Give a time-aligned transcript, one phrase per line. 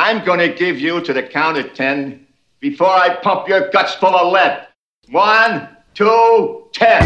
[0.00, 2.24] I'm gonna give you to the count of ten
[2.60, 4.68] before I pump your guts full of lead.
[5.10, 7.02] One, two, ten.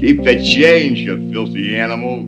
[0.00, 2.26] Keep the change, you filthy animal.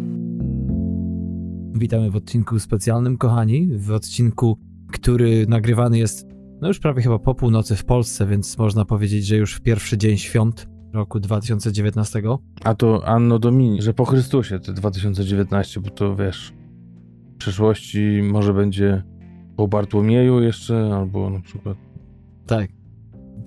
[1.79, 3.69] Witamy w odcinku specjalnym, kochani.
[3.73, 4.59] W odcinku,
[4.93, 9.37] który nagrywany jest no już prawie chyba po północy w Polsce, więc można powiedzieć, że
[9.37, 12.23] już w pierwszy dzień świąt roku 2019.
[12.65, 16.53] A to Anno Domini, że po Chrystusie te 2019, bo to wiesz,
[17.35, 19.03] w przyszłości może będzie
[19.57, 21.77] po Bartłomieju jeszcze, albo na przykład...
[22.47, 22.71] Tak.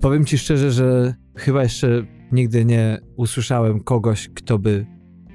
[0.02, 4.86] Powiem ci szczerze, że chyba jeszcze nigdy nie usłyszałem kogoś, kto by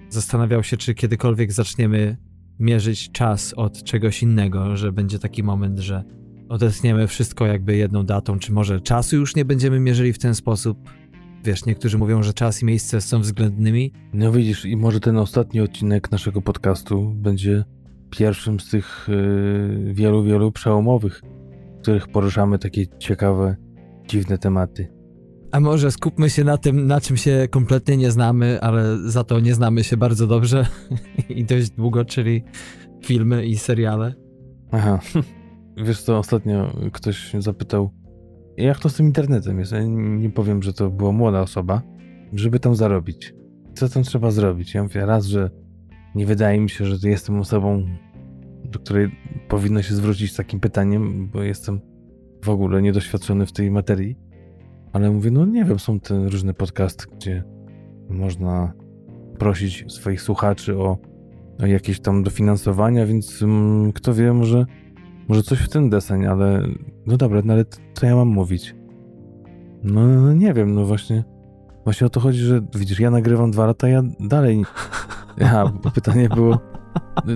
[0.08, 2.16] zastanawiał się, czy kiedykolwiek zaczniemy
[2.58, 6.04] mierzyć czas od czegoś innego, że będzie taki moment, że
[6.48, 10.90] odetchniemy wszystko jakby jedną datą, czy może czasu już nie będziemy mierzyli w ten sposób.
[11.44, 13.92] Wiesz, niektórzy mówią, że czas i miejsce są względnymi.
[14.12, 17.64] No widzisz, i może ten ostatni odcinek naszego podcastu będzie
[18.10, 21.22] pierwszym z tych yy, wielu, wielu przełomowych,
[21.78, 23.56] w których poruszamy takie ciekawe,
[24.08, 24.95] dziwne tematy.
[25.56, 29.40] A może skupmy się na tym, na czym się kompletnie nie znamy, ale za to
[29.40, 30.66] nie znamy się bardzo dobrze
[31.28, 32.44] i dość długo, czyli
[33.04, 34.14] filmy i seriale.
[34.72, 35.00] Aha.
[35.76, 37.90] Wiesz co, ostatnio ktoś zapytał,
[38.56, 39.72] jak to z tym internetem jest?
[39.72, 41.82] Ja nie powiem, że to była młoda osoba,
[42.32, 43.34] żeby tam zarobić.
[43.74, 44.74] Co tam trzeba zrobić?
[44.74, 45.50] Ja mówię raz, że
[46.14, 47.86] nie wydaje mi się, że jestem osobą,
[48.64, 49.10] do której
[49.48, 51.80] powinno się zwrócić z takim pytaniem, bo jestem
[52.44, 54.25] w ogóle niedoświadczony w tej materii.
[54.96, 57.44] Ale mówię, no nie wiem, są te różne podcasty, gdzie
[58.08, 58.72] można
[59.38, 60.98] prosić swoich słuchaczy o,
[61.62, 64.66] o jakieś tam dofinansowania, więc mm, kto wie, może,
[65.28, 66.62] może coś w ten deseń, ale
[67.06, 68.74] no dobra, no ale co ja mam mówić?
[69.82, 71.24] No, no nie wiem, no właśnie
[71.84, 74.64] właśnie o to chodzi, że widzisz, ja nagrywam dwa lata, ja dalej
[75.38, 76.58] ja, pytanie było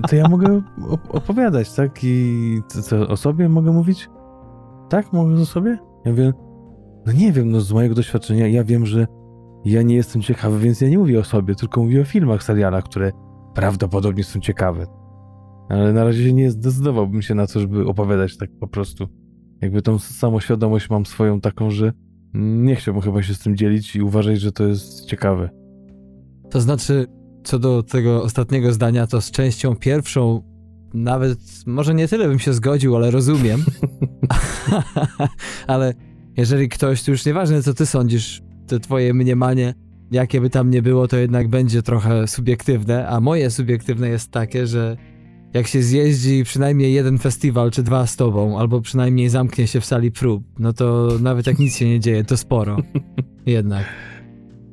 [0.08, 0.62] to ja mogę
[1.08, 2.04] opowiadać, tak?
[2.04, 4.10] I co, co, o sobie mogę mówić?
[4.88, 5.12] Tak?
[5.12, 5.78] Mogę o sobie?
[6.04, 6.32] Ja mówię,
[7.06, 9.06] no nie wiem, no z mojego doświadczenia ja wiem, że
[9.64, 12.84] ja nie jestem ciekawy, więc ja nie mówię o sobie, tylko mówię o filmach, serialach,
[12.84, 13.12] które
[13.54, 14.86] prawdopodobnie są ciekawe.
[15.68, 19.08] Ale na razie nie zdecydowałbym się na to, żeby opowiadać tak po prostu.
[19.60, 21.92] Jakby tą samoświadomość mam swoją taką, że
[22.34, 25.50] nie chciałbym chyba się z tym dzielić i uważać, że to jest ciekawe.
[26.50, 27.06] To znaczy,
[27.44, 30.42] co do tego ostatniego zdania, to z częścią pierwszą
[30.94, 33.64] nawet może nie tyle bym się zgodził, ale rozumiem.
[35.66, 35.94] ale
[36.40, 39.74] jeżeli ktoś, to już nieważne co ty sądzisz, to twoje mniemanie,
[40.10, 44.66] jakie by tam nie było, to jednak będzie trochę subiektywne, a moje subiektywne jest takie,
[44.66, 44.96] że
[45.54, 49.84] jak się zjeździ przynajmniej jeden festiwal czy dwa z tobą, albo przynajmniej zamknie się w
[49.84, 52.76] sali prób, no to nawet jak nic się nie dzieje, to sporo.
[53.46, 53.84] Jednak.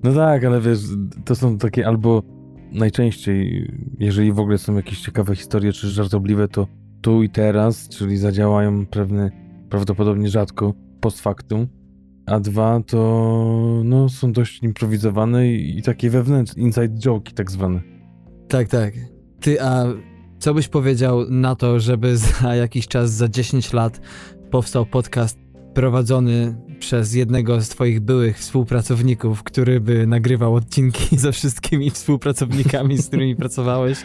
[0.03, 0.79] No tak, ale wiesz,
[1.25, 2.23] to są takie albo
[2.71, 6.67] najczęściej, jeżeli w ogóle są jakieś ciekawe historie czy żartobliwe, to
[7.01, 9.31] tu i teraz, czyli zadziałają pewne,
[9.69, 11.67] prawdopodobnie rzadko post factum,
[12.25, 17.81] a dwa to no, są dość improwizowane i, i takie wewnętrzne, inside joke tak zwane.
[18.47, 18.93] Tak, tak.
[19.39, 19.85] Ty, a
[20.39, 24.01] co byś powiedział na to, żeby za jakiś czas, za 10 lat
[24.51, 25.39] powstał podcast
[25.73, 33.07] prowadzony przez jednego z twoich byłych współpracowników, który by nagrywał odcinki ze wszystkimi współpracownikami, z
[33.07, 33.97] którymi pracowałeś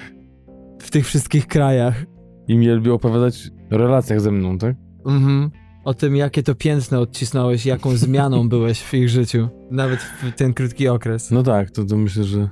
[0.78, 2.04] w tych wszystkich krajach.
[2.48, 4.76] I mieliby opowiadać o relacjach ze mną, tak?
[5.06, 10.32] Mhm o tym, jakie to piętno odcisnąłeś, jaką zmianą byłeś w ich życiu, nawet w
[10.37, 11.31] ten krótki okres.
[11.31, 12.48] No tak, to, to myślę, że,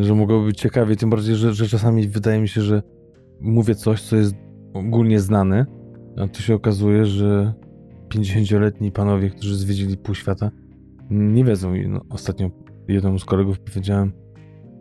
[0.00, 2.82] że mogłoby być ciekawie, tym bardziej, że, że czasami wydaje mi się, że
[3.40, 4.34] mówię coś, co jest
[4.74, 5.66] ogólnie znane,
[6.16, 7.54] a tu się okazuje, że
[8.08, 10.50] 50-letni panowie, którzy zwiedzili pół świata,
[11.10, 11.74] nie wiedzą.
[11.88, 12.50] No, ostatnio
[12.88, 14.12] jednemu z kolegów powiedziałem,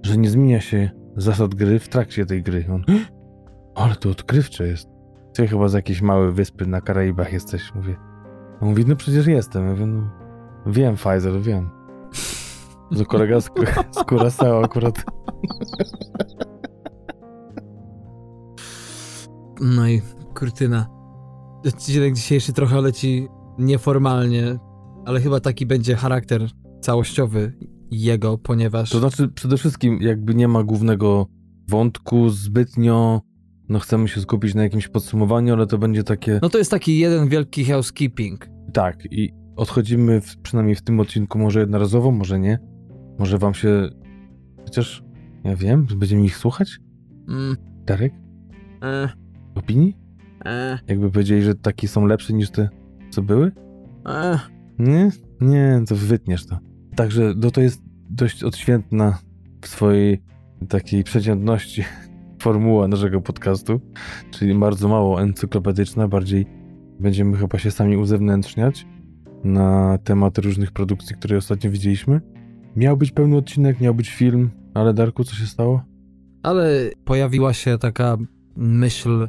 [0.04, 2.66] że nie zmienia się zasad gry w trakcie tej gry.
[2.74, 2.84] On,
[3.76, 4.97] ale to odkrywcze jest.
[5.38, 7.96] Ty chyba z jakiejś małej wyspy na Karaibach jesteś, mówię.
[8.62, 9.66] On mówi, no przecież jestem.
[9.66, 10.10] Ja mówię, no
[10.66, 11.70] wiem, Pfizer, wiem.
[12.98, 13.46] To kolega z,
[13.92, 15.06] z Curaçao akurat.
[19.62, 20.02] No i
[20.36, 20.88] kurtyna.
[21.68, 24.58] Odcinek dzisiejszy trochę leci nieformalnie,
[25.06, 26.42] ale chyba taki będzie charakter
[26.82, 27.54] całościowy
[27.92, 28.90] jego, ponieważ...
[28.90, 31.26] To znaczy przede wszystkim jakby nie ma głównego
[31.70, 33.22] wątku zbytnio
[33.70, 36.40] no chcemy się skupić na jakimś podsumowaniu, ale to będzie takie...
[36.42, 38.50] No to jest taki jeden wielki housekeeping.
[38.74, 42.60] Tak i odchodzimy w, przynajmniej w tym odcinku może jednorazowo, może nie.
[43.20, 43.90] Może wam się...
[44.66, 45.04] Chociaż,
[45.44, 46.78] ja wiem, będziemy ich słuchać?
[47.30, 47.58] Mm.
[47.86, 48.14] Darek?
[48.84, 49.10] E,
[49.56, 49.98] opinii?
[50.46, 52.70] E, Jakby powiedzieli, że takie są lepsze niż te,
[53.10, 53.52] co były?
[54.06, 54.40] e.
[54.80, 55.12] Nie?
[55.42, 56.60] Nie, to wytniesz to.
[56.96, 59.18] Także no to jest dość odświętna
[59.62, 60.22] w swojej
[60.70, 61.84] takiej przeciętności
[62.40, 63.80] formuła naszego podcastu,
[64.32, 66.46] czyli bardzo mało encyklopedyczna, bardziej
[67.00, 68.86] będziemy chyba się sami uzewnętrzniać
[69.44, 72.22] na temat różnych produkcji, które ostatnio widzieliśmy.
[72.76, 75.84] Miał być pełny odcinek, miał być film, ale Darku, co się stało?
[76.44, 78.18] Ale pojawiła się taka
[78.56, 79.28] myśl,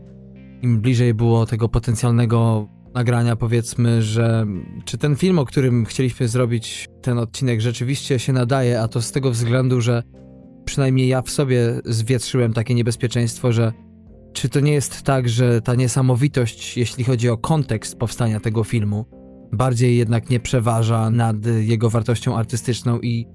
[0.63, 4.47] im bliżej było tego potencjalnego nagrania, powiedzmy, że
[4.85, 9.13] czy ten film, o którym chcieliśmy zrobić ten odcinek, rzeczywiście się nadaje, a to z
[9.13, 10.03] tego względu, że
[10.69, 13.73] przynajmniej ja w sobie zwietrzyłem takie niebezpieczeństwo, że
[14.33, 19.05] czy to nie jest tak, że ta niesamowitość, jeśli chodzi o kontekst powstania tego filmu,
[19.53, 23.27] bardziej jednak nie przeważa nad jego wartością artystyczną i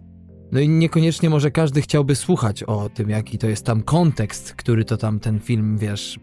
[0.51, 4.85] no i niekoniecznie może każdy chciałby słuchać o tym, jaki to jest tam kontekst, który
[4.85, 6.19] to tam ten film, wiesz,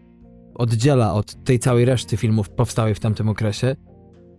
[0.55, 3.75] oddziela od tej całej reszty filmów powstałych w tamtym okresie.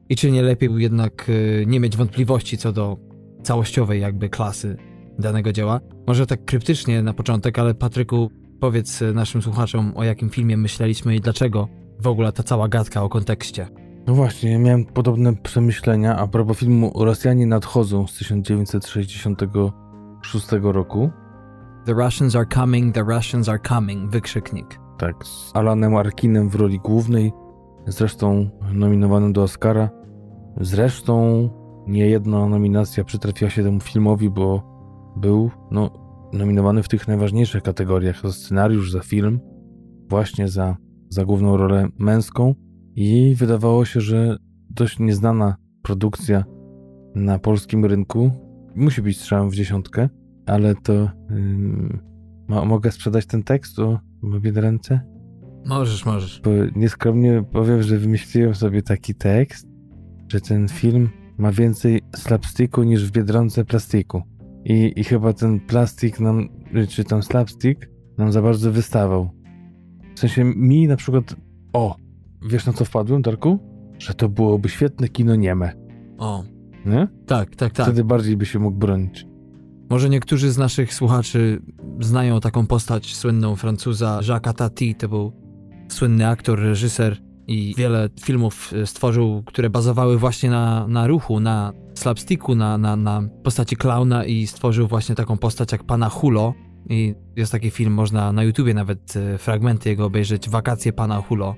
[0.08, 2.96] I czy nie lepiej jednak y, nie mieć wątpliwości co do
[3.42, 4.76] całościowej jakby klasy
[5.18, 5.80] danego dzieła?
[6.06, 8.30] Może tak kryptycznie na początek, ale Patryku,
[8.60, 11.68] powiedz y, naszym słuchaczom, o jakim filmie myśleliśmy i dlaczego
[12.00, 13.68] w ogóle ta cała gadka o kontekście.
[14.06, 21.10] No właśnie, miałem podobne przemyślenia a propos filmu Rosjanie nadchodzą z 1966 roku.
[21.84, 24.78] The Russians are coming, the Russians are coming, wykrzyknik.
[24.98, 27.32] Tak, z Alanem Arkinem w roli głównej,
[27.86, 29.90] zresztą nominowanym do Oscara.
[30.60, 31.48] Zresztą
[31.86, 34.71] nie jedna nominacja przytrafiła się temu filmowi, bo
[35.16, 35.90] był no,
[36.32, 39.40] nominowany w tych najważniejszych kategoriach za scenariusz, za film,
[40.08, 40.76] właśnie za,
[41.08, 42.54] za główną rolę męską.
[42.94, 44.36] I wydawało się, że
[44.70, 46.44] dość nieznana produkcja
[47.14, 48.30] na polskim rynku
[48.74, 50.08] musi być strzałem w dziesiątkę,
[50.46, 52.00] ale to ym,
[52.48, 54.00] mogę sprzedać ten tekst o
[54.54, 55.00] ręce?
[55.66, 56.40] Możesz, możesz.
[56.44, 59.66] Bo nieskromnie powiem, że wymyśliłem sobie taki tekst,
[60.28, 64.22] że ten film ma więcej slapsticku niż w Biedronce plastiku.
[64.64, 66.48] I, I chyba ten plastik nam,
[66.88, 67.88] czy ten slapstick
[68.18, 69.30] nam za bardzo wystawał.
[70.14, 71.36] W sensie mi na przykład,
[71.72, 71.96] o,
[72.42, 73.58] wiesz na co wpadłem, Darku?
[73.98, 75.72] Że to byłoby świetne kino nieme,
[76.18, 76.44] O,
[76.86, 77.08] nie?
[77.26, 77.86] tak, tak, tak.
[77.86, 79.26] Wtedy bardziej by się mógł bronić.
[79.90, 81.62] Może niektórzy z naszych słuchaczy
[82.00, 84.94] znają taką postać słynną Francuza Jacques Tati.
[84.94, 85.32] To był
[85.88, 91.72] słynny aktor, reżyser i wiele filmów e, stworzył, które bazowały właśnie na, na ruchu, na
[92.02, 96.54] slapsticku, na, na, na postaci klauna i stworzył właśnie taką postać jak Pana Hulo.
[96.88, 101.54] I jest taki film, można na YouTubie nawet e, fragmenty jego obejrzeć, Wakacje Pana Hulo.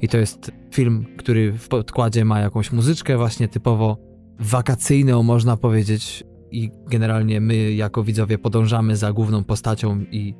[0.00, 3.98] I to jest film, który w podkładzie ma jakąś muzyczkę właśnie typowo
[4.38, 10.34] wakacyjną, można powiedzieć, i generalnie my jako widzowie podążamy za główną postacią i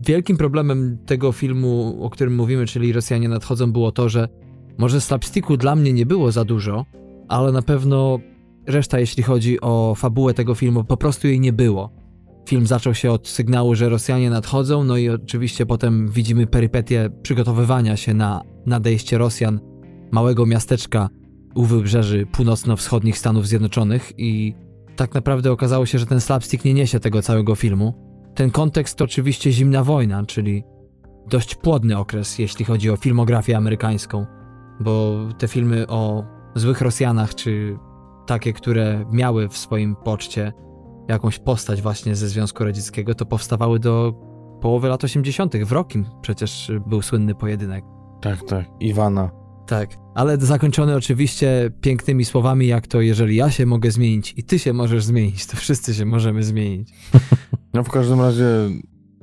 [0.00, 4.28] wielkim problemem tego filmu, o którym mówimy, czyli Rosjanie nadchodzą, było to, że
[4.78, 6.84] może slapsticku dla mnie nie było za dużo,
[7.28, 8.18] ale na pewno
[8.66, 11.90] reszta, jeśli chodzi o fabułę tego filmu, po prostu jej nie było.
[12.48, 17.96] Film zaczął się od sygnału, że Rosjanie nadchodzą, no i oczywiście potem widzimy perypetie przygotowywania
[17.96, 19.60] się na nadejście Rosjan,
[20.12, 21.08] małego miasteczka
[21.54, 24.54] u wybrzeży północno-wschodnich Stanów Zjednoczonych i
[24.96, 27.94] tak naprawdę okazało się, że ten slapstick nie niesie tego całego filmu.
[28.34, 30.64] Ten kontekst to oczywiście zimna wojna, czyli
[31.30, 34.26] dość płodny okres, jeśli chodzi o filmografię amerykańską,
[34.80, 37.78] bo te filmy o złych Rosjanach, czy
[38.26, 40.52] takie, które miały w swoim poczcie
[41.08, 44.14] jakąś postać właśnie ze Związku Radzieckiego, to powstawały do
[44.60, 45.56] połowy lat 80.
[45.56, 47.84] W Rokim przecież był słynny pojedynek.
[48.20, 48.66] Tak, tak.
[48.80, 49.30] Iwana.
[49.66, 54.58] Tak, ale zakończony oczywiście pięknymi słowami, jak to jeżeli ja się mogę zmienić i ty
[54.58, 56.92] się możesz zmienić, to wszyscy się możemy zmienić.
[57.74, 58.46] No w każdym razie,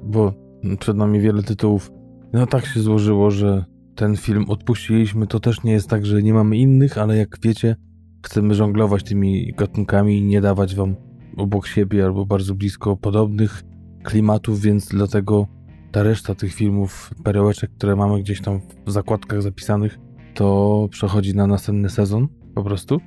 [0.03, 0.34] bo
[0.79, 1.91] przed nami wiele tytułów,
[2.34, 3.65] no tak się złożyło, że
[3.96, 5.27] ten film odpuściliśmy.
[5.27, 7.75] To też nie jest tak, że nie mamy innych, ale jak wiecie,
[8.23, 10.95] chcemy żonglować tymi gatunkami i nie dawać wam
[11.37, 13.63] obok siebie albo bardzo blisko podobnych
[14.03, 15.47] klimatów, więc dlatego
[15.91, 19.99] ta reszta tych filmów, perełeczek, które mamy gdzieś tam w zakładkach zapisanych,
[20.33, 22.99] to przechodzi na następny sezon po prostu.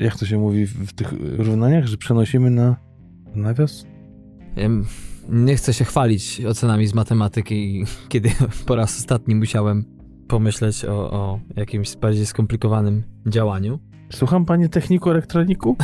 [0.00, 2.76] Jak to się mówi w, tych równaniach, że przenosimy na
[3.34, 3.86] nawias?
[5.28, 8.30] Nie chcę się chwalić ocenami z matematyki, kiedy
[8.66, 9.84] po raz ostatni musiałem
[10.28, 13.78] pomyśleć o, o jakimś bardziej skomplikowanym działaniu.
[14.12, 15.76] Słucham panie techniku elektroniku?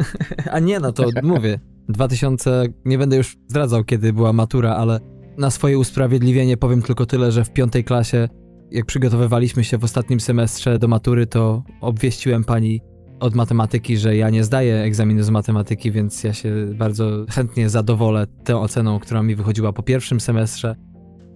[0.52, 1.60] A nie, no to mówię.
[1.88, 5.00] 2000, nie będę już zdradzał, kiedy była matura, ale
[5.38, 8.28] na swoje usprawiedliwienie powiem tylko tyle, że w piątej klasie,
[8.70, 12.80] jak przygotowywaliśmy się w ostatnim semestrze do matury, to obwieściłem pani
[13.20, 18.26] od matematyki, że ja nie zdaję egzaminu z matematyki, więc ja się bardzo chętnie zadowolę
[18.44, 20.76] tą oceną, która mi wychodziła po pierwszym semestrze.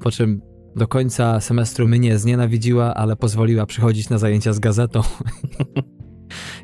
[0.01, 0.41] Po czym
[0.77, 5.01] do końca semestru mnie znienawidziła, ale pozwoliła przychodzić na zajęcia z gazetą.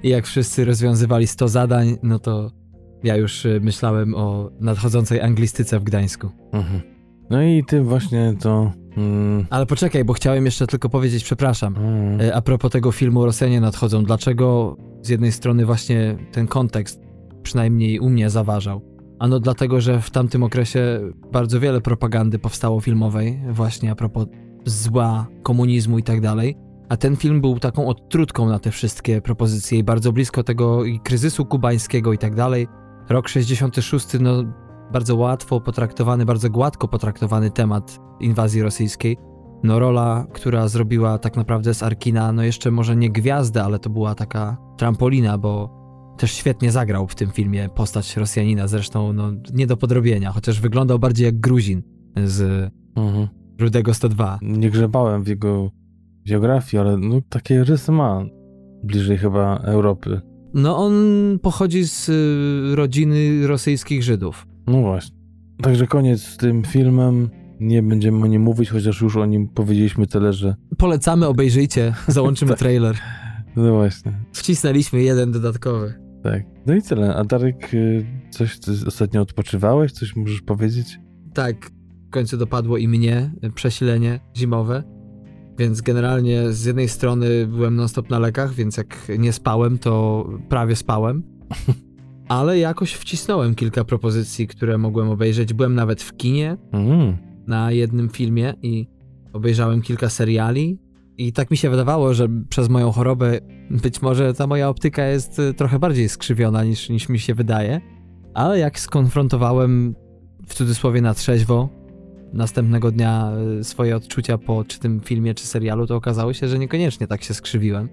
[0.03, 2.51] I jak wszyscy rozwiązywali 100 zadań, no to
[3.03, 6.29] ja już y, myślałem o nadchodzącej anglistyce w Gdańsku.
[6.53, 6.81] Mhm.
[7.31, 8.73] No i ty właśnie to...
[8.97, 13.25] Mm, Ale poczekaj, bo chciałem jeszcze tylko powiedzieć, przepraszam, mm, y, a propos tego filmu
[13.25, 17.01] Rosjanie nadchodzą, dlaczego z jednej strony właśnie ten kontekst
[17.43, 18.83] przynajmniej u mnie zaważał?
[19.19, 21.01] Ano dlatego, że w tamtym okresie
[21.33, 24.27] bardzo wiele propagandy powstało filmowej właśnie a propos
[24.65, 26.57] zła, komunizmu i tak dalej.
[26.91, 31.01] A ten film był taką odtrutką na te wszystkie propozycje i bardzo blisko tego i
[31.01, 32.69] kryzysu kubańskiego i tak dalej.
[33.09, 34.45] Rok 66, no
[34.93, 39.17] bardzo łatwo potraktowany, bardzo gładko potraktowany temat inwazji rosyjskiej.
[39.63, 43.91] No rola, która zrobiła tak naprawdę z Arkina, no jeszcze może nie gwiazdę, ale to
[43.91, 45.81] była taka trampolina, bo
[46.19, 50.99] też świetnie zagrał w tym filmie postać Rosjanina, zresztą no nie do podrobienia, chociaż wyglądał
[50.99, 51.83] bardziej jak Gruzin
[52.25, 53.29] z mhm.
[53.61, 54.39] Rudego 102.
[54.43, 55.80] Nie grzebałem w jego
[56.27, 58.25] geografii, ale no takie rysy ma.
[58.85, 60.21] Bliżej chyba Europy.
[60.55, 60.95] No on
[61.43, 64.47] pochodzi z y, rodziny rosyjskich Żydów.
[64.67, 65.17] No właśnie.
[65.63, 67.29] Także koniec z tym filmem.
[67.61, 70.55] Nie będziemy o nim mówić, chociaż już o nim powiedzieliśmy tyle, że...
[70.79, 72.59] Polecamy, obejrzyjcie, załączymy Tak.
[72.59, 72.97] trailer.
[73.57, 74.13] No właśnie.
[74.33, 75.95] Wcisnęliśmy jeden dodatkowy.
[76.23, 76.43] Tak.
[76.67, 77.15] No i tyle.
[77.15, 79.93] A Darek, y, coś ostatnio odpoczywałeś?
[79.93, 80.99] Coś możesz powiedzieć?
[81.35, 81.71] Tak,
[82.09, 84.83] w końcu dopadło i mnie y, przesilenie zimowe.
[85.61, 90.77] Więc generalnie z jednej strony byłem non-stop na lekach, więc jak nie spałem, to prawie
[90.77, 91.23] spałem.
[92.29, 95.55] Ale jakoś wcisnąłem kilka propozycji, które mogłem obejrzeć.
[95.55, 97.17] Byłem nawet w kinie Mm.
[97.47, 98.87] na jednym filmie i
[99.33, 100.79] obejrzałem kilka seriali.
[101.19, 103.39] I tak mi się wydawało, że przez moją chorobę
[103.71, 107.81] być może ta moja optyka jest y, trochę bardziej skrzywiona niż, niż mi się wydaje.
[108.35, 109.95] Ale jak skonfrontowałem
[110.47, 111.69] w cudzysłowie na trzeźwo
[112.33, 116.59] następnego dnia y, swoje odczucia po czy tym filmie, czy serialu, to okazało się, że
[116.59, 117.89] niekoniecznie tak się skrzywiłem.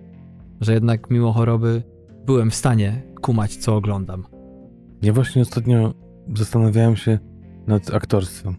[0.61, 1.83] Że jednak mimo choroby
[2.25, 4.25] byłem w stanie kumać, co oglądam.
[5.01, 5.93] Ja właśnie ostatnio
[6.35, 7.19] zastanawiałem się
[7.67, 8.55] nad aktorstwem.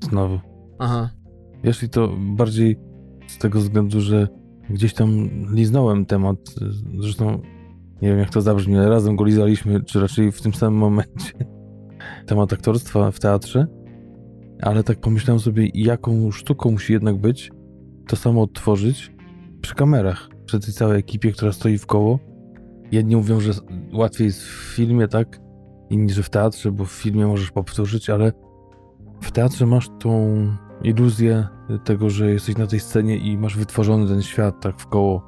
[0.00, 0.40] Znowu.
[0.78, 1.10] Aha.
[1.64, 2.78] Wiesz, i to bardziej
[3.26, 4.28] z tego względu, że
[4.70, 6.36] gdzieś tam liznąłem temat.
[6.98, 7.42] Zresztą
[8.02, 11.32] nie wiem, jak to zabrzmi, ale razem go lizaliśmy, czy raczej w tym samym momencie.
[12.26, 13.66] Temat aktorstwa w teatrze.
[14.62, 17.50] Ale tak pomyślałem sobie, jaką sztuką musi jednak być
[18.08, 19.12] to samo odtworzyć
[19.60, 22.18] przy kamerach, przy tej całej ekipie, która stoi w koło.
[22.92, 23.52] Jedni mówią, że
[23.92, 25.40] łatwiej jest w filmie, tak?
[25.90, 28.32] Inni, że w teatrze, bo w filmie możesz powtórzyć, ale
[29.20, 30.46] w teatrze masz tą
[30.82, 31.48] iluzję
[31.84, 35.22] tego, że jesteś na tej scenie i masz wytworzony ten świat tak w koło.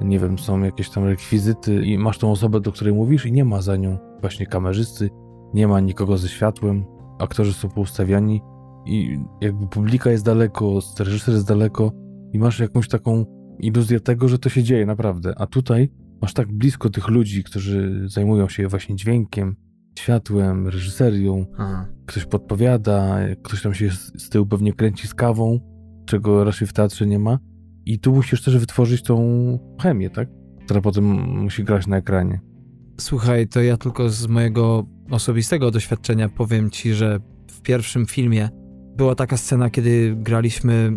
[0.00, 3.44] Nie wiem, są jakieś tam rekwizyty i masz tą osobę, do której mówisz i nie
[3.44, 5.10] ma za nią właśnie kamerzysty,
[5.54, 6.84] nie ma nikogo ze światłem,
[7.18, 8.42] aktorzy są poustawiani
[8.86, 11.92] i jakby publika jest daleko, reżyser jest daleko
[12.32, 13.24] i masz jakąś taką
[13.58, 15.34] iluzję tego, że to się dzieje naprawdę.
[15.36, 15.90] A tutaj
[16.22, 19.56] masz tak blisko tych ludzi, którzy zajmują się właśnie dźwiękiem,
[19.98, 21.86] światłem, reżyserią, Aha.
[22.06, 25.60] ktoś podpowiada, ktoś tam się z tyłu pewnie kręci z kawą,
[26.06, 27.38] czego raczej w teatrze nie ma.
[27.86, 29.18] I tu musisz też wytworzyć tą
[29.82, 30.28] chemię, tak?
[30.64, 31.04] Która potem
[31.42, 32.40] musi grać na ekranie.
[33.00, 38.48] Słuchaj, to ja tylko z mojego osobistego doświadczenia powiem ci, że w pierwszym filmie
[38.96, 40.92] była taka scena, kiedy graliśmy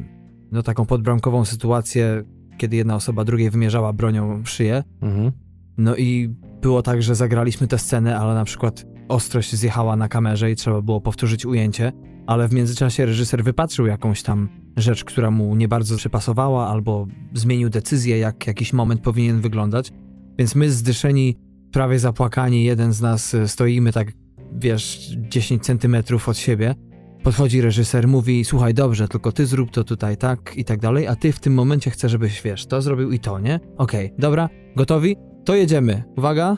[0.51, 2.23] no taką podbramkową sytuację,
[2.57, 4.83] kiedy jedna osoba drugiej wymierzała bronią w szyję.
[5.01, 5.31] Mhm.
[5.77, 10.51] No i było tak, że zagraliśmy tę scenę, ale na przykład ostrość zjechała na kamerze
[10.51, 11.91] i trzeba było powtórzyć ujęcie,
[12.27, 17.69] ale w międzyczasie reżyser wypatrzył jakąś tam rzecz, która mu nie bardzo przypasowała, albo zmienił
[17.69, 19.91] decyzję, jak jakiś moment powinien wyglądać.
[20.37, 21.35] Więc my zdyszeni,
[21.71, 24.11] prawie zapłakani, jeden z nas y, stoimy tak,
[24.53, 26.75] wiesz, 10 centymetrów od siebie.
[27.23, 31.15] Podchodzi reżyser, mówi, słuchaj, dobrze, tylko ty zrób to tutaj tak i tak dalej, a
[31.15, 33.59] ty w tym momencie chcę, żebyś, wiesz, to zrobił i to, nie?
[33.77, 35.15] Okej, dobra, gotowi?
[35.45, 36.03] To jedziemy.
[36.17, 36.57] Uwaga.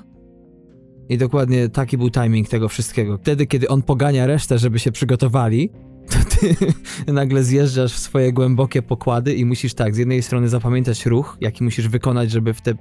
[1.09, 3.17] I dokładnie taki był timing tego wszystkiego.
[3.17, 5.69] Wtedy, kiedy on pogania resztę, żeby się przygotowali,
[6.09, 6.55] to ty
[7.13, 11.63] nagle zjeżdżasz w swoje głębokie pokłady i musisz tak, z jednej strony zapamiętać ruch, jaki
[11.63, 12.73] musisz wykonać, żeby w te...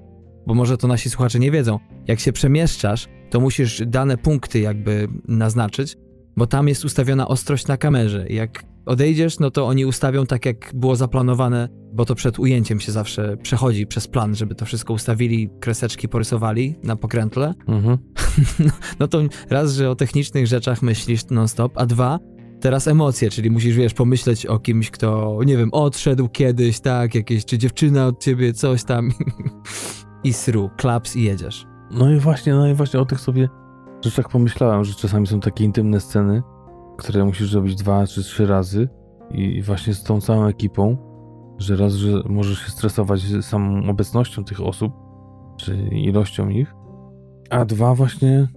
[0.46, 1.78] Bo może to nasi słuchacze nie wiedzą.
[2.06, 5.96] Jak się przemieszczasz, to musisz dane punkty jakby naznaczyć,
[6.36, 8.26] bo tam jest ustawiona ostrość na kamerze.
[8.28, 12.92] Jak odejdziesz, no to oni ustawią tak, jak było zaplanowane, bo to przed ujęciem się
[12.92, 17.54] zawsze przechodzi przez plan, żeby to wszystko ustawili, kreseczki porysowali na pokrętle.
[17.68, 17.98] Mhm.
[19.00, 19.20] No to
[19.50, 22.18] raz, że o technicznych rzeczach myślisz non-stop, a dwa,
[22.60, 27.44] teraz emocje, czyli musisz, wiesz, pomyśleć o kimś, kto, nie wiem, odszedł kiedyś, tak, jakieś,
[27.44, 29.10] czy dziewczyna od ciebie, coś tam.
[30.24, 31.66] I sru, klaps i jedziesz.
[31.90, 33.48] No i właśnie, no i właśnie o tych sobie
[34.04, 36.42] rzeczach pomyślałem, że czasami są takie intymne sceny,
[36.98, 38.88] które musisz zrobić dwa czy trzy razy
[39.30, 40.96] i właśnie z tą całą ekipą,
[41.58, 44.92] że raz, że możesz się stresować samą obecnością tych osób,
[45.56, 46.74] czy ilością ich,
[47.50, 48.48] a dwa właśnie,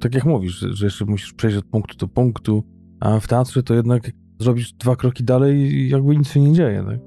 [0.00, 2.62] tak jak mówisz, że, że jeszcze musisz przejść od punktu do punktu,
[3.00, 6.84] a w teatrze to jednak zrobisz dwa kroki dalej i jakby nic się nie dzieje,
[6.88, 6.98] tak?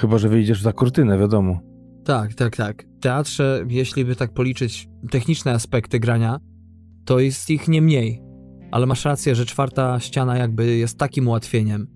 [0.00, 1.58] Chyba, że wyjdziesz za kurtynę, wiadomo.
[2.04, 2.84] Tak, tak, tak.
[2.98, 6.38] W teatrze, jeśli by tak policzyć techniczne aspekty grania,
[7.04, 8.22] to jest ich nie mniej.
[8.70, 11.86] Ale masz rację, że czwarta ściana jakby jest takim ułatwieniem.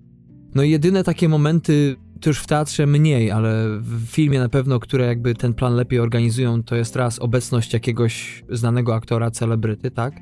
[0.55, 4.79] No i jedyne takie momenty, to już w teatrze mniej, ale w filmie na pewno,
[4.79, 10.13] które jakby ten plan lepiej organizują, to jest raz obecność jakiegoś znanego aktora, celebryty, tak?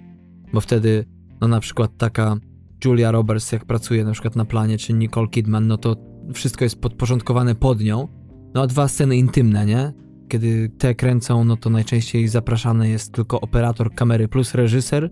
[0.53, 1.05] Bo wtedy,
[1.41, 2.37] no na przykład taka
[2.85, 5.95] Julia Roberts, jak pracuje na przykład na planie, czy Nicole Kidman, no to
[6.33, 8.07] wszystko jest podporządkowane pod nią.
[8.53, 9.93] No a dwa sceny intymne, nie?
[10.27, 15.09] Kiedy te kręcą, no to najczęściej zapraszany jest tylko operator kamery plus reżyser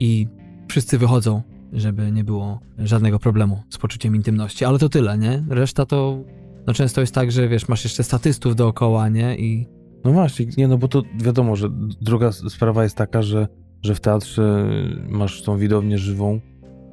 [0.00, 0.28] i
[0.68, 1.42] wszyscy wychodzą,
[1.72, 4.64] żeby nie było żadnego problemu z poczuciem intymności.
[4.64, 5.44] Ale to tyle, nie?
[5.48, 6.24] Reszta to,
[6.66, 9.36] no często jest tak, że wiesz, masz jeszcze statystów dookoła, nie?
[9.36, 9.66] I
[10.04, 11.68] No właśnie, nie, no bo to wiadomo, że
[12.00, 13.48] druga sprawa jest taka, że,
[13.82, 14.68] że w teatrze
[15.08, 16.40] masz tą widownię żywą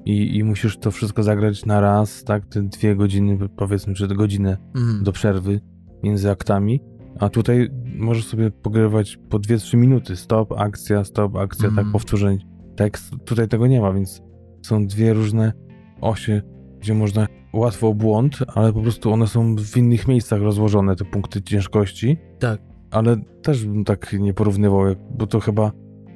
[0.05, 2.45] i, i musisz to wszystko zagrać na raz, tak?
[2.45, 5.61] Te dwie godziny, powiedzmy, czy godzinę mm, do przerwy
[6.03, 6.79] między aktami.
[7.19, 10.15] A tutaj możesz sobie pogrywać po 2-3 minuty.
[10.15, 11.85] Stop, akcja, stop, akcja, Mhm.
[11.85, 12.37] tak powtórzeń.
[12.75, 13.11] Tekst.
[13.25, 14.21] Tutaj tego nie ma, więc
[14.65, 15.53] są dwie różne
[16.01, 16.41] osie,
[16.79, 21.41] gdzie można łatwo błąd, ale po prostu one są w innych miejscach rozłożone, te punkty
[21.41, 22.17] ciężkości.
[22.39, 22.61] tak.
[22.91, 24.81] Ale też bym tak nie porównywał,
[25.17, 25.71] bo to chyba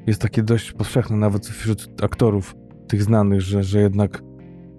[0.07, 2.55] jest takie dość powszechne nawet wśród aktorów,
[2.87, 4.23] tych znanych, że, że jednak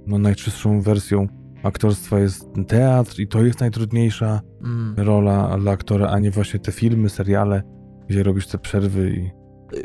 [0.07, 1.27] no, najczystszą wersją
[1.63, 4.95] aktorstwa jest teatr i to jest najtrudniejsza Mm.
[4.97, 7.63] rola dla aktora, a nie właśnie te filmy, seriale,
[8.09, 9.31] gdzie robisz te przerwy i...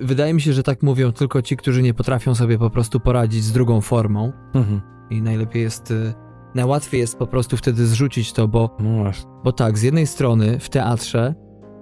[0.05, 3.43] Wydaje mi się, że tak mówią tylko ci, którzy nie potrafią sobie po prostu poradzić
[3.43, 4.81] z drugą formą Mhm.
[5.09, 6.13] i najlepiej jest, y,
[6.55, 9.03] najłatwiej jest po prostu wtedy zrzucić to, bo No.
[9.43, 11.35] Bo tak, z jednej strony w teatrze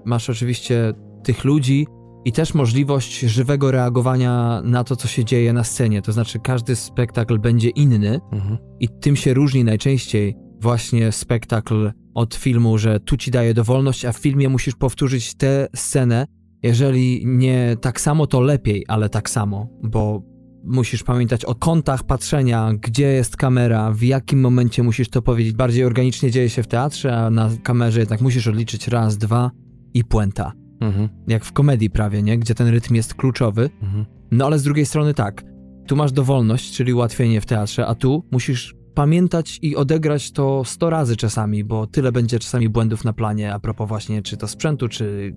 [0.05, 1.87] masz oczywiście tych ludzi
[2.25, 6.01] i też możliwość żywego reagowania na to, co się dzieje na scenie.
[6.01, 8.57] To znaczy, każdy spektakl będzie inny Mhm.
[8.79, 14.11] i tym się różni najczęściej właśnie spektakl od filmu, że tu ci daje dowolność, a
[14.11, 16.25] w filmie musisz powtórzyć tę scenę.
[16.63, 20.21] Jeżeli nie tak samo, to lepiej, ale tak samo, bo
[20.63, 25.53] musisz pamiętać o kątach patrzenia, gdzie jest kamera, w jakim momencie musisz to powiedzieć.
[25.53, 29.51] Bardziej organicznie dzieje się w teatrze, a na kamerze jednak musisz odliczyć raz, dwa
[29.93, 30.64] i puenta.
[30.79, 31.09] Mhm.
[31.27, 32.37] Jak w komedii prawie, nie?
[32.37, 33.69] Gdzie ten rytm jest kluczowy.
[33.81, 34.05] Mhm.
[34.31, 35.43] No ale z drugiej strony tak,
[35.87, 40.89] tu masz dowolność, czyli ułatwienie w teatrze, a tu musisz pamiętać i odegrać to 100
[40.89, 44.87] razy czasami, bo tyle będzie czasami błędów na planie a propos właśnie czy to sprzętu,
[44.87, 45.35] czy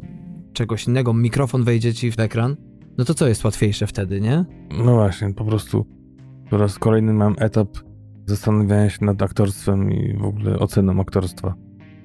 [0.53, 2.57] czegoś innego, mikrofon wejdzie ci w ekran.
[2.99, 4.45] No to co jest łatwiejsze wtedy, nie?
[4.85, 5.87] No właśnie, po prostu
[6.51, 7.69] po raz kolejny mam etap
[8.27, 11.55] zastanawiania się nad aktorstwem i w ogóle oceną aktorstwa.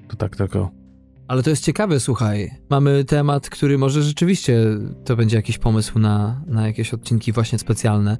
[0.08, 0.83] To tak tylko...
[1.28, 2.52] Ale to jest ciekawe, słuchaj.
[2.70, 4.66] Mamy temat, który może rzeczywiście
[5.06, 8.18] to będzie jakiś pomysł na, na jakieś odcinki właśnie specjalne.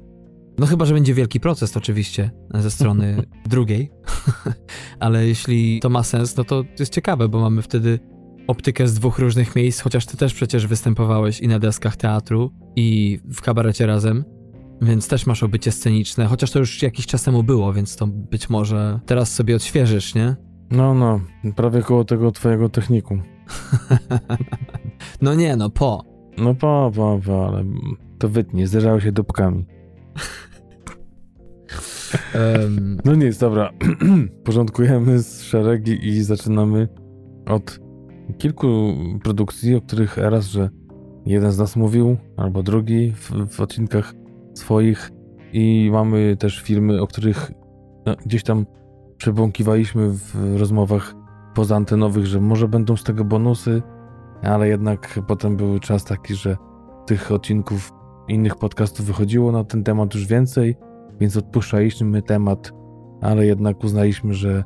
[0.58, 3.90] No chyba, że będzie wielki proces oczywiście ze strony drugiej.
[5.00, 7.98] Ale jeśli to ma sens, no to jest ciekawe, bo mamy wtedy
[8.46, 13.18] optykę z dwóch różnych miejsc, chociaż ty też przecież występowałeś i na deskach teatru, i
[13.32, 14.24] w kabarecie razem.
[14.82, 18.50] Więc też masz obycie sceniczne, chociaż to już jakiś czas temu było, więc to być
[18.50, 20.36] może teraz sobie odświeżysz, nie?
[20.70, 21.20] No, no,
[21.56, 23.22] prawie koło tego twojego technikum.
[25.22, 26.04] no nie, no po.
[26.38, 27.64] No po, po, po, ale
[28.18, 29.64] to wytnie, zderzały się dupkami.
[32.34, 33.70] Em, No nic, dobra.
[34.44, 36.88] Porządkujemy z szeregi i zaczynamy
[37.46, 37.80] od
[38.38, 40.70] kilku produkcji, o których raz, że
[41.26, 44.14] jeden z nas mówił, albo drugi w, w odcinkach
[44.54, 45.10] swoich
[45.52, 47.50] i mamy też filmy, o których
[48.06, 48.66] no, gdzieś tam
[49.16, 51.14] przebąkiwaliśmy w rozmowach
[51.54, 53.82] pozaantenowych, że może będą z tego bonusy,
[54.42, 56.56] ale jednak potem był czas taki, że
[57.06, 57.92] tych odcinków
[58.28, 60.76] innych podcastów wychodziło na ten temat już więcej,
[61.20, 62.72] więc odpuszczaliśmy temat,
[63.20, 64.62] ale jednak uznaliśmy, że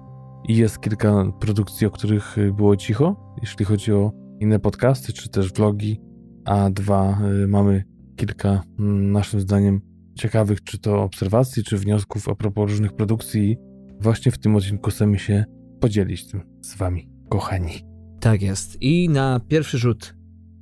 [0.49, 6.01] jest kilka produkcji, o których było cicho, jeśli chodzi o inne podcasty czy też vlogi,
[6.45, 7.85] a dwa y, mamy
[8.17, 9.81] kilka mm, naszym zdaniem
[10.15, 13.57] ciekawych czy to obserwacji, czy wniosków a propos różnych produkcji.
[14.01, 15.45] Właśnie w tym odcinku chcemy się
[15.81, 17.73] podzielić tym z wami, kochani.
[18.21, 18.83] Tak jest.
[18.83, 20.15] I na pierwszy rzut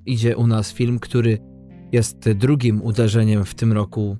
[0.07, 1.39] idzie u nas film, który
[1.93, 4.17] jest drugim uderzeniem w tym roku,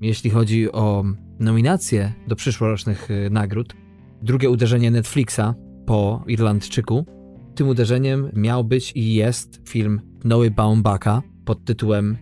[0.00, 1.04] jeśli chodzi o
[1.38, 3.74] nominacje do przyszłorocznych y, nagród.
[4.22, 5.54] Drugie uderzenie Netflixa
[5.86, 7.06] po Irlandczyku.
[7.54, 12.16] Tym uderzeniem miał być i jest film Noe Baumbaka pod tytułem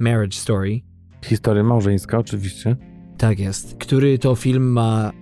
[0.00, 0.80] Marriage Story.
[1.24, 2.76] Historia małżeńska oczywiście.
[3.18, 3.76] Tak jest.
[3.78, 5.12] Który to film ma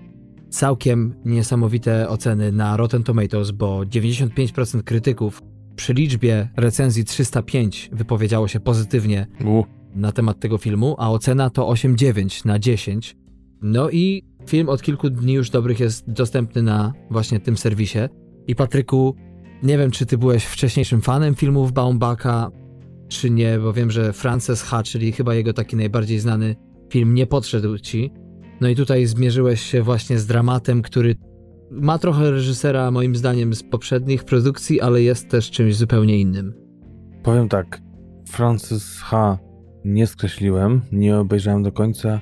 [0.55, 5.43] całkiem niesamowite oceny na Rotten Tomatoes, bo 95% krytyków
[5.77, 9.65] przy liczbie recenzji 305 wypowiedziało się pozytywnie U,
[9.95, 13.17] na temat tego filmu, a ocena to 8,9 na 10.
[13.63, 17.99] No i film od kilku dni już dobrych jest dostępny na właśnie tym serwisie.
[18.47, 19.17] I Patryku,
[19.63, 22.51] nie wiem, czy ty byłeś wcześniejszym fanem filmów Baumbaka,
[23.09, 26.57] czy nie, bo wiem, że Frances H., czyli chyba jego taki najbardziej znany
[26.91, 28.11] film, nie podszedł ci.
[28.61, 31.15] No i tutaj zmierzyłeś się właśnie z dramatem, który
[31.71, 36.55] ma trochę reżysera, moim zdaniem, z poprzednich produkcji, ale jest też czymś zupełnie innym.
[37.23, 37.81] powiem tak.
[38.29, 39.39] Francis H.
[39.85, 42.21] nie skreśliłem, nie obejrzałem do końca,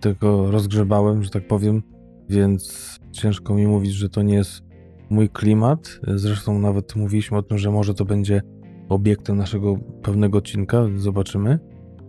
[0.00, 1.82] tylko rozgrzebałem, że tak powiem,
[2.28, 4.62] więc ciężko mi mówić, że to nie jest
[5.10, 6.00] mój klimat.
[6.14, 8.42] Zresztą nawet mówiliśmy o tym, że może to będzie
[8.88, 11.58] obiektem naszego pewnego odcinka, zobaczymy.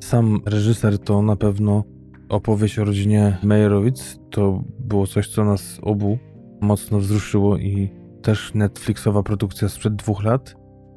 [0.03, 1.83] Sam reżyser to na pewno
[2.29, 4.19] opowieść o rodzinie Meyerowitz.
[4.29, 6.17] To było coś, co nas obu
[6.61, 7.89] mocno wzruszyło i
[8.21, 10.55] też Netflixowa produkcja sprzed dwóch lat.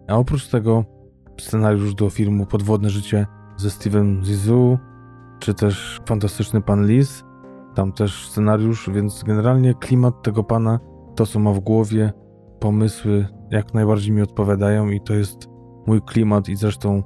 [0.09, 0.85] A oprócz tego
[1.41, 4.79] scenariusz do filmu Podwodne życie ze Steven Zissou,
[5.39, 7.25] czy też Fantastyczny Pan Lis.
[7.75, 10.81] Tam też scenariusz, więc generalnie klimat tego pana,
[11.17, 12.13] to co ma w głowie,
[12.61, 15.49] pomysły jak najbardziej mi odpowiadają i to jest
[15.87, 17.03] mój klimat i zresztą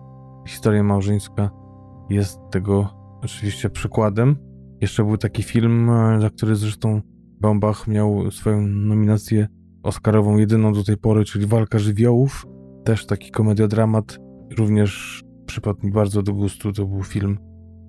[0.49, 1.51] historia małżeńska
[2.11, 4.37] jest tego oczywiście przykładem.
[4.81, 7.01] Jeszcze był taki film, e, za który zresztą
[7.41, 9.49] Baumbach miał swoją nominację
[9.83, 12.47] Oscarową jedyną do tej pory, czyli Walka żywiołów.
[12.85, 14.19] Też taki komediodramat,
[14.59, 16.73] również przypadł mi bardzo do gustu.
[16.73, 17.39] To był film,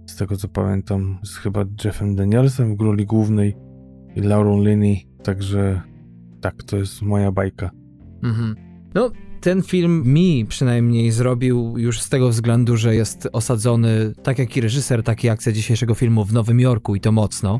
[0.09, 3.55] z tego co pamiętam, z chyba Jeffem Danielsem w roli głównej
[4.15, 5.81] i Laurą Linney, także
[6.41, 7.69] tak, to jest moja bajka.
[8.23, 8.55] Mhm.
[8.95, 9.11] No,
[9.45, 14.61] ten film mi przynajmniej zrobił już z tego względu, że jest osadzony, tak jak i
[14.61, 17.59] reżyser, tak i akcja dzisiejszego filmu w Nowym Jorku i to mocno.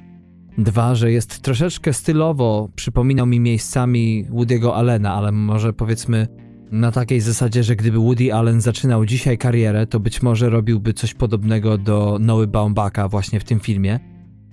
[0.57, 6.27] Dwa, że jest troszeczkę stylowo, przypominał mi miejscami Woody'ego Allena, ale może powiedzmy
[6.71, 11.13] na takiej zasadzie, że gdyby Woody Allen zaczynał dzisiaj karierę, to być może robiłby coś
[11.13, 13.99] podobnego do Noły Baumbaka właśnie w tym filmie.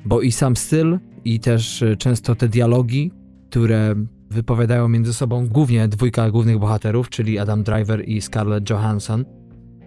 [0.05, 3.12] Bo i sam styl, i też często te dialogi,
[3.51, 3.95] które
[4.33, 9.25] wypowiadają między sobą głównie dwójka głównych bohaterów, czyli Adam Driver i Scarlett Johansson.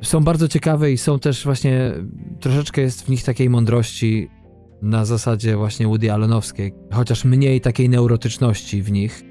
[0.01, 1.91] Są bardzo ciekawe i są też właśnie,
[2.39, 4.29] troszeczkę jest w nich takiej mądrości
[4.81, 9.23] na zasadzie właśnie Woody Allenowskiej, chociaż mniej takiej neurotyczności w nich.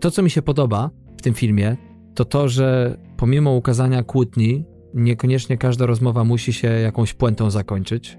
[0.00, 1.76] To, co mi się podoba w tym filmie,
[2.14, 8.18] to to, że pomimo ukazania kłótni, niekoniecznie każda rozmowa musi się jakąś puentą zakończyć,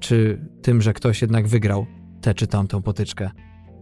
[0.00, 1.86] czy tym, że ktoś jednak wygrał
[2.20, 3.30] tę czy tamtą potyczkę.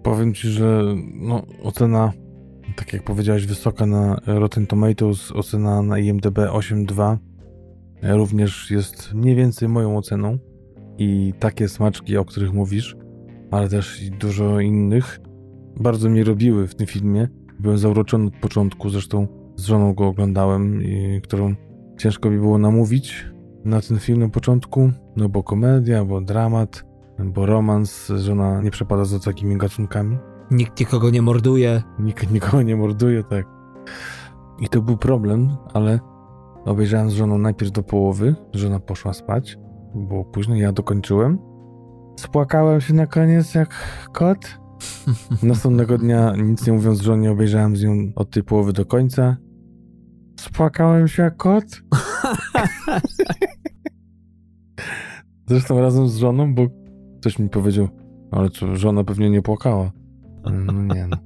[0.03, 0.83] Powiem ci, że
[1.15, 2.13] no, ocena,
[2.77, 7.17] tak jak powiedziałeś, wysoka na Rotten Tomatoes, ocena na IMDb 8.2
[8.03, 10.39] również jest mniej więcej moją oceną
[10.99, 12.97] i takie smaczki, o których mówisz,
[13.51, 15.21] ale też i dużo innych,
[15.81, 17.29] bardzo mnie robiły w tym filmie.
[17.61, 21.55] Byłem zauroczony od początku, zresztą z żoną go oglądałem, i, którą
[21.99, 23.27] ciężko mi było namówić
[23.65, 26.85] na ten film na początku, no bo komedia, bo dramat,
[27.19, 30.19] bo romans, żona nie przepada za takimi gatunkami.
[30.51, 31.83] Nikt nikogo nie morduje.
[31.99, 33.47] Nikt nikogo nie morduje, tak.
[34.61, 36.01] I to był problem, ale
[36.65, 39.59] obejrzałem z żoną najpierw do połowy, żona poszła spać,
[39.95, 41.39] było późno, ja dokończyłem.
[42.17, 43.75] Spłakałem się na koniec jak
[44.13, 44.59] kot.
[45.43, 49.37] Następnego dnia, nic nie mówiąc żonie, obejrzałem z nią od tej połowy do końca.
[50.41, 51.65] Spłakałem się jak kot.
[55.49, 56.67] Zresztą razem z żoną, bo
[57.23, 57.89] ktoś mi powiedział,
[58.31, 59.93] ale co, żona pewnie nie płakała.
[60.67, 61.17] No nie no.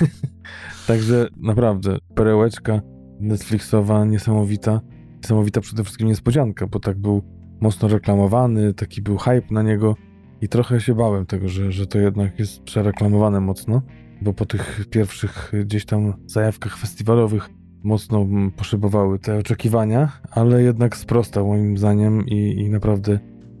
[0.86, 2.80] Także naprawdę, perełeczka
[3.20, 4.80] Netflixowa, niesamowita.
[5.16, 7.22] Niesamowita przede wszystkim niespodzianka, bo tak był
[7.60, 9.96] mocno reklamowany, taki był hype na niego
[10.40, 13.82] i trochę się bałem tego, że, że to jednak jest przereklamowane mocno,
[14.22, 17.50] bo po tych pierwszych gdzieś tam zajawkach festiwalowych
[17.82, 18.26] mocno
[18.56, 23.18] poszybowały te oczekiwania, ale jednak sprostał moim zdaniem i, i naprawdę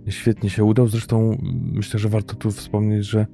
[0.08, 0.88] świetnie się udał.
[0.88, 1.38] Zresztą
[1.72, 3.26] myślę, że warto tu wspomnieć, że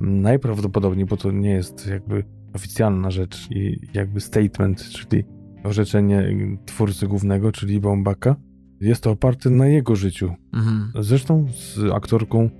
[0.00, 5.24] najprawdopodobniej, bo to nie jest jakby oficjalna rzecz i jakby statement, czyli
[5.64, 6.36] orzeczenie
[6.66, 8.36] twórcy głównego, czyli Baumbaka,
[8.80, 10.34] jest to oparte na jego życiu.
[10.52, 10.92] Mhm.
[11.04, 12.50] Zresztą z aktorką,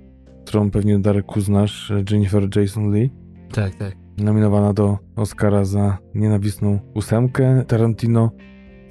[0.45, 3.09] którą pewnie Darek znasz, Jennifer Jason Lee,
[3.53, 3.95] Tak, tak.
[4.17, 7.65] nominowana do Oscara za nienawistną ósemkę.
[7.67, 8.31] Tarantino,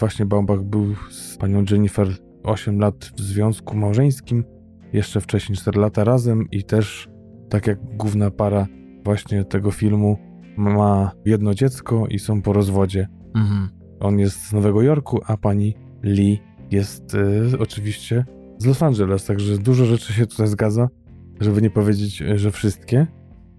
[0.01, 2.09] właśnie Baumbach był z panią Jennifer
[2.43, 4.45] 8 lat w związku małżeńskim,
[4.93, 7.09] jeszcze wcześniej 4 lata razem i też,
[7.49, 8.67] tak jak główna para
[9.05, 10.19] właśnie tego filmu,
[10.57, 13.09] ma jedno dziecko i są po rozwodzie.
[13.35, 13.69] Mhm.
[14.01, 18.25] On jest z Nowego Jorku, a pani Lee jest y, oczywiście
[18.59, 20.89] z Los Angeles, także dużo rzeczy się tutaj zgadza,
[21.41, 23.07] żeby nie powiedzieć, y, że wszystkie.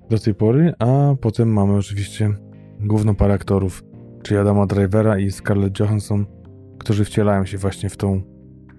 [0.10, 2.34] do tej pory, a potem mamy oczywiście
[2.80, 3.84] główną parę aktorów,
[4.24, 6.26] czyli Adama Drivera i Scarlett Johansson,
[6.78, 8.22] którzy wcielają się właśnie w tą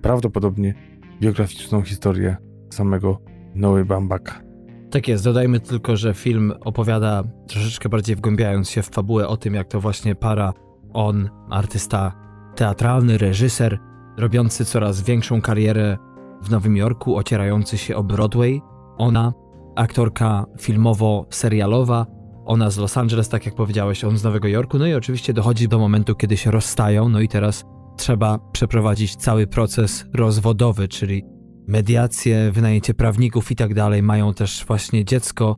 [0.03, 0.75] prawdopodobnie
[1.21, 2.37] biograficzną historię
[2.71, 3.19] samego
[3.55, 4.43] Noe Bambaka.
[4.91, 9.55] Tak jest, dodajmy tylko, że film opowiada troszeczkę bardziej wgłębiając się w fabułę o tym,
[9.55, 10.53] jak to właśnie para,
[10.93, 12.13] on, artysta
[12.57, 13.79] teatralny, reżyser,
[14.19, 15.99] robiący coraz większą karierę
[16.43, 18.63] w Nowym Jorku, ocierający się o Broadway,
[18.99, 19.33] ona,
[19.77, 22.07] aktorka filmowo-serialowa,
[22.45, 25.69] ona z Los Angeles, tak jak powiedziałeś, on z Nowego Jorku, no i oczywiście dochodzi
[25.69, 27.65] do momentu, kiedy się rozstają, no i teraz
[28.01, 31.23] trzeba przeprowadzić cały proces rozwodowy, czyli
[31.69, 35.57] mediacje, wynajęcie prawników i tak dalej, mają też właśnie dziecko.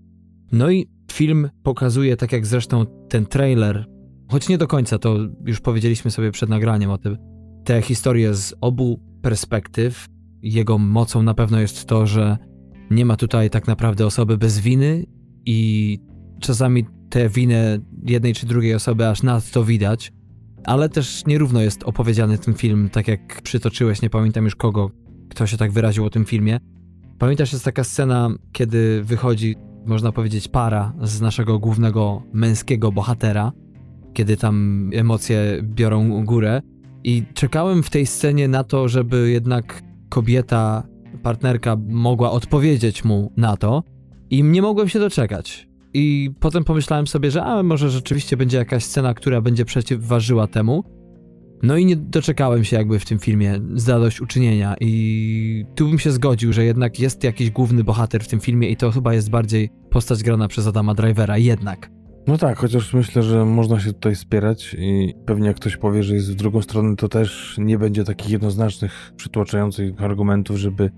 [0.53, 3.87] No i film pokazuje, tak jak zresztą ten trailer,
[4.31, 7.17] choć nie do końca, to już powiedzieliśmy sobie przed nagraniem o tym,
[7.65, 10.07] te historie z obu perspektyw.
[10.43, 12.39] Jego mocą na pewno jest to, że
[12.91, 15.05] nie ma tutaj tak naprawdę osoby bez winy
[15.47, 15.99] i
[16.41, 20.13] czasami tę winę jednej czy drugiej osoby aż nadto widać,
[20.65, 24.91] ale też nierówno jest opowiedziany ten film, tak jak przytoczyłeś, nie pamiętam już kogo,
[25.31, 26.61] kto się tak wyraził o tym filmie.
[27.19, 33.53] Pamiętasz, jest taka scena, kiedy wychodzi, można powiedzieć, para z naszego głównego męskiego bohatera,
[34.13, 36.63] kiedy tam emocje biorą górę.
[37.05, 40.83] I czekałem w tej scenie na to, żeby jednak kobieta,
[41.23, 43.83] partnerka mogła odpowiedzieć mu na to,
[44.31, 45.69] i nie mogłem się doczekać.
[45.95, 50.85] I potem pomyślałem sobie, że a może rzeczywiście będzie jakaś scena, która będzie przeciwważyła temu.
[51.63, 56.53] No i nie doczekałem się jakby w tym filmie zadośćuczynienia i tu bym się zgodził,
[56.53, 60.23] że jednak jest jakiś główny bohater w tym filmie i to chyba jest bardziej postać
[60.23, 61.91] grana przez Adama Drivera, jednak.
[62.27, 66.15] No tak, chociaż myślę, że można się tutaj spierać i pewnie jak ktoś powie, że
[66.15, 70.91] jest w drugą stronę, to też nie będzie takich jednoznacznych, przytłaczających argumentów, żeby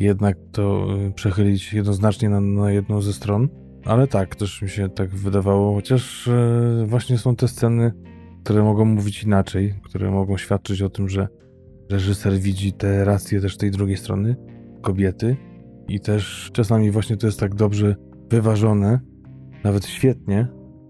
[0.00, 3.48] jednak to y, przechylić jednoznacznie na, na jedną ze stron.
[3.84, 7.92] Ale tak, też mi się tak wydawało, chociaż e, właśnie są te sceny,
[8.44, 11.28] które mogą mówić inaczej, które mogą świadczyć o tym, że
[11.90, 14.36] reżyser widzi te racje też tej drugiej strony,
[14.82, 15.36] kobiety.
[15.88, 17.96] I też czasami właśnie to jest tak dobrze
[18.30, 19.00] wyważone,
[19.64, 20.46] nawet świetnie,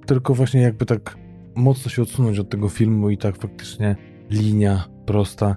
[0.07, 1.17] tylko właśnie jakby tak
[1.55, 3.97] mocno się odsunąć od tego filmu i tak faktycznie
[4.31, 5.57] linia prosta,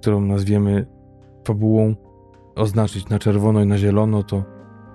[0.00, 0.86] którą nazwiemy
[1.46, 1.94] fabułą,
[2.56, 4.44] oznaczyć na czerwono i na zielono, to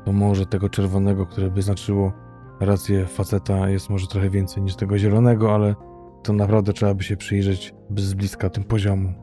[0.06, 2.12] to może tego czerwonego, które by znaczyło
[2.60, 5.76] rację faceta, jest może trochę więcej niż tego zielonego, ale
[6.24, 9.14] to naprawdę trzeba by się przyjrzeć z bliska tym poziomu.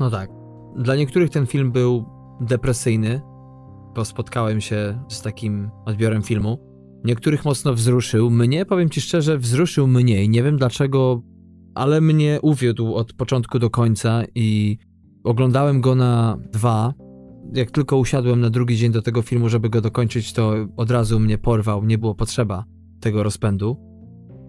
[0.00, 0.30] No tak.
[0.76, 2.04] Dla niektórych ten film był
[2.40, 3.20] depresyjny,
[3.94, 6.58] bo spotkałem się z takim odbiorem filmu.
[7.04, 8.30] Niektórych mocno wzruszył.
[8.30, 10.28] Mnie, powiem ci szczerze, wzruszył mniej.
[10.28, 11.22] Nie wiem dlaczego,
[11.74, 14.78] ale mnie uwiódł od początku do końca i
[15.24, 16.94] oglądałem go na dwa,
[17.52, 21.20] jak tylko usiadłem na drugi dzień do tego filmu, żeby go dokończyć, to od razu
[21.20, 22.64] mnie porwał, nie było potrzeba
[23.00, 23.76] tego rozpędu.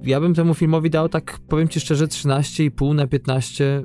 [0.03, 3.83] Ja bym temu filmowi dał tak, powiem ci szczerze, 13,5 na 15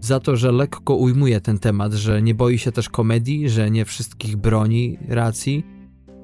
[0.00, 3.84] za to, że lekko ujmuje ten temat, że nie boi się też komedii, że nie
[3.84, 5.66] wszystkich broni racji.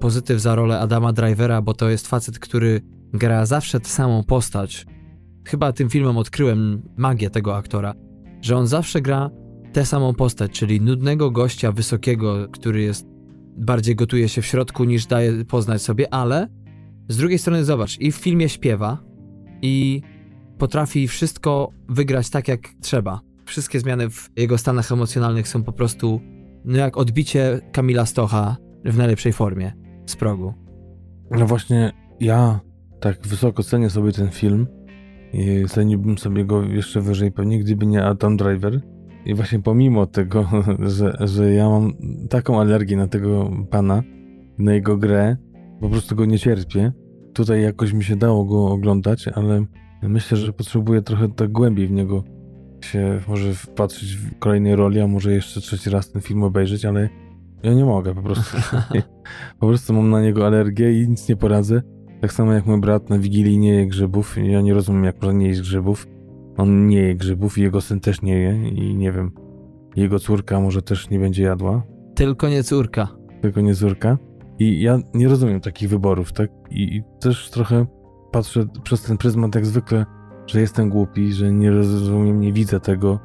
[0.01, 2.81] Pozytyw za rolę Adama Drivera, bo to jest facet, który
[3.13, 4.87] gra zawsze tę samą postać.
[5.49, 7.95] Chyba tym filmem odkryłem magię tego aktora,
[8.41, 9.31] że on zawsze gra
[9.73, 13.07] tę samą postać, czyli nudnego gościa wysokiego, który jest
[13.57, 16.49] bardziej gotuje się w środku niż daje poznać sobie, ale
[17.09, 18.99] z drugiej strony zobacz, i w filmie śpiewa
[19.63, 20.03] i
[20.59, 23.21] potrafi wszystko wygrać tak jak trzeba.
[23.45, 26.21] Wszystkie zmiany w jego stanach emocjonalnych są po prostu
[26.65, 29.73] no jak odbicie Kamila Stocha w najlepszej formie
[30.07, 30.55] z progu.
[31.31, 32.61] No właśnie ja
[33.01, 34.67] tak wysoko cenię sobie ten film
[35.33, 38.81] i ceniłbym sobie go jeszcze wyżej pewnie, gdyby nie Adam Driver,
[39.27, 40.49] i właśnie pomimo tego,
[40.97, 41.93] że, że ja mam
[42.31, 44.03] taką alergię na tego pana,
[44.59, 45.37] na jego grę,
[45.81, 46.93] po prostu go nie cierpię.
[47.35, 49.65] Tutaj jakoś mi się dało go oglądać, ale
[50.03, 52.25] myślę, że potrzebuję trochę tak głębiej w niego
[52.85, 57.09] się może wpatrzyć w kolejnej roli, a może jeszcze trzeci raz ten film obejrzeć, ale
[57.63, 58.57] ja nie mogę po prostu.
[59.61, 61.83] po prostu mam na niego alergię i nic nie poradzę.
[62.21, 64.37] Tak samo jak mój brat na Wigilii nie je grzybów.
[64.45, 66.07] Ja nie rozumiem, jak można nie jeść grzybów.
[66.57, 69.31] On nie je grzybów i jego syn też nie je i nie wiem,
[69.97, 71.83] jego córka może też nie będzie jadła.
[72.15, 73.09] Tylko nie córka.
[73.43, 74.19] Tylko nie córka.
[74.59, 76.51] I ja nie rozumiem takich wyborów, tak?
[76.71, 77.87] I, i też trochę
[78.33, 80.07] patrzę przez ten pryzmat jak zwykle,
[80.47, 83.19] że jestem głupi, że nie rozumiem, nie widzę tego,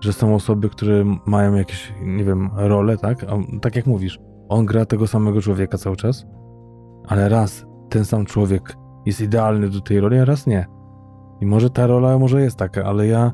[0.00, 3.24] że są osoby, które mają jakieś, nie wiem, role, tak?
[3.24, 6.26] A tak jak mówisz, on gra tego samego człowieka cały czas,
[7.06, 10.66] ale raz ten sam człowiek jest idealny do tej roli, a raz nie.
[11.40, 13.32] I może ta rola może jest taka, ale ja,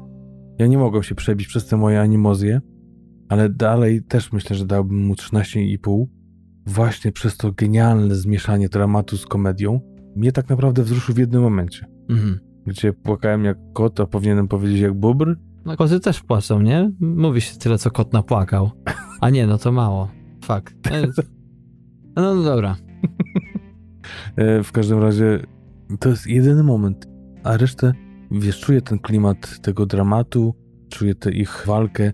[0.58, 2.60] ja nie mogłem się przebić przez te moje animozje,
[3.28, 6.06] ale dalej też myślę, że dałbym mu 13,5
[6.66, 9.80] właśnie przez to genialne zmieszanie dramatu z komedią,
[10.16, 11.86] mnie tak naprawdę wzruszył w jednym momencie.
[12.08, 12.40] Mhm.
[12.66, 15.36] Gdzie płakałem jak kot, a powinienem powiedzieć jak bubr.
[15.64, 16.90] No koty też płacą, nie?
[17.00, 18.70] Mówi się tyle, co kot napłakał.
[19.20, 20.08] A nie, no to mało.
[20.44, 20.72] Fuck.
[20.90, 21.06] E,
[22.16, 22.76] No, no dobra.
[24.36, 25.42] E, w każdym razie
[26.00, 27.06] to jest jedyny moment,
[27.44, 27.92] a resztę,
[28.30, 30.54] wiesz, czuję ten klimat tego dramatu,
[30.88, 32.12] czuję tę ich walkę,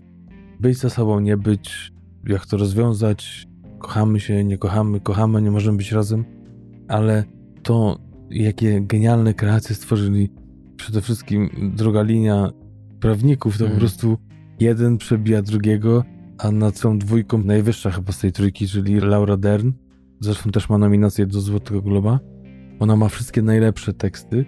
[0.59, 1.91] być ze sobą, nie być,
[2.27, 3.47] jak to rozwiązać,
[3.79, 6.25] kochamy się, nie kochamy, kochamy, nie możemy być razem,
[6.87, 7.23] ale
[7.63, 10.29] to, jakie genialne kreacje stworzyli,
[10.75, 12.51] przede wszystkim druga linia
[12.99, 14.17] prawników, to po prostu
[14.59, 16.03] jeden przebija drugiego,
[16.37, 19.71] a nad tą dwójką najwyższa chyba z tej trójki, czyli Laura Dern,
[20.19, 22.19] zresztą też ma nominację do Złotego Globa.
[22.79, 24.45] Ona ma wszystkie najlepsze teksty,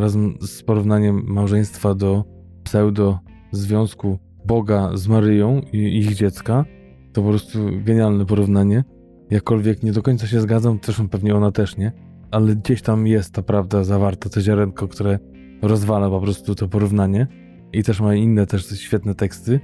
[0.00, 2.24] razem z porównaniem małżeństwa do
[2.64, 3.18] pseudo
[3.52, 6.64] związku Boga z Maryją i ich dziecka.
[7.12, 8.84] To po prostu genialne porównanie.
[9.30, 11.92] Jakkolwiek nie do końca się zgadzam, zresztą pewnie ona też nie,
[12.30, 15.18] ale gdzieś tam jest ta prawda zawarta, to ziarenko, które
[15.62, 17.26] rozwala po prostu to porównanie.
[17.72, 19.60] I też ma inne też świetne teksty.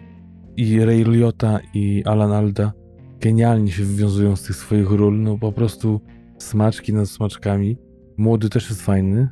[0.57, 2.73] I Ray Liotta i Alan Alda
[3.21, 6.01] genialnie się wywiązują z tych swoich ról, no po prostu
[6.39, 7.79] smaczki nad smaczkami.
[8.17, 9.29] Młody też jest fajny.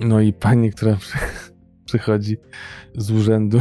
[0.00, 1.18] No i pani, która przy,
[1.84, 2.36] przychodzi
[2.96, 3.60] z urzędu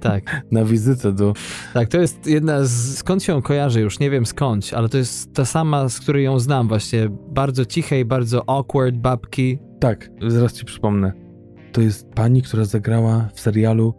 [0.00, 0.40] Tak.
[0.52, 1.32] na wizytę do...
[1.74, 2.98] Tak, to jest jedna z...
[2.98, 3.98] Skąd się ją kojarzę już?
[3.98, 7.08] Nie wiem skąd, ale to jest ta sama, z której ją znam właśnie.
[7.28, 9.58] Bardzo cichej, bardzo awkward babki.
[9.80, 11.12] Tak, zaraz ci przypomnę.
[11.72, 13.94] To jest pani, która zagrała w serialu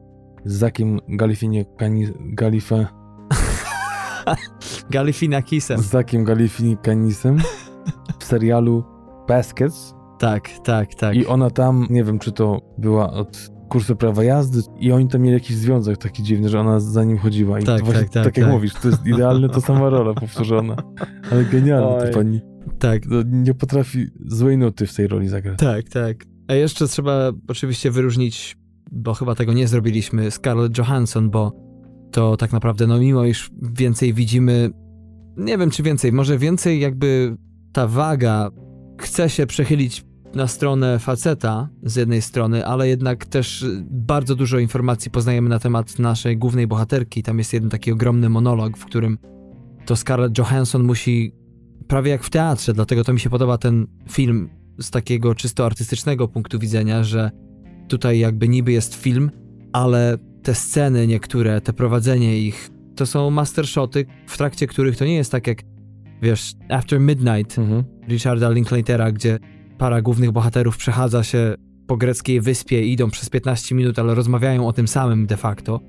[0.46, 1.66] z Zakiem Galifinie...
[2.20, 2.88] Galife...
[4.90, 5.82] Galifinakisem.
[5.82, 7.38] Z Zakiem Galifinikanisem
[8.20, 8.84] w serialu
[9.28, 11.16] Baskets Tak, tak, tak.
[11.16, 15.22] i ona tam, nie wiem czy to była od kursu prawa jazdy i oni tam
[15.22, 18.12] mieli jakiś związek taki dziwny, że ona za nim chodziła i Tak, to właśnie, tak,
[18.14, 18.56] tak, tak jak tak.
[18.56, 20.76] mówisz, to jest idealnie ta sama rola powtórzona.
[21.32, 22.42] Ale genialna ta pani.
[22.80, 25.60] Tak, No, nie potrafi złej nuty w tej roli zagrać.
[25.60, 26.18] tak, tak.
[26.48, 28.58] A jeszcze trzeba oczywiście wyróżnić,
[28.92, 31.52] bo chyba tego nie zrobiliśmy, Scarlett Johansson, bo
[32.12, 34.70] to tak naprawdę, no mimo iż więcej widzimy,
[35.38, 37.38] nie wiem czy więcej, może więcej jakby
[37.74, 38.50] ta waga
[38.98, 40.06] chce się przechylić
[40.36, 46.00] na stronę faceta z jednej strony, ale jednak też bardzo dużo informacji poznajemy na temat
[46.00, 47.24] naszej głównej bohaterki.
[47.24, 49.18] Tam jest jeden taki ogromny monolog, w którym
[49.86, 51.32] to Scarlett Johansson musi
[51.88, 56.28] prawie jak w teatrze, dlatego to mi się podoba ten film z takiego czysto artystycznego
[56.28, 57.32] punktu widzenia, że
[57.88, 59.32] tutaj jakby niby jest film,
[59.74, 65.16] ale te sceny niektóre, te prowadzenie ich, to są mastershoty, w trakcie których to nie
[65.16, 65.62] jest tak jak,
[66.22, 67.97] wiesz, After Midnight Mhm.
[68.08, 69.40] Richarda Linklatera, gdzie
[69.78, 71.56] para głównych bohaterów przechadza się
[71.88, 75.80] po greckiej wyspie i idą przez 15 minut, ale rozmawiają o tym samym de facto.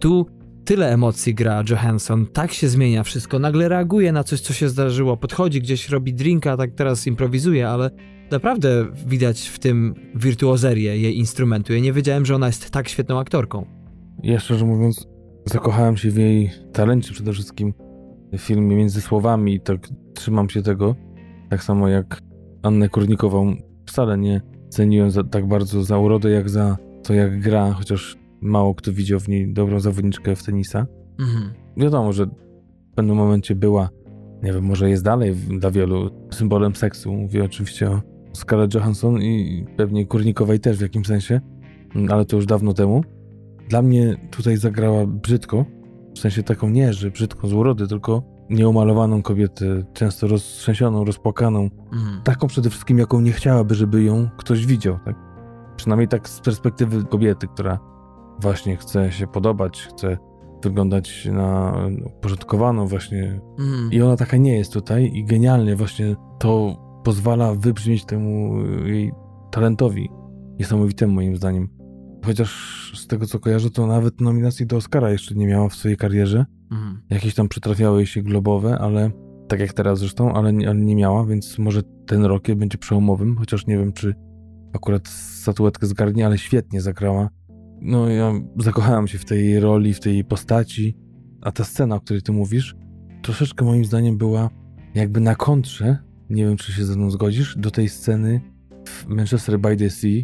[0.00, 0.26] Tu
[0.64, 5.16] tyle emocji gra Johansson, tak się zmienia wszystko, nagle reaguje na coś, co się zdarzyło,
[5.16, 7.90] podchodzi gdzieś, robi drinka, tak teraz improwizuje, ale
[8.30, 11.72] naprawdę widać w tym wirtuozerię jej instrumentu.
[11.72, 13.66] Ja nie wiedziałem, że ona jest tak świetną aktorką.
[14.22, 15.06] Ja szczerze mówiąc,
[15.44, 17.74] zakochałem się w jej talencie przede wszystkim
[18.32, 21.07] w filmie Między Słowami i tak trzymam się tego.
[21.48, 22.20] Tak samo jak
[22.62, 23.56] Annę Kurnikową
[23.86, 28.74] wcale nie ceniłem za, tak bardzo za urodę, jak za to, jak gra, chociaż mało
[28.74, 30.86] kto widział w niej dobrą zawodniczkę w tenisa.
[31.20, 31.52] Mhm.
[31.76, 32.26] Wiadomo, że
[32.92, 33.88] w pewnym momencie była,
[34.42, 37.12] nie wiem, może jest dalej dla wielu symbolem seksu.
[37.12, 41.40] Mówię oczywiście o Scarlett Johansson i pewnie Kurnikowej też w jakimś sensie,
[41.94, 43.04] mm, ale to już dawno temu.
[43.68, 45.64] Dla mnie tutaj zagrała brzydko,
[46.14, 52.22] w sensie taką nie, że brzydko z urody, tylko nieumalowaną kobietę, często roztrzęsioną, rozpłakaną, Mhm.
[52.24, 55.16] taką przede wszystkim, jaką nie chciałaby, żeby ją ktoś widział, tak?
[55.76, 57.78] Przynajmniej tak z perspektywy kobiety, która
[58.40, 60.18] właśnie chce się podobać, chce
[60.62, 61.74] wyglądać na
[62.06, 63.40] uporządkowaną właśnie.
[63.58, 63.92] Mhm.
[63.92, 69.12] I ona taka nie jest tutaj i genialnie właśnie to pozwala wybrzmieć temu jej
[69.50, 70.10] talentowi
[70.58, 71.68] niesamowitemu moim zdaniem.
[72.26, 75.96] Chociaż z tego co kojarzę, to nawet nominacji do Oscara jeszcze nie miała w swojej
[75.96, 76.44] karierze.
[76.70, 77.00] Mhm.
[77.10, 79.10] Jakieś tam przytrafiały się globowe, ale
[79.48, 83.36] tak jak teraz zresztą, ale, nie- ale nie miała, więc może ten rok będzie przełomowym,
[83.36, 84.14] chociaż nie wiem, czy
[84.72, 87.30] akurat statuetkę zgarnie, ale świetnie zagrała.
[87.80, 90.96] No ja zakochałem się w tej roli, w tej postaci,
[91.40, 92.76] a ta scena, o której ty mówisz,
[93.22, 94.50] troszeczkę moim zdaniem była
[94.94, 95.98] jakby na kontrze,
[96.30, 98.40] nie wiem, czy się ze mną zgodzisz, do tej sceny
[98.86, 100.22] w Manchester by the Sea,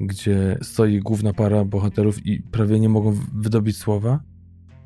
[0.00, 4.20] gdzie stoi główna para bohaterów i prawie nie mogą wydobyć słowa,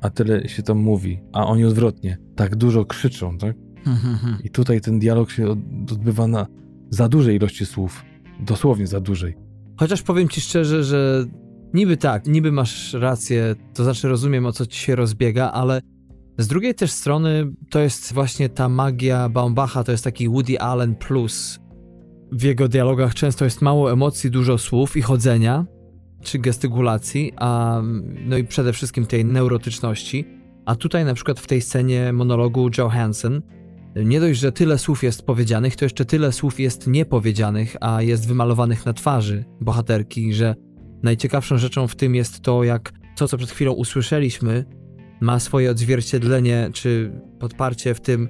[0.01, 3.55] a tyle się tam mówi, a oni odwrotnie, tak dużo krzyczą, tak?
[3.87, 4.37] Mhm.
[4.43, 6.45] I tutaj ten dialog się od- odbywa na
[6.89, 8.03] za dużej ilości słów,
[8.39, 9.37] dosłownie za dużej.
[9.79, 11.25] Chociaż powiem ci szczerze, że
[11.73, 15.81] niby tak, niby masz rację, to znaczy rozumiem o co ci się rozbiega, ale
[16.37, 20.95] z drugiej też strony to jest właśnie ta magia Baumbacha, to jest taki Woody Allen
[20.95, 21.59] plus.
[22.31, 25.65] w jego dialogach często jest mało emocji, dużo słów i chodzenia,
[26.21, 27.81] czy gestykulacji, a
[28.25, 30.25] no i przede wszystkim tej neurotyczności.
[30.65, 33.41] A tutaj na przykład w tej scenie monologu Joe Hansen
[33.95, 38.27] nie dość, że tyle słów jest powiedzianych, to jeszcze tyle słów jest niepowiedzianych, a jest
[38.27, 40.55] wymalowanych na twarzy bohaterki, że
[41.03, 44.65] najciekawszą rzeczą w tym jest to, jak to, co przed chwilą usłyszeliśmy,
[45.21, 48.29] ma swoje odzwierciedlenie czy podparcie w tym,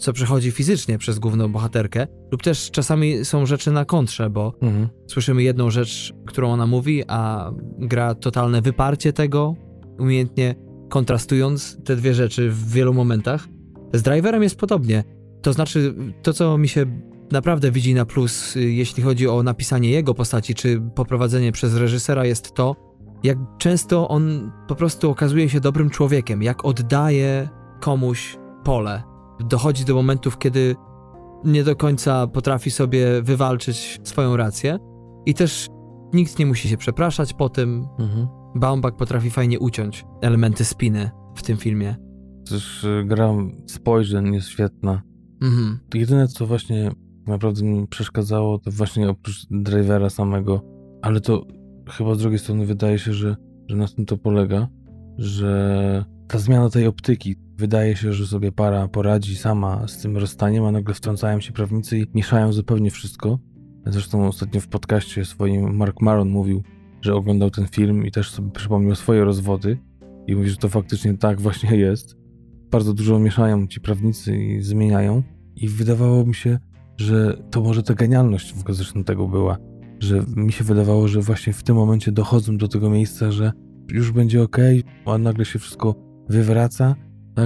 [0.00, 4.88] co przechodzi fizycznie przez główną bohaterkę, lub też czasami są rzeczy na kontrze, bo mhm.
[5.06, 9.54] słyszymy jedną rzecz, którą ona mówi, a gra totalne wyparcie tego,
[9.98, 10.54] umiejętnie
[10.88, 13.48] kontrastując te dwie rzeczy w wielu momentach.
[13.92, 15.04] Z driverem jest podobnie.
[15.42, 16.86] To znaczy, to co mi się
[17.32, 22.54] naprawdę widzi na plus, jeśli chodzi o napisanie jego postaci, czy poprowadzenie przez reżysera, jest
[22.54, 22.76] to,
[23.22, 27.48] jak często on po prostu okazuje się dobrym człowiekiem, jak oddaje
[27.80, 29.09] komuś pole.
[29.44, 30.76] Dochodzi do momentów, kiedy
[31.44, 34.78] nie do końca potrafi sobie wywalczyć swoją rację
[35.26, 35.68] i też
[36.12, 37.86] nikt nie musi się przepraszać po tym.
[37.98, 38.26] Mhm.
[38.54, 41.96] Baumbach potrafi fajnie uciąć elementy spiny w tym filmie.
[42.50, 43.34] Też y, gra
[43.66, 45.02] spojrzeń jest świetna.
[45.42, 45.78] Mhm.
[45.94, 46.90] Jedyne, co właśnie
[47.26, 50.62] naprawdę mi przeszkadzało, to właśnie oprócz drivera samego,
[51.02, 51.46] ale to
[51.88, 53.36] chyba z drugiej strony wydaje się, że,
[53.68, 54.68] że na tym to polega,
[55.18, 60.64] że ta zmiana tej optyki, wydaje się, że sobie para poradzi sama z tym rozstaniem,
[60.64, 63.38] a nagle wtrącają się prawnicy i mieszają zupełnie wszystko.
[63.86, 66.62] Zresztą ostatnio w podcaście swoim Mark Maron mówił,
[67.02, 69.78] że oglądał ten film i też sobie przypomniał swoje rozwody
[70.26, 72.16] i mówi, że to faktycznie tak właśnie jest.
[72.70, 75.22] Bardzo dużo mieszają ci prawnicy i zmieniają
[75.56, 76.58] i wydawało mi się,
[76.96, 79.58] że to może ta genialność w zresztą tego była,
[79.98, 83.52] że mi się wydawało, że właśnie w tym momencie dochodzą do tego miejsca, że
[83.88, 84.56] już będzie ok,
[85.06, 85.94] a nagle się wszystko
[86.28, 86.94] wywraca.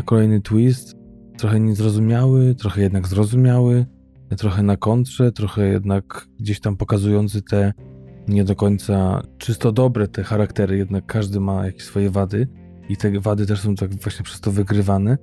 [0.05, 0.95] Kolejny twist,
[1.39, 3.87] trochę niezrozumiały, trochę jednak zrozumiały,
[4.39, 7.73] trochę na kontrze, trochę jednak gdzieś tam pokazujący te
[8.29, 12.49] nie do końca czysto dobre te charaktery, jednak każdy ma jakieś swoje wady
[12.89, 15.19] i te wady też są tak właśnie przez to wygrywane.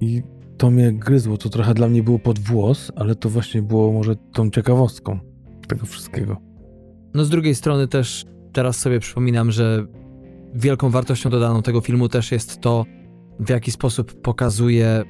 [0.00, 0.22] I
[0.58, 4.16] to mnie gryzło, to trochę dla mnie było pod włos, ale to właśnie było może
[4.16, 5.18] tą ciekawostką
[5.68, 6.36] tego wszystkiego.
[7.14, 9.86] No z drugiej strony też teraz sobie przypominam, że
[10.54, 12.84] wielką wartością dodaną tego filmu też jest to,
[13.40, 15.04] w jaki sposób pokazuje,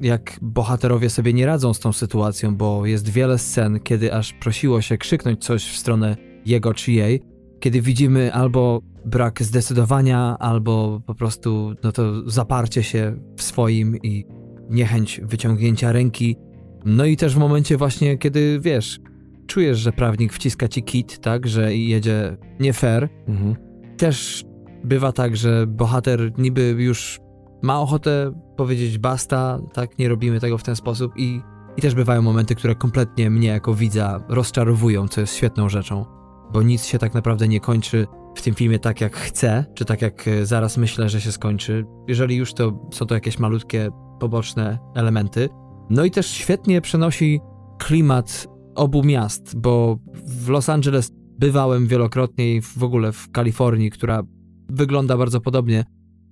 [0.00, 4.80] jak bohaterowie sobie nie radzą z tą sytuacją, bo jest wiele scen, kiedy aż prosiło
[4.80, 6.16] się krzyknąć coś w stronę
[6.46, 7.22] jego czy jej,
[7.60, 14.24] kiedy widzimy albo brak zdecydowania, albo po prostu no to zaparcie się w swoim i
[14.70, 16.36] niechęć wyciągnięcia ręki.
[16.84, 19.00] No i też w momencie właśnie, kiedy wiesz,
[19.46, 23.56] czujesz, że prawnik wciska ci kit, tak, że jedzie nie fair, mhm.
[23.96, 24.44] też
[24.84, 27.20] bywa tak, że bohater niby już
[27.62, 31.40] ma ochotę powiedzieć basta, tak, nie robimy tego w ten sposób i,
[31.76, 36.04] i też bywają momenty, które kompletnie mnie jako widza rozczarowują, co jest świetną rzeczą,
[36.52, 38.06] bo nic się tak naprawdę nie kończy
[38.36, 41.84] w tym filmie tak jak chcę, czy tak jak e, zaraz myślę, że się skończy.
[42.08, 43.88] Jeżeli już to są to jakieś malutkie,
[44.20, 45.48] poboczne elementy.
[45.90, 47.40] No i też świetnie przenosi
[47.78, 54.22] klimat obu miast, bo w Los Angeles bywałem wielokrotnie i w ogóle w Kalifornii, która
[54.68, 55.84] wygląda bardzo podobnie.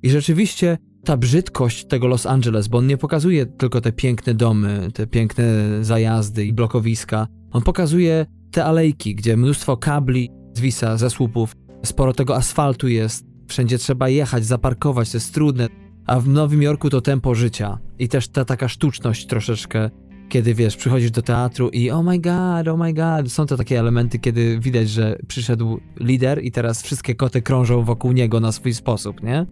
[0.03, 4.89] I rzeczywiście ta brzydkość tego Los Angeles, bo on nie pokazuje tylko te piękne domy,
[4.95, 5.45] te piękne
[5.85, 7.27] zajazdy i blokowiska.
[7.53, 11.53] On pokazuje te alejki, gdzie mnóstwo kabli zwisa ze słupów,
[11.85, 15.69] sporo tego asfaltu jest, wszędzie trzeba jechać, zaparkować, to jest trudne.
[16.07, 19.91] A w Nowym Jorku to tempo życia i też ta taka sztuczność troszeczkę
[20.29, 23.79] kiedy wiesz, przychodzisz do teatru i oh my god, oh my god, są to takie
[23.79, 28.75] elementy, kiedy widać, że przyszedł lider i teraz wszystkie koty krążą wokół niego na swój
[28.75, 29.47] sposób, nie?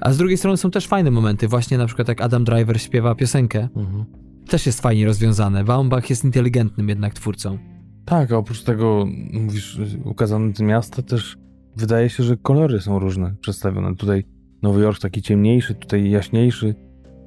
[0.00, 3.14] A z drugiej strony są też fajne momenty, właśnie na przykład jak Adam Driver śpiewa
[3.14, 3.68] piosenkę.
[3.76, 4.04] Mhm.
[4.48, 5.64] Też jest fajnie rozwiązane.
[5.64, 7.58] Baumbach jest inteligentnym jednak twórcą.
[8.04, 11.36] Tak, a oprócz tego, mówisz, ukazane te miasta też
[11.76, 13.96] wydaje się, że kolory są różne przedstawione.
[13.96, 14.24] Tutaj
[14.62, 16.74] Nowy Jork taki ciemniejszy, tutaj jaśniejszy.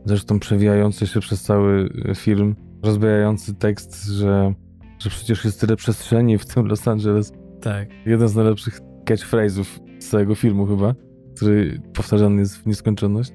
[0.07, 4.53] Zresztą przewijający się przez cały e, film, rozbijający tekst, że,
[4.99, 7.33] że przecież jest tyle przestrzeni w tym Los Angeles.
[7.61, 7.87] Tak.
[8.05, 9.65] Jeden z najlepszych catchphrase'ów
[9.99, 10.95] z całego filmu chyba,
[11.35, 13.31] który powtarzany jest w nieskończoność.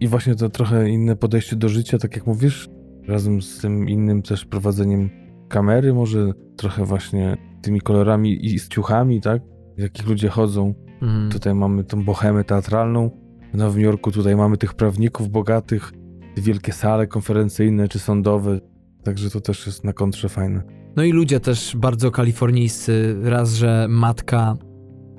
[0.00, 2.68] I właśnie to trochę inne podejście do życia, tak jak mówisz,
[3.08, 5.10] razem z tym innym też prowadzeniem
[5.48, 9.42] kamery, może trochę właśnie tymi kolorami i z ciuchami, tak?
[9.78, 10.74] W jakich ludzie chodzą.
[11.02, 11.30] Mm.
[11.30, 13.10] Tutaj mamy tą bohemę teatralną.
[13.54, 15.92] W Nowym Jorku tutaj mamy tych prawników bogatych,
[16.36, 18.60] wielkie sale konferencyjne czy sądowe.
[19.04, 20.62] Także to też jest na kontrze fajne.
[20.96, 23.16] No i ludzie też bardzo kalifornijscy.
[23.22, 24.54] Raz, że matka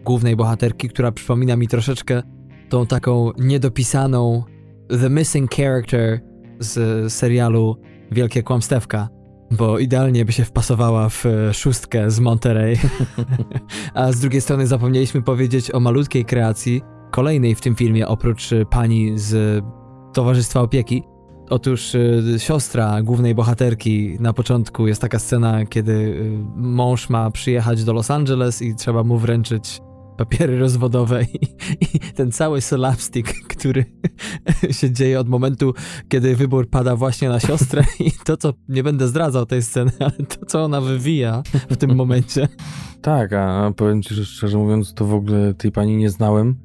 [0.05, 2.21] głównej bohaterki, która przypomina mi troszeczkę
[2.69, 4.43] tą taką niedopisaną
[5.01, 6.19] The Missing Character
[6.59, 7.77] z serialu
[8.11, 9.09] Wielkie Kłamstewka.
[9.51, 12.77] bo idealnie by się wpasowała w szóstkę z Monterey.
[13.93, 19.19] A z drugiej strony zapomnieliśmy powiedzieć o malutkiej kreacji, kolejnej w tym filmie, oprócz pani
[19.19, 19.63] z
[20.13, 21.03] Towarzystwa Opieki.
[21.49, 21.99] Otóż e,
[22.39, 26.23] siostra głównej bohaterki na początku jest taka scena, kiedy
[26.55, 29.81] mąż ma przyjechać do Los Angeles i trzeba mu wręczyć
[30.17, 31.47] papiery rozwodowe i,
[31.81, 33.85] i, ten cały slapstick, który
[34.79, 35.73] się dzieje od momentu,
[36.09, 40.11] kiedy wybór pada właśnie na siostrę i to, co nie będę zdradzał tej sceny, ale
[40.11, 42.47] to, co ona wywija w tym momencie.
[43.01, 46.55] Tak, a powiem ci, że szczerze mówiąc, to w ogóle tej pani nie znałem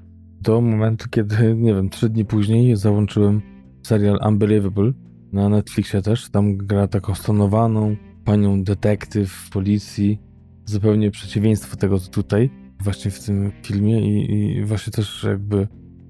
[0.41, 3.43] do momentu, kiedy, nie wiem, trzy dni później załączyłem
[3.83, 4.93] serial Unbelievable
[5.33, 6.31] na Netflixie też.
[6.31, 10.21] Tam gra taką stonowaną panią detektyw policji,
[10.65, 15.69] zupełnie przeciwieństwo tego, co tutaj właśnie w tym filmie i, i właśnie też jakby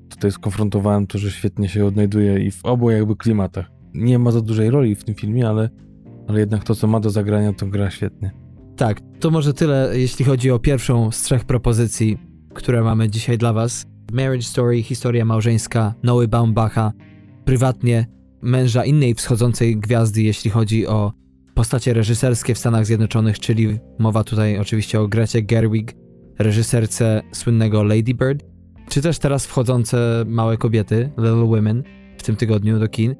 [0.08, 3.70] tutaj skonfrontowałem to, że świetnie się odnajduje i w obu jakby klimatach.
[3.94, 5.70] Nie ma za dużej roli w tym filmie, ale,
[6.28, 8.30] ale jednak to, co ma do zagrania, to gra świetnie.
[8.76, 12.18] Tak, to może tyle, jeśli chodzi o pierwszą z trzech propozycji,
[12.54, 13.86] które mamy dzisiaj dla Was.
[14.12, 16.92] Marriage Story, historia małżeńska Noły Baumbacha,
[17.44, 18.06] prywatnie
[18.42, 21.12] męża innej wschodzącej gwiazdy, jeśli chodzi o
[21.54, 25.94] postacie reżyserskie w Stanach Zjednoczonych, czyli mowa tutaj oczywiście o Grecie Gerwig,
[26.38, 28.44] reżyserce słynnego Lady Bird,
[28.88, 31.82] czy też teraz wchodzące Małe Kobiety, Little Women,
[32.18, 33.14] w tym tygodniu do kin,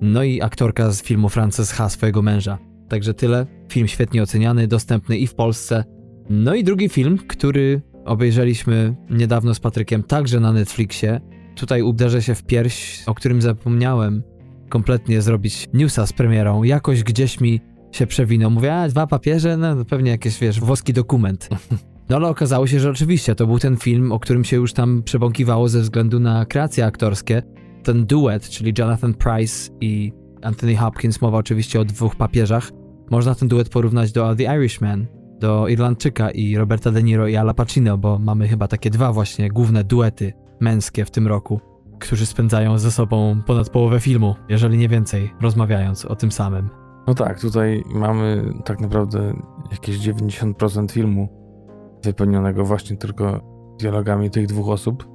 [0.00, 2.58] no i aktorka z filmu Frances Ha, swojego męża.
[2.88, 3.46] Także tyle.
[3.72, 5.84] Film świetnie oceniany, dostępny i w Polsce.
[6.30, 11.20] No i drugi film, który obejrzeliśmy niedawno z Patrykiem także na Netflixie.
[11.54, 14.22] Tutaj uderzę się w pierś, o którym zapomniałem
[14.68, 16.62] kompletnie zrobić newsa z premierą.
[16.62, 17.60] Jakoś gdzieś mi
[17.92, 18.50] się przewinął.
[18.50, 19.56] Mówię, a dwa papieże?
[19.56, 21.48] No pewnie jakieś, wiesz, włoski dokument.
[22.08, 25.02] No ale okazało się, że oczywiście to był ten film, o którym się już tam
[25.02, 27.42] przebąkiwało ze względu na kreacje aktorskie.
[27.82, 32.70] Ten duet, czyli Jonathan Price i Anthony Hopkins, mowa oczywiście o dwóch papieżach.
[33.10, 35.06] Można ten duet porównać do The Irishman,
[35.40, 39.48] do Irlandczyka i Roberta De Niro i Ala Pacino, bo mamy chyba takie dwa właśnie
[39.48, 41.60] główne duety męskie w tym roku,
[41.98, 46.68] którzy spędzają ze sobą ponad połowę filmu, jeżeli nie więcej, rozmawiając o tym samym.
[47.06, 49.34] No tak, tutaj mamy tak naprawdę
[49.70, 51.28] jakieś 90% filmu
[52.04, 53.40] wypełnionego właśnie tylko
[53.80, 55.08] dialogami tych dwóch osób,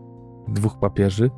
[0.47, 1.30] dwóch papieży.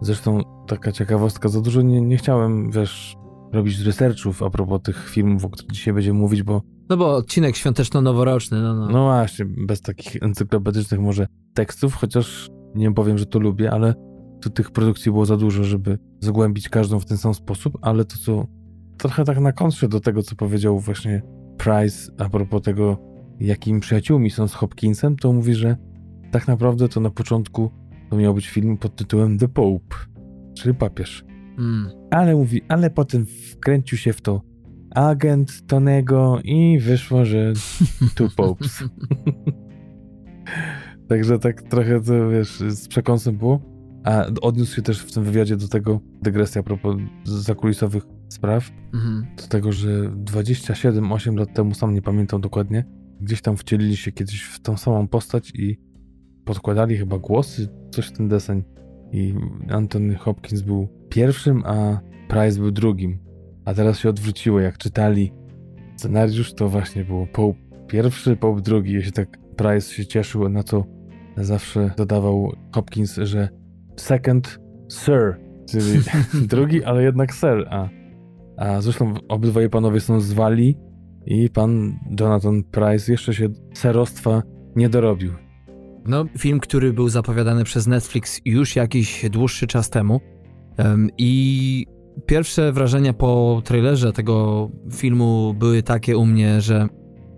[0.00, 3.16] Zresztą taka ciekawostka, za dużo nie, nie chciałem, wiesz,
[3.52, 6.71] robić researchów a propos tych filmów, o których dzisiaj będziemy mówić, bo...
[6.92, 8.88] No bo odcinek świąteczno-noworoczny, no, no.
[8.88, 13.94] No właśnie, bez takich encyklopedycznych może tekstów, chociaż nie powiem, że to lubię, ale
[14.40, 18.16] tu tych produkcji było za dużo, żeby zgłębić każdą w ten sam sposób, ale to
[18.16, 18.46] co
[18.98, 21.22] trochę tak na kontrze do tego, co powiedział właśnie
[21.58, 22.98] Price a propos tego,
[23.40, 25.76] jakimi przyjaciółmi są z Hopkinsem, to mówi, że
[26.30, 27.70] tak naprawdę to na początku
[28.10, 29.96] to miał być film pod tytułem The Pope,
[30.54, 31.24] czyli papież.
[31.58, 31.90] Mm.
[32.10, 34.51] Ale mówi, ale potem wkręcił się w to
[34.94, 37.52] agent Tonego i wyszło, że
[38.14, 38.84] Two Popes.
[41.08, 43.60] Także tak trochę to, wiesz, z przekąsem było.
[44.04, 49.22] A odniósł się też w tym wywiadzie do tego, dygresja a propos zakulisowych spraw, -hmm.
[49.36, 52.84] do tego, że 27-8 lat temu, sam nie pamiętam dokładnie,
[53.20, 55.78] gdzieś tam wcielili się kiedyś w tą samą postać i
[56.44, 58.62] podkładali chyba głosy, coś w ten deseń.
[59.12, 59.34] I
[59.70, 63.18] Anthony Hopkins był pierwszym, a Price był drugim.
[63.64, 65.32] A teraz się odwróciło, jak czytali
[65.96, 68.92] scenariusz, to właśnie było Pope pierwszy, Pope drugi.
[68.92, 70.84] Jeśli tak Price się cieszył, na co
[71.36, 73.48] zawsze dodawał Hopkins, że
[73.96, 75.40] second sir,
[75.70, 76.00] czyli
[76.54, 77.68] drugi, ale jednak sir.
[77.70, 77.88] A,
[78.56, 80.76] a zresztą obydwoje panowie są zwali
[81.26, 84.42] i pan Jonathan Price jeszcze się serostwa
[84.76, 85.32] nie dorobił.
[86.06, 90.20] No, film, który był zapowiadany przez Netflix już jakiś dłuższy czas temu.
[90.78, 91.86] Um, I
[92.26, 96.88] pierwsze wrażenia po trailerze tego filmu były takie u mnie, że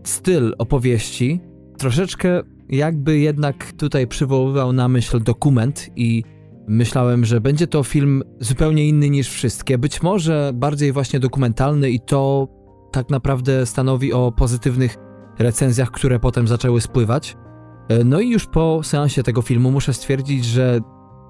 [0.04, 1.40] styl opowieści
[1.78, 6.24] troszeczkę jakby jednak tutaj przywoływał na myśl dokument i
[6.68, 9.78] myślałem, że będzie to film zupełnie inny niż wszystkie.
[9.78, 12.48] Być może bardziej właśnie dokumentalny i to
[12.92, 14.96] tak naprawdę stanowi o pozytywnych
[15.38, 17.36] recenzjach, które potem zaczęły spływać.
[17.88, 20.80] E, no i już po seansie tego filmu muszę stwierdzić, że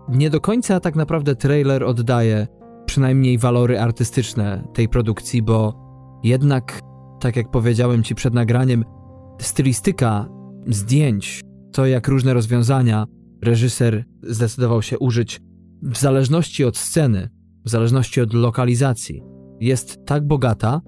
[0.09, 2.47] nie do końca tak naprawdę trailer oddaje
[2.95, 5.75] przynajmniej walory artystyczne tej produkcji, bo
[6.25, 6.81] jednak,
[7.21, 8.85] tak jak powiedziałem ci przed nagraniem,
[9.41, 10.29] stylistyka
[10.67, 11.41] zdjęć,
[11.73, 13.07] to jak różne rozwiązania
[13.43, 15.41] reżyser zdecydował się użyć
[15.83, 17.29] w zależności od sceny,
[17.65, 19.23] w zależności od lokalizacji,
[19.61, 20.81] jest tak bogata,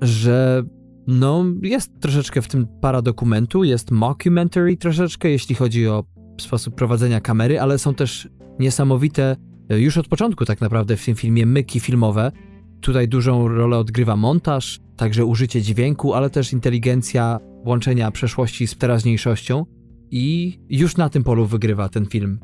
[0.00, 0.62] że
[1.06, 6.04] no jest troszeczkę w tym paradokumentu, jest mockumentary troszeczkę, jeśli chodzi o
[6.40, 8.28] sposób prowadzenia kamery, ale są też
[8.58, 9.36] niesamowite,
[9.78, 12.32] już od początku tak naprawdę w tym filmie, myki filmowe,
[12.80, 19.66] Tutaj dużą rolę odgrywa montaż, także użycie dźwięku, ale też inteligencja łączenia przeszłości z teraźniejszością.
[20.10, 22.40] I już na tym polu wygrywa ten film.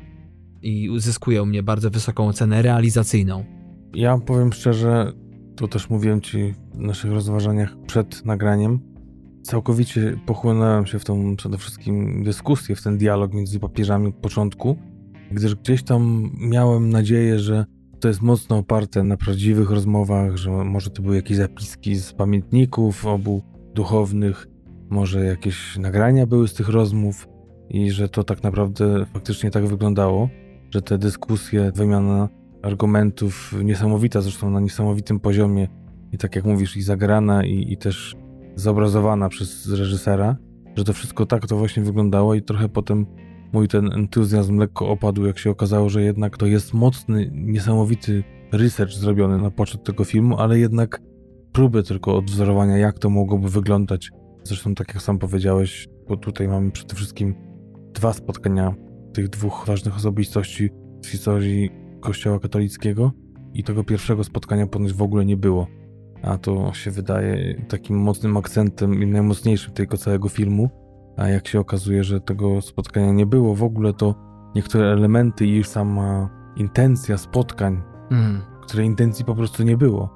[0.61, 3.45] I uzyskuje u mnie bardzo wysoką ocenę realizacyjną.
[3.93, 5.11] Ja powiem szczerze,
[5.55, 8.79] to też mówiłem ci w naszych rozważaniach przed nagraniem.
[9.43, 14.77] Całkowicie pochłonąłem się w tą przede wszystkim dyskusję, w ten dialog między papieżami od początku,
[15.31, 17.65] gdyż gdzieś tam miałem nadzieję, że
[17.99, 23.05] to jest mocno oparte na prawdziwych rozmowach, że może to były jakieś zapiski z pamiętników
[23.05, 24.47] obu duchownych,
[24.89, 27.27] może jakieś nagrania były z tych rozmów
[27.69, 30.29] i że to tak naprawdę faktycznie tak wyglądało,
[30.69, 32.29] że te dyskusje, wymiana
[32.61, 35.67] argumentów niesamowita, zresztą na niesamowitym poziomie
[36.11, 38.15] i tak jak mówisz, i zagrana, i, i też
[38.55, 40.37] zobrazowana przez reżysera,
[40.75, 43.05] że to wszystko tak to właśnie wyglądało i trochę potem
[43.53, 48.93] mój ten entuzjazm lekko opadł, jak się okazało, że jednak to jest mocny, niesamowity research
[48.93, 51.01] zrobiony na poczet tego filmu, ale jednak
[51.51, 54.09] próby tylko odwzorowania, jak to mogłoby wyglądać.
[54.43, 57.35] Zresztą tak jak sam powiedziałeś, bo tutaj mamy przede wszystkim
[57.93, 58.75] dwa spotkania
[59.13, 60.69] tych dwóch ważnych osobistości
[61.03, 61.69] w historii
[62.01, 63.11] Kościoła katolickiego
[63.53, 65.67] i tego pierwszego spotkania ponoć w ogóle nie było.
[66.21, 70.69] A to się wydaje takim mocnym akcentem i najmocniejszym tego całego filmu.
[71.17, 74.15] A jak się okazuje, że tego spotkania nie było w ogóle, to
[74.55, 78.41] niektóre elementy i sama intencja spotkań, mm.
[78.61, 80.09] której intencji po prostu nie było,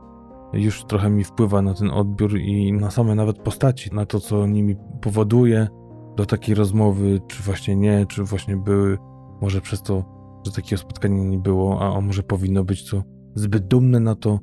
[0.54, 4.48] już trochę mi wpływa na ten odbiór i na same nawet postaci, na to, co
[4.48, 5.68] nimi powoduje
[6.18, 8.98] do takiej rozmowy, czy właśnie nie, czy właśnie były,
[9.42, 13.04] może przez to że takiego spotkania nie było, a może powinno być to
[13.36, 14.40] zbyt dumne na to.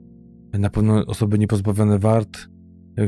[0.52, 2.38] Na pewno osoby niepozbawione wart,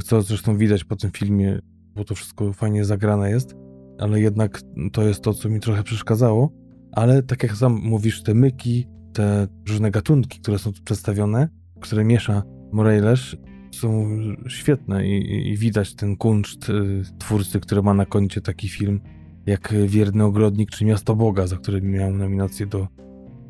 [0.05, 1.59] co zresztą widać po tym filmie,
[1.95, 3.55] bo to wszystko fajnie zagrane jest,
[3.99, 4.61] ale jednak
[4.93, 6.53] to jest to, co mi trochę przeszkadzało.
[6.93, 11.49] Ale tak jak sam mówisz, te myki, te różne gatunki, które są tu przedstawione,
[11.81, 13.37] które miesza Morales,
[13.75, 14.19] są
[14.49, 19.01] świetne i, i widać ten kunszt y, twórcy, który ma na koncie taki film
[19.47, 22.89] jak Wierny Ogrodnik czy Miasto Boga, za które miałem nominację do,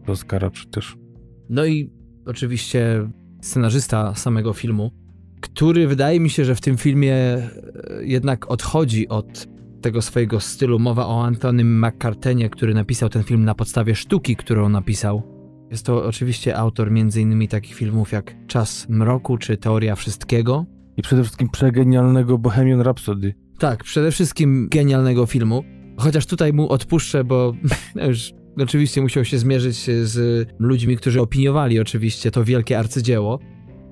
[0.07, 0.97] do Oscara przecież.
[1.49, 1.93] No i
[2.27, 3.11] oczywiście
[3.43, 4.91] scenarzysta samego filmu,
[5.41, 7.51] który wydaje mi się, że w tym filmie e,
[8.01, 9.49] jednak odchodzi od
[9.81, 10.79] tego swojego stylu.
[10.79, 15.23] Mowa o Antonym McCartenie, który napisał ten film na podstawie sztuki, którą napisał.
[15.71, 17.49] Jest to oczywiście autor m.in.
[17.49, 20.67] takich filmów jak Czas Mroku czy Teoria Wszystkiego.
[20.97, 23.35] I przede wszystkim przegenialnego Bohemian Rhapsody.
[23.59, 25.65] Tak, przede wszystkim genialnego filmu.
[25.97, 27.55] Chociaż tutaj mu odpuszczę, bo
[28.09, 33.39] już oczywiście musiał się zmierzyć z ludźmi, którzy opiniowali oczywiście to wielkie arcydzieło.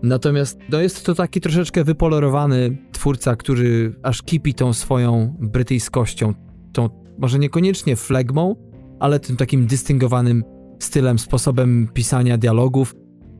[0.02, 6.34] Natomiast no jest to taki troszeczkę wypolerowany twórca, który aż kipi tą swoją brytyjskością,
[6.72, 6.88] tą
[7.18, 8.56] może niekoniecznie flegmą,
[9.00, 10.44] ale tym takim dystyngowanym
[10.78, 12.94] stylem, sposobem pisania dialogów,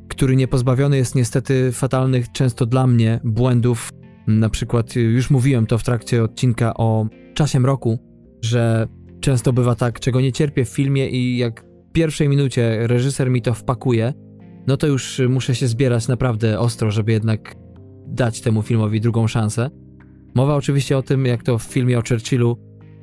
[0.09, 3.91] który nie pozbawiony jest niestety fatalnych, często dla mnie, błędów.
[4.27, 7.99] Na przykład już mówiłem to w trakcie odcinka o czasie mroku,
[8.43, 8.89] że
[9.21, 13.43] często bywa tak, czego nie cierpię w filmie i jak w pierwszej minucie reżyser mi
[13.43, 14.13] to wpakuje,
[14.69, 17.55] no to już muszę się zbierać naprawdę ostro, żeby jednak
[18.07, 19.71] dać temu filmowi drugą szansę.
[20.35, 22.59] Mowa oczywiście o tym, jak to w filmie o Churchillu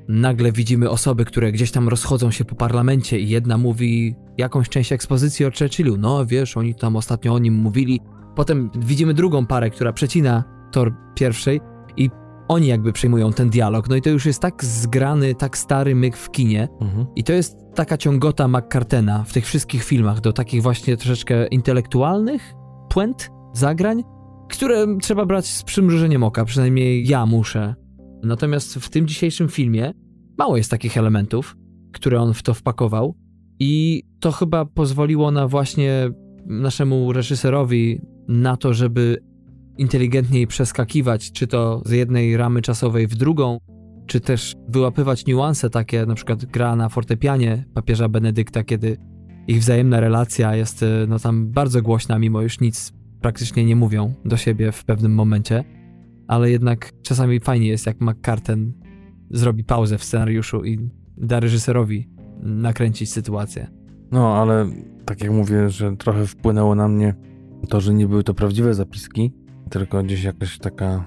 [0.07, 4.91] nagle widzimy osoby, które gdzieś tam rozchodzą się po parlamencie i jedna mówi jakąś część
[4.91, 5.97] ekspozycji o Churchillu.
[5.97, 7.99] No wiesz, oni tam ostatnio o nim mówili.
[8.35, 11.61] Potem widzimy drugą parę, która przecina tor pierwszej
[11.97, 12.09] i
[12.47, 13.89] oni jakby przejmują ten dialog.
[13.89, 16.67] No i to już jest tak zgrany, tak stary myk w kinie.
[16.81, 17.05] Mhm.
[17.15, 22.53] I to jest taka ciągota McCartena w tych wszystkich filmach do takich właśnie troszeczkę intelektualnych
[22.89, 24.03] puent, zagrań,
[24.49, 27.75] które trzeba brać z przymrużeniem oka, przynajmniej ja muszę.
[28.23, 29.93] Natomiast w tym dzisiejszym filmie
[30.37, 31.55] mało jest takich elementów,
[31.93, 33.15] które on w to wpakował
[33.59, 36.09] i to chyba pozwoliło na właśnie
[36.45, 39.17] naszemu reżyserowi na to, żeby
[39.77, 43.59] inteligentniej przeskakiwać, czy to z jednej ramy czasowej w drugą,
[44.07, 48.97] czy też wyłapywać niuanse takie, na przykład gra na fortepianie papieża Benedykta, kiedy
[49.47, 54.13] ich wzajemna relacja jest e, no tam bardzo głośna, mimo już nic praktycznie nie mówią
[54.25, 55.63] do siebie w pewnym momencie,
[56.27, 58.73] ale jednak czasami fajnie jest, jak McCarten
[59.29, 62.09] zrobi pauzę w scenariuszu i da reżyserowi
[62.41, 63.67] nakręcić sytuację.
[64.11, 64.69] No, ale
[65.05, 67.15] tak jak mówię, że trochę wpłynęło na mnie
[67.69, 69.33] to, że nie były to prawdziwe zapiski,
[69.69, 71.05] tylko gdzieś jakaś taka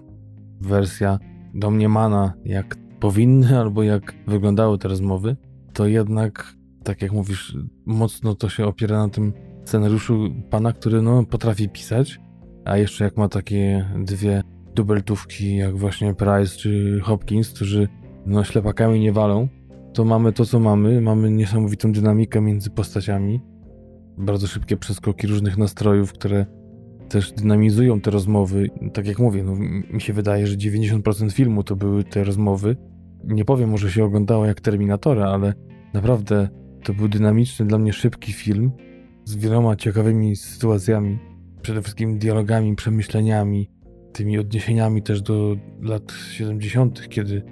[0.61, 1.19] wersja
[1.55, 5.37] domniemana, jak powinny albo jak wyglądały te rozmowy,
[5.73, 6.55] to jednak,
[6.85, 7.57] tak jak mówisz,
[7.87, 9.33] mocno to się opiera na tym
[9.65, 12.21] scenariuszu pana, który no, potrafi pisać,
[12.65, 14.43] a jeszcze jak ma takie dwie
[14.75, 17.89] dubeltówki, jak właśnie Price czy Hopkins, którzy
[18.27, 19.49] no, ślepakami nie walą,
[19.95, 21.01] to mamy to, co mamy.
[21.01, 23.41] Mamy niesamowitą dynamikę między postaciami,
[24.19, 26.47] bardzo szybkie przeskoki różnych nastrojów, które
[27.09, 28.71] też dynamizują te rozmowy.
[28.93, 29.57] Tak jak mówię, no,
[29.93, 32.77] mi się wydaje, że 90% filmu to były te rozmowy.
[33.25, 35.55] Nie powiem, może się oglądało jak Terminatora, ale
[35.95, 36.49] naprawdę
[36.85, 38.73] to był dynamiczny, dla mnie szybki film
[39.25, 41.19] z wieloma ciekawymi sytuacjami,
[41.63, 43.71] przede wszystkim dialogami, przemyśleniami,
[44.13, 47.43] tymi odniesieniami też do lat 70., kiedy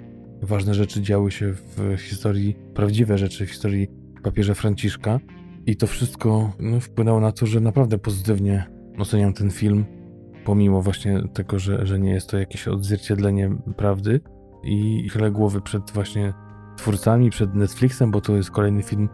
[0.41, 3.87] ważne rzeczy działy się w historii, prawdziwe rzeczy w historii
[4.23, 5.19] papieża Franciszka.
[5.65, 9.85] I to wszystko no, wpłynęło na to, że naprawdę pozytywnie oceniam ten film,
[10.45, 14.21] pomimo właśnie tego, że, że nie jest to jakieś odzwierciedlenie prawdy.
[14.63, 16.33] I chylę głowy przed właśnie
[16.77, 19.09] twórcami, przed Netflixem, bo to jest kolejny film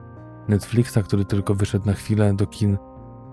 [0.50, 2.78] Netflixa, który tylko wyszedł na chwilę do kin.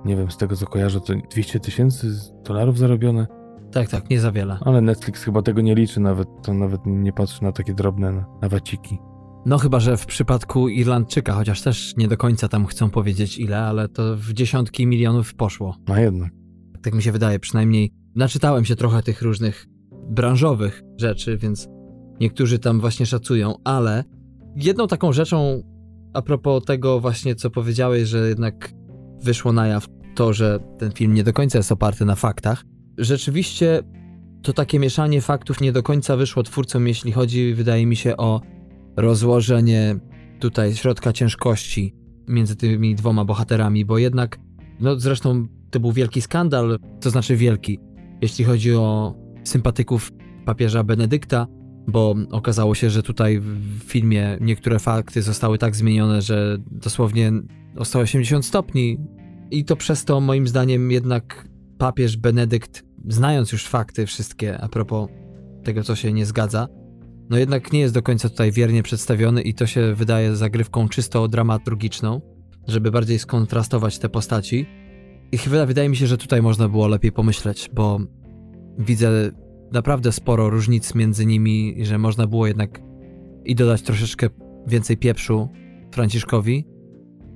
[0.04, 2.06] Nie wiem, z tego co kojarzę, to 200 tysięcy
[2.44, 3.26] dolarów zarobione.
[3.72, 4.58] Tak, tak, nie za wiele.
[4.60, 8.98] Ale Netflix chyba tego nie liczy nawet, to nawet nie patrzy na takie drobne nawaciki.
[9.46, 13.58] No chyba, że w przypadku Irlandczyka, chociaż też nie do końca tam chcą powiedzieć ile,
[13.58, 15.76] ale to w dziesiątki milionów poszło.
[15.88, 16.39] No jednak.
[16.82, 19.66] Tak mi się wydaje, przynajmniej naczytałem się trochę tych różnych
[20.10, 21.68] branżowych rzeczy, więc
[22.20, 24.04] niektórzy tam właśnie szacują, ale
[24.56, 25.62] jedną taką rzeczą
[26.14, 28.72] a propos tego właśnie, co powiedziałeś, że jednak
[29.22, 32.64] wyszło na jaw to, że ten film nie do końca jest oparty na faktach,
[32.98, 33.82] rzeczywiście
[34.42, 38.40] to takie mieszanie faktów nie do końca wyszło twórcom, jeśli chodzi, wydaje mi się, o
[38.96, 39.96] rozłożenie
[40.40, 41.94] tutaj środka ciężkości
[42.28, 44.38] między tymi dwoma bohaterami, bo jednak,
[44.80, 47.78] no zresztą to był wielki skandal, to znaczy wielki,
[48.20, 49.14] jeśli chodzi o
[49.44, 50.12] sympatyków
[50.44, 51.46] papieża Benedykta,
[51.86, 57.32] bo okazało się, że tutaj w filmie niektóre fakty zostały tak zmienione, że dosłownie
[57.76, 58.98] o 180 stopni
[59.50, 61.48] i to przez to moim zdaniem jednak
[61.78, 65.08] papież Benedykt, znając już fakty wszystkie a propos
[65.64, 66.68] tego, co się nie zgadza,
[67.30, 71.28] no jednak nie jest do końca tutaj wiernie przedstawiony i to się wydaje zagrywką czysto
[71.28, 72.20] dramaturgiczną,
[72.68, 74.66] żeby bardziej skontrastować te postaci.
[75.32, 77.98] I chyba wydaje mi się, że tutaj można było lepiej pomyśleć, bo
[78.78, 79.30] widzę
[79.72, 82.80] naprawdę sporo różnic między nimi, że można było jednak
[83.44, 84.28] i dodać troszeczkę
[84.66, 85.48] więcej pieprzu
[85.92, 86.66] Franciszkowi.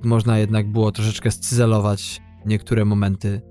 [0.03, 3.41] Można jednak było troszeczkę scyzelować niektóre momenty,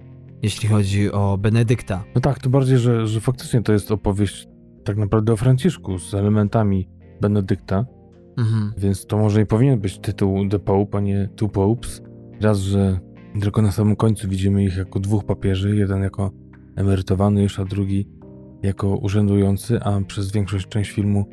[0.42, 2.04] jeśli chodzi o Benedykta.
[2.14, 4.48] No tak, to bardziej, że, że faktycznie to jest opowieść
[4.84, 6.88] tak naprawdę o Franciszku z elementami
[7.20, 7.86] Benedykta.
[8.38, 8.72] Mhm.
[8.78, 12.02] Więc to może i powinien być tytuł The Pope, a nie Two Popes.
[12.40, 13.00] Raz, że
[13.40, 16.30] tylko na samym końcu widzimy ich jako dwóch papieży, jeden jako
[16.76, 18.08] emerytowany już, a drugi
[18.62, 21.24] jako urzędujący, a przez większość część filmu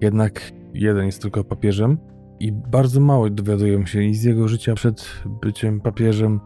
[0.00, 1.98] jednak jeden jest tylko papieżem
[2.40, 6.40] i bardzo mało dowiadujemy się i z jego życia przed byciem papieżem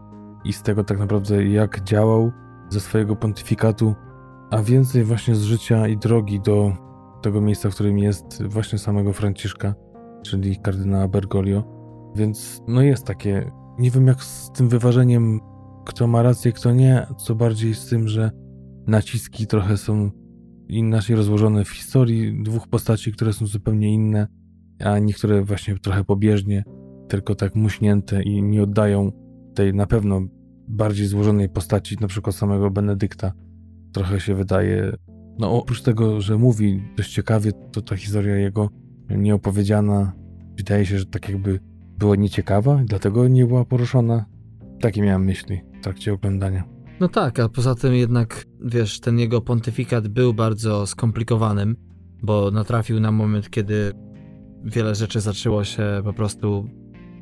[0.45, 2.31] i z tego tak naprawdę jak działał
[2.69, 3.95] ze swojego pontyfikatu,
[4.51, 6.71] a więcej właśnie z życia i drogi do
[7.21, 9.75] tego miejsca, w którym jest właśnie samego Franciszka,
[10.23, 11.63] czyli kardynała Bergoglio.
[12.15, 15.39] Więc no jest takie, nie wiem jak z tym wyważeniem,
[15.85, 18.31] kto ma rację, kto nie, co bardziej z tym, że
[18.87, 20.11] naciski trochę są
[20.67, 24.27] inaczej rozłożone w historii dwóch postaci, które są zupełnie inne,
[24.79, 26.63] a niektóre właśnie trochę pobieżnie,
[27.07, 29.11] tylko tak muśnięte i nie oddają
[29.53, 30.21] tej na pewno
[30.67, 33.33] bardziej złożonej postaci, na przykład samego Benedykta.
[33.93, 34.91] Trochę się wydaje,
[35.39, 38.69] no oprócz tego, że mówi dość ciekawie, to ta historia jego
[39.09, 40.13] nieopowiedziana,
[40.57, 41.59] wydaje się, że tak jakby
[41.97, 44.25] była nieciekawa, dlatego nie była poruszona.
[44.81, 46.63] Takie miałem myśli w trakcie oglądania.
[46.99, 51.75] No tak, a poza tym jednak, wiesz, ten jego pontyfikat był bardzo skomplikowanym,
[52.23, 53.91] bo natrafił na moment, kiedy
[54.63, 56.69] wiele rzeczy zaczęło się po prostu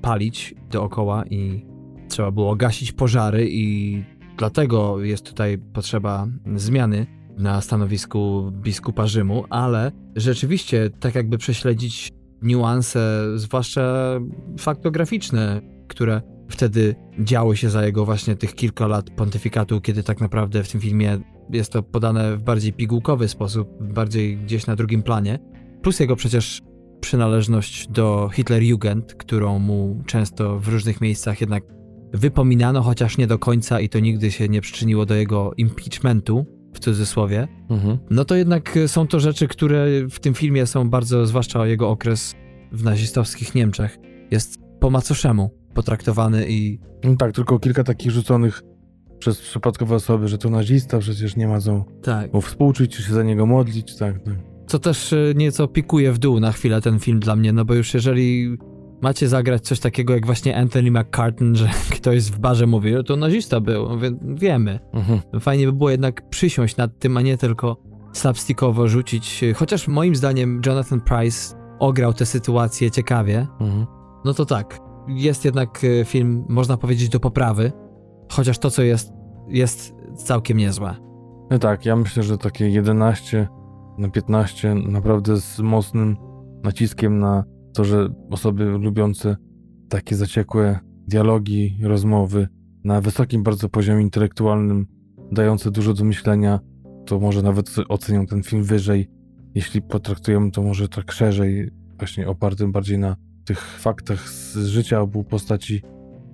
[0.02, 1.66] palić dookoła i
[2.10, 4.04] trzeba było gasić pożary i
[4.38, 7.08] dlatego jest tutaj potrzeba zmiany
[7.38, 12.10] na stanowisku biskupa Rzymu, ale rzeczywiście tak jakby prześledzić
[12.44, 14.20] niuanse, zwłaszcza
[14.60, 20.64] faktograficzne, które wtedy działo się za jego właśnie tych kilka lat pontyfikatu, kiedy tak naprawdę
[20.64, 21.20] w tym filmie
[21.50, 25.40] jest to podane w bardziej pigułkowy sposób, bardziej gdzieś na drugim planie.
[25.82, 26.62] Plus jego przecież
[27.00, 31.64] przynależność do Hitlerjugend, którą mu często w różnych miejscach jednak
[32.14, 36.80] wypominano, chociaż nie do końca i to nigdy się nie przyczyniło do jego impeachmentu, w
[36.80, 37.48] cudzysłowie.
[37.70, 37.98] Mhm.
[38.10, 42.36] No to jednak są to rzeczy, które w tym filmie są bardzo, zwłaszcza jego okres
[42.72, 43.98] w nazistowskich Niemczech,
[44.32, 46.80] jest po macoszemu potraktowany i...
[47.04, 48.64] No tak, tylko kilka takich rzuconych
[49.20, 52.34] przez przypadkowe osoby, że to nazista, przecież nie ma co tak.
[52.34, 54.36] mu współczuć, czy się za niego modlić, tak, tak.
[54.68, 57.74] Co też e, nieco pikuje w dół na chwilę ten film dla mnie, no bo
[57.74, 58.58] już jeżeli
[59.04, 63.60] macie zagrać coś takiego jak właśnie Anthony McCartan, że ktoś w barze mówi, to nazista
[63.60, 63.90] był,
[64.22, 64.80] wiemy.
[64.94, 65.42] Mhm.
[65.42, 67.78] Fajnie by było jednak przysiąść nad tym, a nie tylko
[68.14, 73.86] slapstickowo rzucić, chociaż moim zdaniem Jonathan Price ograł tę sytuację ciekawie, mhm.
[74.26, 77.72] no to tak, jest jednak e, film, można powiedzieć, do poprawy,
[78.32, 79.12] chociaż to, co jest,
[79.48, 80.96] jest całkiem niezłe.
[81.52, 83.48] No tak, ja myślę, że takie 11
[83.98, 86.18] na 15 naprawdę z mocnym
[86.64, 89.38] naciskiem na to, że osoby lubiące
[89.90, 92.48] takie zaciekłe dialogi, rozmowy
[92.84, 94.88] na wysokim bardzo poziomie intelektualnym,
[95.32, 96.60] dające dużo do myślenia,
[97.06, 99.10] to może nawet ocenią ten film wyżej.
[99.56, 103.16] Jeśli potraktujemy to może tak szerzej, właśnie opartym bardziej na
[103.46, 105.82] tych faktach z życia obu postaci,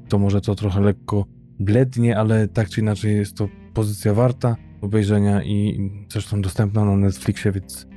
[0.10, 1.26] to może to trochę lekko
[1.60, 7.52] blednie, ale tak czy inaczej jest to pozycja warta obejrzenia i zresztą dostępna na Netflixie,
[7.52, 7.88] więc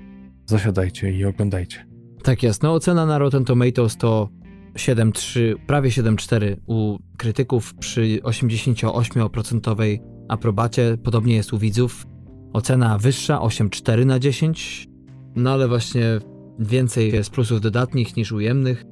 [0.47, 1.91] zasiadajcie i oglądajcie.
[2.22, 2.62] Tak jest.
[2.62, 4.28] No ocena na Rotten Tomatoes to
[4.74, 9.98] 7,3, prawie 7,4 u krytyków przy 88%
[10.28, 10.98] aprobacie.
[11.04, 12.06] Podobnie jest u widzów.
[12.52, 14.88] Ocena wyższa 8,4 na 10.
[15.36, 16.18] No ale właśnie
[16.58, 18.84] więcej jest plusów dodatnich niż ujemnych.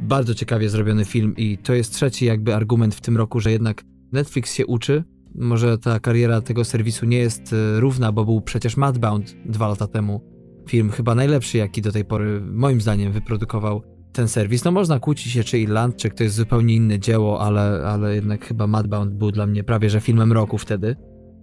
[0.00, 3.82] Bardzo ciekawie zrobiony film i to jest trzeci jakby argument w tym roku, że jednak
[4.12, 5.04] Netflix się uczy.
[5.34, 9.86] Może ta kariera tego serwisu nie jest e, równa, bo był przecież Madbound dwa lata
[9.86, 10.37] temu.
[10.68, 14.64] Film chyba najlepszy, jaki do tej pory moim zdaniem wyprodukował ten serwis.
[14.64, 18.66] No można kłócić się, czy Irlandczyk to jest zupełnie inne dzieło, ale, ale jednak chyba
[18.66, 20.96] Madbound był dla mnie prawie że filmem roku wtedy.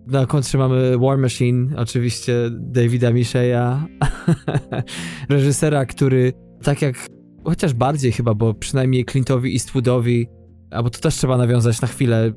[0.07, 3.87] Na kontrze mamy War Machine, oczywiście Davida Micheya,
[5.29, 7.07] reżysera, który tak jak
[7.43, 10.27] chociaż bardziej chyba, bo przynajmniej Clintowi Eastwoodowi,
[10.71, 12.31] albo to też trzeba nawiązać na chwilę.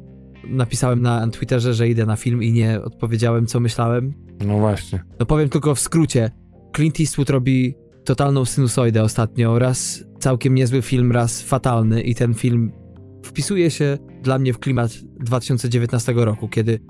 [0.49, 4.15] Napisałem na Twitterze, że idę na film i nie odpowiedziałem, co myślałem.
[4.47, 5.03] No właśnie.
[5.21, 6.31] No powiem tylko w skrócie.
[6.77, 9.59] Clint Eastwood robi totalną sinusoidę ostatnio.
[9.59, 12.73] Raz całkiem niezły film, raz fatalny i ten film
[13.23, 14.91] wpisuje się dla mnie w klimat
[15.21, 16.81] 2019 roku, kiedy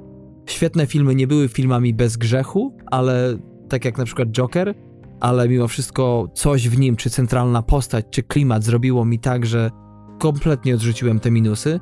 [0.47, 4.75] świetne filmy nie były filmami bez grzechu, ale tak jak na przykład Joker,
[5.21, 9.71] ale mimo wszystko coś w nim, czy centralna postać, czy klimat zrobiło mi tak, że
[10.19, 11.81] kompletnie odrzuciłem te minusy.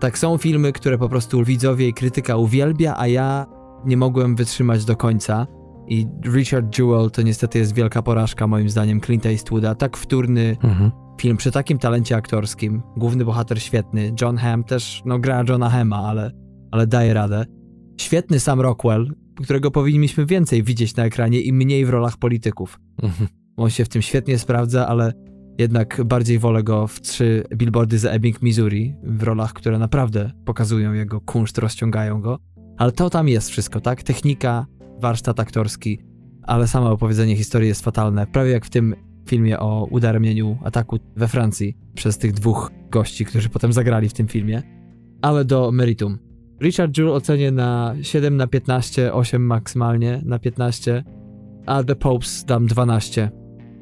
[0.00, 3.46] Tak są filmy, które po prostu widzowie i krytyka uwielbia, a ja
[3.84, 5.46] nie mogłem wytrzymać do końca.
[5.88, 9.74] I Richard Jewell to niestety jest wielka porażka moim zdaniem Clint Eastwooda.
[9.74, 10.90] Tak wtórny mhm.
[11.20, 12.82] film przy takim talencie aktorskim.
[12.96, 14.14] Główny bohater świetny.
[14.20, 16.30] John Hamm też, no gra Johna Hema, ale,
[16.70, 17.44] ale daje radę.
[18.00, 19.14] Świetny Sam Rockwell,
[19.44, 22.78] którego powinniśmy więcej widzieć na ekranie i mniej w rolach polityków.
[23.02, 23.28] Mhm.
[23.56, 25.12] On się w tym świetnie sprawdza, ale
[25.58, 30.92] jednak bardziej wolę go w trzy billboardy za Ebbing, Missouri, w rolach, które naprawdę pokazują
[30.92, 32.38] jego kunszt, rozciągają go.
[32.78, 34.02] Ale to tam jest wszystko, tak?
[34.02, 34.66] Technika,
[35.02, 35.98] warsztat aktorski,
[36.42, 38.26] ale samo opowiedzenie historii jest fatalne.
[38.26, 38.94] Prawie jak w tym
[39.28, 44.28] filmie o udaremnieniu ataku we Francji przez tych dwóch gości, którzy potem zagrali w tym
[44.28, 44.62] filmie.
[45.22, 46.18] Ale do meritum.
[46.62, 51.04] Richard Jewell ocenię na 7 na 15, 8 maksymalnie na 15,
[51.66, 53.30] a The Popes dam 12.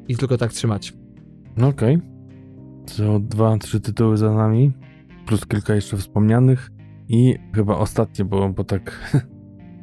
[0.09, 0.93] I tylko tak trzymać.
[1.57, 1.97] No okej.
[1.97, 2.97] Okay.
[2.97, 4.73] To dwa, trzy tytuły za nami,
[5.27, 6.71] plus kilka jeszcze wspomnianych
[7.09, 9.13] i chyba ostatnie, bo, bo tak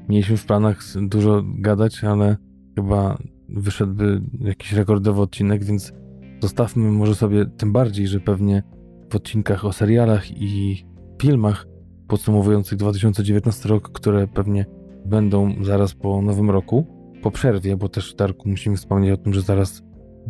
[0.10, 2.38] mieliśmy w planach dużo gadać, ale
[2.76, 3.18] chyba
[3.50, 5.94] wyszedłby jakiś rekordowy odcinek, więc
[6.42, 8.64] zostawmy może sobie tym bardziej, że pewnie
[9.10, 10.86] w odcinkach o serialach i
[11.22, 11.68] filmach
[12.08, 14.66] podsumowujących 2019 rok, które pewnie
[15.06, 16.86] będą zaraz po nowym roku,
[17.24, 19.84] po przerwie, bo też Darku musimy wspomnieć o tym, że zaraz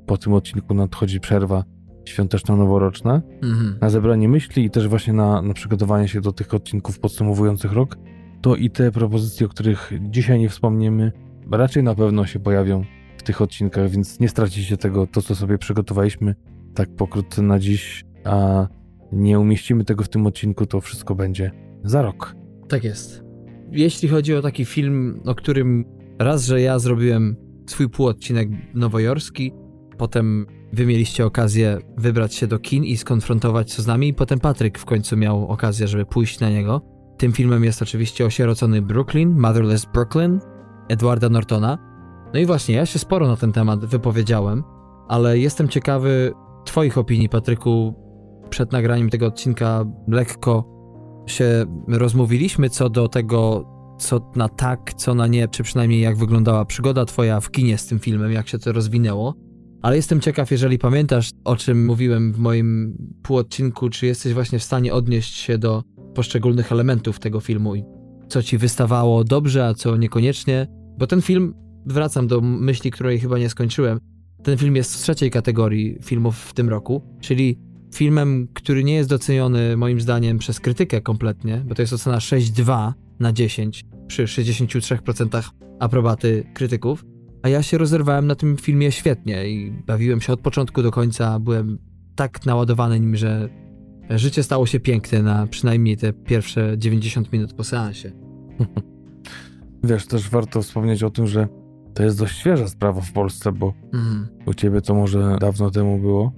[0.05, 1.63] po tym odcinku nadchodzi przerwa
[2.05, 3.78] świąteczno-noworoczna mhm.
[3.82, 7.97] na zebranie myśli i też właśnie na, na przygotowanie się do tych odcinków podsumowujących rok,
[8.41, 11.11] to i te propozycje, o których dzisiaj nie wspomniemy,
[11.51, 12.83] raczej na pewno się pojawią
[13.17, 16.35] w tych odcinkach, więc nie stracicie tego, to co sobie przygotowaliśmy
[16.73, 18.67] tak pokrótce na dziś, a
[19.11, 21.51] nie umieścimy tego w tym odcinku, to wszystko będzie
[21.83, 22.35] za rok.
[22.67, 23.23] Tak jest.
[23.71, 25.85] Jeśli chodzi o taki film, o którym
[26.19, 27.35] raz, że ja zrobiłem
[27.67, 29.53] swój półodcinek nowojorski,
[29.97, 34.79] potem wy mieliście okazję wybrać się do kin i skonfrontować się z nami, potem Patryk
[34.79, 36.97] w końcu miał okazję, żeby pójść na niego.
[37.18, 40.39] Tym filmem jest oczywiście Osierocony Brooklyn, Motherless Brooklyn,
[40.89, 41.78] Edwarda Nortona.
[42.34, 44.63] No i właśnie, ja się sporo na ten temat wypowiedziałem,
[45.07, 46.34] ale jestem ciekawy
[46.65, 47.93] Twoich opinii, Patryku.
[48.49, 50.65] Przed nagraniem tego odcinka lekko
[51.26, 53.65] się rozmówiliśmy co do tego,
[53.99, 57.88] co na tak, co na nie, czy przynajmniej jak wyglądała przygoda Twoja w kinie z
[57.88, 59.36] tym filmem, jak się to rozwinęło.
[59.82, 64.63] Ale jestem ciekaw, jeżeli pamiętasz, o czym mówiłem w moim półodcinku, czy jesteś właśnie w
[64.63, 65.84] stanie odnieść się do
[66.18, 67.84] poszczególnych elementów tego filmu i
[68.28, 70.68] co ci wystawało dobrze, a co niekoniecznie.
[70.97, 71.53] Bo ten film,
[71.86, 73.99] wracam do myśli, której chyba nie skończyłem,
[74.43, 77.59] ten film jest w trzeciej kategorii filmów w tym roku, czyli
[77.95, 82.93] filmem, który nie jest doceniony moim zdaniem przez krytykę kompletnie, bo to jest ocena 6,2
[83.20, 85.49] na 10 przy 63%
[85.80, 87.05] aprobaty krytyków.
[87.43, 91.39] A ja się rozerwałem na tym filmie świetnie i bawiłem się od początku do końca.
[91.39, 91.80] Byłem
[92.15, 93.49] tak naładowany nim, że
[94.10, 98.12] życie stało się piękne na przynajmniej te pierwsze 90 minut po seansie.
[99.84, 101.47] Wiesz, też warto wspomnieć o tym, że
[101.93, 104.28] to jest dość świeża sprawa w Polsce, bo Mhm.
[104.45, 106.32] u ciebie to może dawno temu było,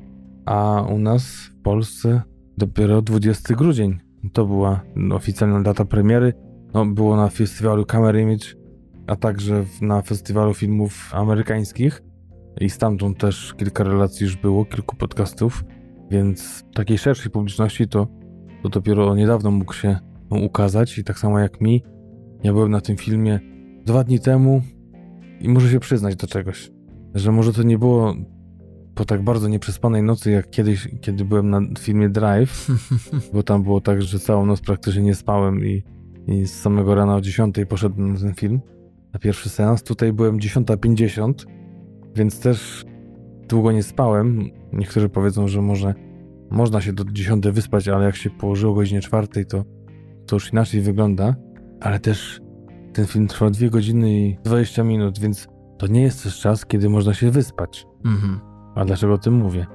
[0.45, 2.21] a u nas w Polsce
[2.57, 3.97] dopiero 20 grudzień.
[4.33, 6.33] To była oficjalna data premiery.
[6.73, 8.45] No, było na festiwalu Camera Image,
[9.07, 12.01] a także na festiwalu filmów amerykańskich.
[12.61, 15.63] I stamtąd też kilka relacji już było, kilku podcastów,
[16.11, 18.07] więc takiej szerszej publiczności to,
[18.63, 19.99] to dopiero niedawno mógł się
[20.29, 20.97] ukazać.
[20.97, 21.83] I tak samo jak mi,
[22.43, 23.39] ja byłem na tym filmie
[23.85, 24.61] dwa dni temu
[25.39, 26.71] i muszę się przyznać do czegoś,
[27.15, 28.15] że może to nie było
[28.95, 32.67] po tak bardzo nieprzespanej nocy, jak kiedyś, kiedy byłem na filmie Drive,
[33.33, 35.83] bo tam było tak, że całą noc praktycznie nie spałem i,
[36.27, 38.59] i z samego rana o 10 poszedłem na ten film,
[39.13, 39.83] na pierwszy seans.
[39.83, 41.33] Tutaj byłem 10.50,
[42.15, 42.85] więc też
[43.49, 44.49] długo nie spałem.
[44.73, 45.93] Niektórzy powiedzą, że może
[46.49, 49.63] można się do 10 wyspać, ale jak się położyło o godzinie 4, to,
[50.27, 51.35] to już inaczej wygląda.
[51.81, 52.41] Ale też
[52.93, 55.47] ten film trwa 2 godziny i 20 minut, więc
[55.77, 57.85] to nie jest też czas, kiedy można się wyspać.
[58.05, 58.39] Mhm.
[58.75, 59.65] A dlaczego o tym mówię?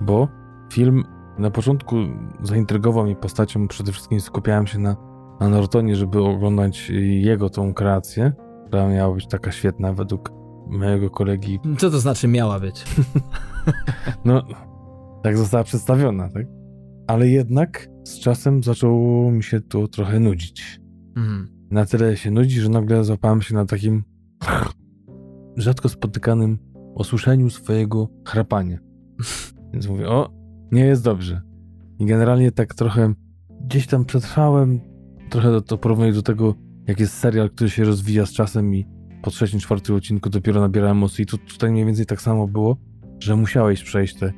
[0.00, 0.28] Bo
[0.72, 1.04] film
[1.38, 1.96] na początku
[2.42, 4.96] zaintrygował mnie postacią, przede wszystkim skupiałem się na,
[5.40, 8.32] na Nortonie, żeby oglądać jego tą kreację,
[8.66, 10.39] która miała być taka świetna według
[10.70, 11.60] mojego kolegi.
[11.78, 12.84] Co to znaczy miała być?
[14.24, 14.42] No,
[15.22, 16.46] tak została przedstawiona, tak?
[17.06, 20.80] Ale jednak z czasem zaczęło mi się to trochę nudzić.
[21.16, 21.48] Mhm.
[21.70, 24.04] Na tyle się nudzi, że nagle złapałem się na takim
[25.56, 26.58] rzadko spotykanym
[26.94, 28.78] osłyszeniu swojego chrapania.
[29.72, 30.30] Więc mówię, o,
[30.72, 31.42] nie jest dobrze.
[31.98, 33.14] I generalnie tak trochę
[33.64, 34.80] gdzieś tam przetrwałem,
[35.30, 36.54] trochę to, to porównuję do tego,
[36.86, 38.86] jak jest serial, który się rozwija z czasem i
[39.22, 41.22] po trzecim, czwartym odcinku dopiero nabiera emocji.
[41.22, 42.76] I tu, tutaj mniej więcej tak samo było,
[43.20, 44.32] że musiałeś przejść te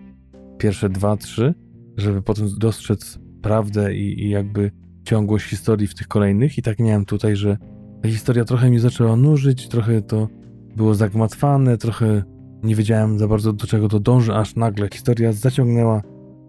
[0.59, 1.55] pierwsze dwa, trzy,
[1.97, 4.71] żeby potem dostrzec prawdę i, i jakby
[5.05, 6.59] ciągłość historii w tych kolejnych.
[6.59, 7.57] I tak miałem tutaj, że
[8.03, 10.29] ta historia trochę mi zaczęła nużyć, trochę to
[10.77, 12.23] było zagmatwane, trochę
[12.63, 16.03] nie wiedziałem za bardzo do czego to dąży, aż nagle historia zaciągnęła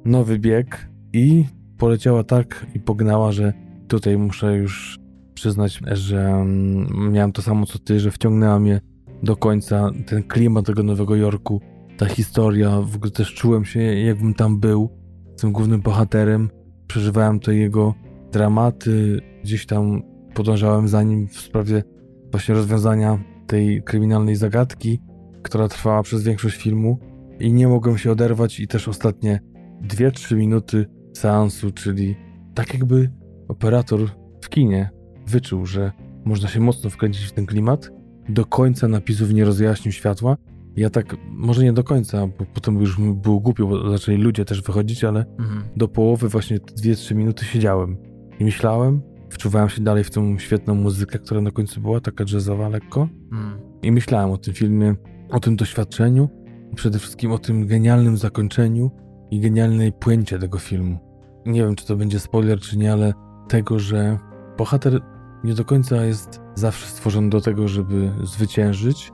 [0.05, 1.45] nowy bieg i
[1.77, 3.53] poleciała tak i pognała, że
[3.87, 4.99] tutaj muszę już
[5.43, 8.81] przyznać, że mm, miałem to samo co ty, że wciągnęła mnie
[9.23, 11.61] do końca ten klimat tego Nowego Jorku,
[11.97, 14.89] ta historia, w ogóle też czułem się jakbym tam był,
[15.37, 16.49] tym głównym bohaterem,
[16.87, 17.93] przeżywałem te jego
[18.31, 20.01] dramaty, gdzieś tam
[20.33, 21.83] podążałem za nim w sprawie
[22.31, 24.99] właśnie rozwiązania tej kryminalnej zagadki,
[25.41, 26.99] która trwała przez większość filmu.
[27.39, 29.39] I nie mogłem się oderwać i też ostatnie
[29.87, 32.15] 2-3 minuty seansu, czyli
[32.53, 33.11] tak jakby
[33.47, 33.99] operator
[34.41, 35.91] w kinie wyczuł, że
[36.25, 37.91] można się mocno wkręcić w ten klimat,
[38.29, 40.37] do końca napisów nie rozjaśnił światła.
[40.75, 44.61] Ja tak, może nie do końca, bo potem już było głupio, bo zaczęli ludzie też
[44.61, 45.63] wychodzić, ale Mhm.
[45.75, 47.97] do połowy właśnie te 2-3 minuty siedziałem
[48.39, 52.69] i myślałem, wczuwałem się dalej w tą świetną muzykę, która na końcu była, taka jazzowa
[52.69, 53.59] lekko Mhm.
[53.81, 54.95] i myślałem o tym filmie,
[55.29, 56.29] o tym doświadczeniu
[56.71, 58.91] i przede wszystkim o tym genialnym zakończeniu
[59.31, 60.97] i genialnej puencie tego filmu.
[61.45, 63.13] Nie wiem, czy to będzie spoiler, czy nie, ale
[63.47, 64.17] tego, że
[64.57, 65.01] bohater
[65.43, 69.11] nie do końca jest zawsze stworzony do tego, żeby zwyciężyć,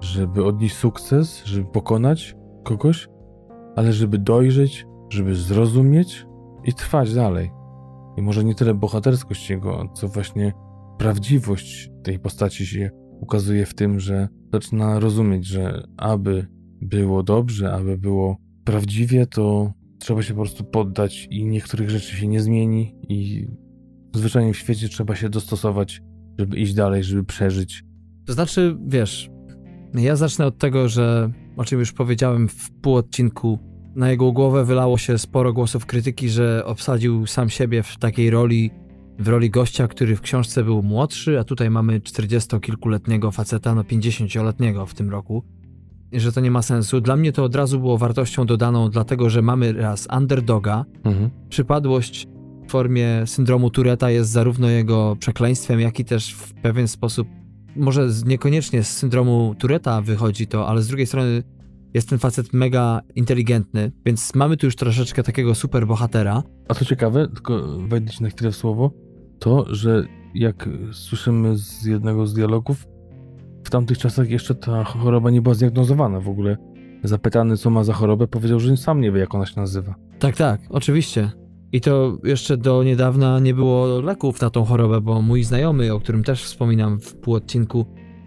[0.00, 3.08] żeby odnieść sukces, żeby pokonać kogoś,
[3.76, 6.26] ale żeby dojrzeć, żeby zrozumieć
[6.64, 7.50] i trwać dalej.
[8.16, 10.52] I może nie tyle bohaterskość jego, co właśnie
[10.98, 12.90] prawdziwość tej postaci się
[13.20, 16.46] ukazuje w tym, że zaczyna rozumieć, że aby
[16.80, 22.28] było dobrze, aby było prawdziwie, to trzeba się po prostu poddać i niektórych rzeczy się
[22.28, 23.46] nie zmieni i
[24.18, 26.02] zwyczajnie w świecie trzeba się dostosować,
[26.38, 27.84] żeby iść dalej, żeby przeżyć.
[28.26, 29.30] To znaczy, wiesz,
[29.94, 33.58] ja zacznę od tego, że o czym już powiedziałem w pół odcinku,
[33.96, 38.70] na jego głowę wylało się sporo głosów krytyki, że obsadził sam siebie w takiej roli,
[39.18, 44.86] w roli gościa, który w książce był młodszy, a tutaj mamy 40-kilkuletniego faceta, no 50-letniego
[44.86, 45.44] w tym roku.
[46.12, 47.00] I że to nie ma sensu.
[47.00, 51.30] Dla mnie to od razu było wartością dodaną, dlatego że mamy raz underdoga, Mhm.
[51.48, 52.26] przypadłość
[52.66, 57.28] w formie syndromu Tureta jest zarówno jego przekleństwem, jak i też w pewien sposób,
[57.76, 61.42] może niekoniecznie z syndromu Tureta wychodzi to, ale z drugiej strony
[61.94, 66.42] jest ten facet mega inteligentny, więc mamy tu już troszeczkę takiego super bohatera.
[66.68, 68.90] A co ciekawe, tylko wejdę ci na chwilę w słowo,
[69.38, 70.04] to, że
[70.34, 72.86] jak słyszymy z jednego z dialogów,
[73.64, 76.56] w tamtych czasach jeszcze ta choroba nie była zdiagnozowana w ogóle.
[77.04, 79.94] Zapytany, co ma za chorobę, powiedział, że sam nie wie, jak ona się nazywa.
[80.18, 81.30] Tak, tak, oczywiście.
[81.74, 86.00] I to jeszcze do niedawna nie było leków na tą chorobę, bo mój znajomy, o
[86.00, 87.86] którym też wspominam w pół odcinku,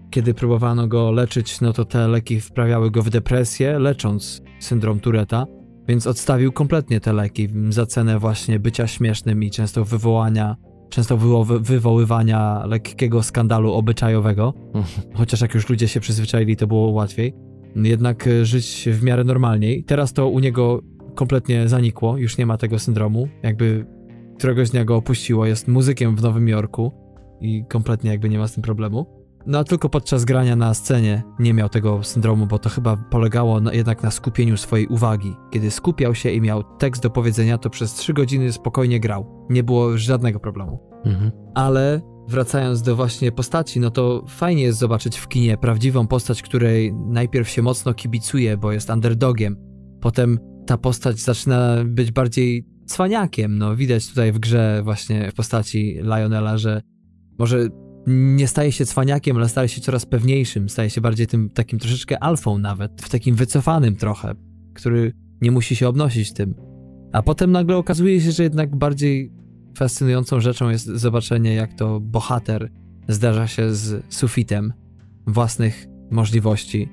[0.10, 5.46] kiedy próbowano go leczyć, no to te leki wprawiały go w depresję, lecząc syndrom Tureta,
[5.88, 10.56] więc odstawił kompletnie te leki za cenę właśnie bycia śmiesznym i często wywołania
[10.90, 14.54] często wywo- wywoływania lekkiego skandalu obyczajowego,
[15.20, 17.34] chociaż jak już ludzie się przyzwyczaili, to było łatwiej.
[17.76, 19.84] Jednak żyć w miarę normalniej.
[19.84, 20.82] Teraz to u niego
[21.18, 23.28] kompletnie zanikło, już nie ma tego syndromu.
[23.44, 23.86] Jakby
[24.38, 26.92] któregoś dnia go opuściło, jest muzykiem w Nowym Jorku
[27.42, 29.06] i kompletnie jakby nie ma z tym problemu.
[29.46, 33.60] No a tylko podczas grania na scenie nie miał tego syndromu, bo to chyba polegało
[33.62, 35.36] na, jednak na skupieniu swojej uwagi.
[35.52, 39.46] Kiedy skupiał się i miał tekst do powiedzenia, to przez trzy godziny spokojnie grał.
[39.50, 40.80] Nie było żadnego problemu.
[41.06, 41.32] Mhm.
[41.56, 46.94] Ale wracając do właśnie postaci, no to fajnie jest zobaczyć w kinie prawdziwą postać, której
[46.94, 49.58] najpierw się mocno kibicuje, bo jest underdogiem.
[50.02, 53.58] Potem ta postać zaczyna być bardziej cwaniakiem.
[53.58, 56.82] No widać tutaj w grze właśnie w postaci Lionela, że
[57.40, 57.68] może
[58.08, 62.24] nie staje się cwaniakiem, ale staje się coraz pewniejszym, staje się bardziej tym takim troszeczkę
[62.24, 64.34] alfą nawet, w takim wycofanym trochę,
[64.74, 66.56] który nie musi się obnosić tym.
[67.14, 69.32] A potem nagle okazuje się, że jednak bardziej
[69.78, 72.72] fascynującą rzeczą jest zobaczenie, jak to bohater
[73.08, 74.74] zdarza się z sufitem
[75.28, 76.90] własnych możliwości,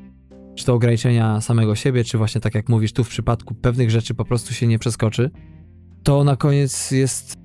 [0.55, 4.15] czy to ograniczenia samego siebie, czy właśnie tak jak mówisz, tu w przypadku pewnych rzeczy
[4.15, 5.31] po prostu się nie przeskoczy,
[6.03, 7.37] to na koniec jest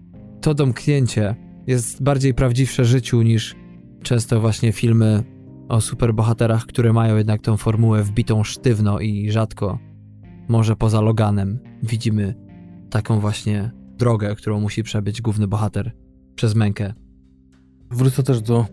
[0.42, 1.36] to domknięcie,
[1.68, 3.56] jest bardziej prawdziwsze życiu niż
[4.04, 5.24] często właśnie filmy
[5.70, 9.80] o superbohaterach, które mają jednak tą formułę wbitą sztywno i rzadko,
[10.48, 12.36] może poza Loganem, widzimy
[12.90, 15.92] taką właśnie drogę, którą musi przebyć główny bohater
[16.36, 16.94] przez mękę.
[17.92, 18.66] Wrócę też do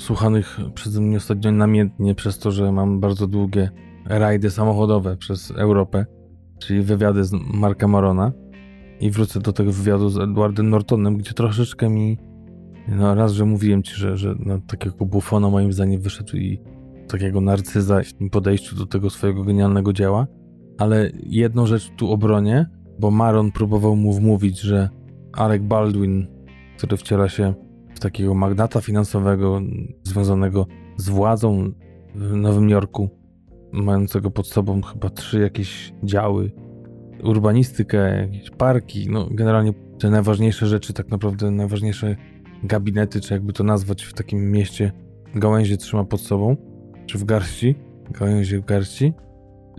[0.00, 3.70] słuchanych przeze mnie ostatnio namiętnie przez to, że mam bardzo długie
[4.06, 6.06] rajdy samochodowe przez Europę,
[6.58, 8.32] czyli wywiady z Marka Marona.
[9.00, 12.18] I wrócę do tego wywiadu z Edwardem Nortonem, gdzie troszeczkę mi,
[12.88, 16.60] no raz, że mówiłem ci, że, że no, takiego bufona moim zdaniem wyszedł i
[17.08, 20.26] takiego narcyza w podejściu do tego swojego genialnego dzieła,
[20.78, 22.66] ale jedną rzecz tu obronię,
[22.98, 24.88] bo Maron próbował mu wmówić, że
[25.32, 26.26] Alec Baldwin,
[26.78, 27.54] który wciela się
[28.02, 29.60] takiego magnata finansowego
[30.02, 31.72] związanego z władzą
[32.14, 33.08] w Nowym Jorku,
[33.72, 36.52] mającego pod sobą chyba trzy jakieś działy,
[37.22, 42.16] urbanistykę, jakieś parki, no generalnie te najważniejsze rzeczy, tak naprawdę najważniejsze
[42.64, 44.92] gabinety, czy jakby to nazwać w takim mieście,
[45.34, 46.56] gałęzie trzyma pod sobą,
[47.06, 47.74] czy w garści,
[48.10, 49.12] gałęzie w garści,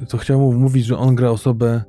[0.09, 1.83] to chciał mu mówić, że on gra osobę,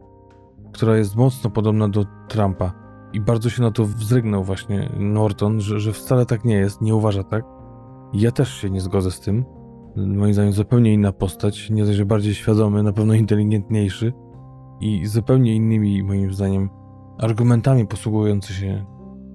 [0.72, 2.83] która jest mocno podobna do Trumpa.
[3.14, 6.94] I bardzo się na to wzrygnął właśnie Norton, że, że wcale tak nie jest, nie
[6.94, 7.44] uważa tak.
[8.12, 9.44] Ja też się nie zgodzę z tym.
[9.96, 14.12] Moim zdaniem zupełnie inna postać, nie dość, że bardziej świadomy, na pewno inteligentniejszy
[14.80, 16.68] i zupełnie innymi, moim zdaniem,
[17.18, 18.86] argumentami posługujący się.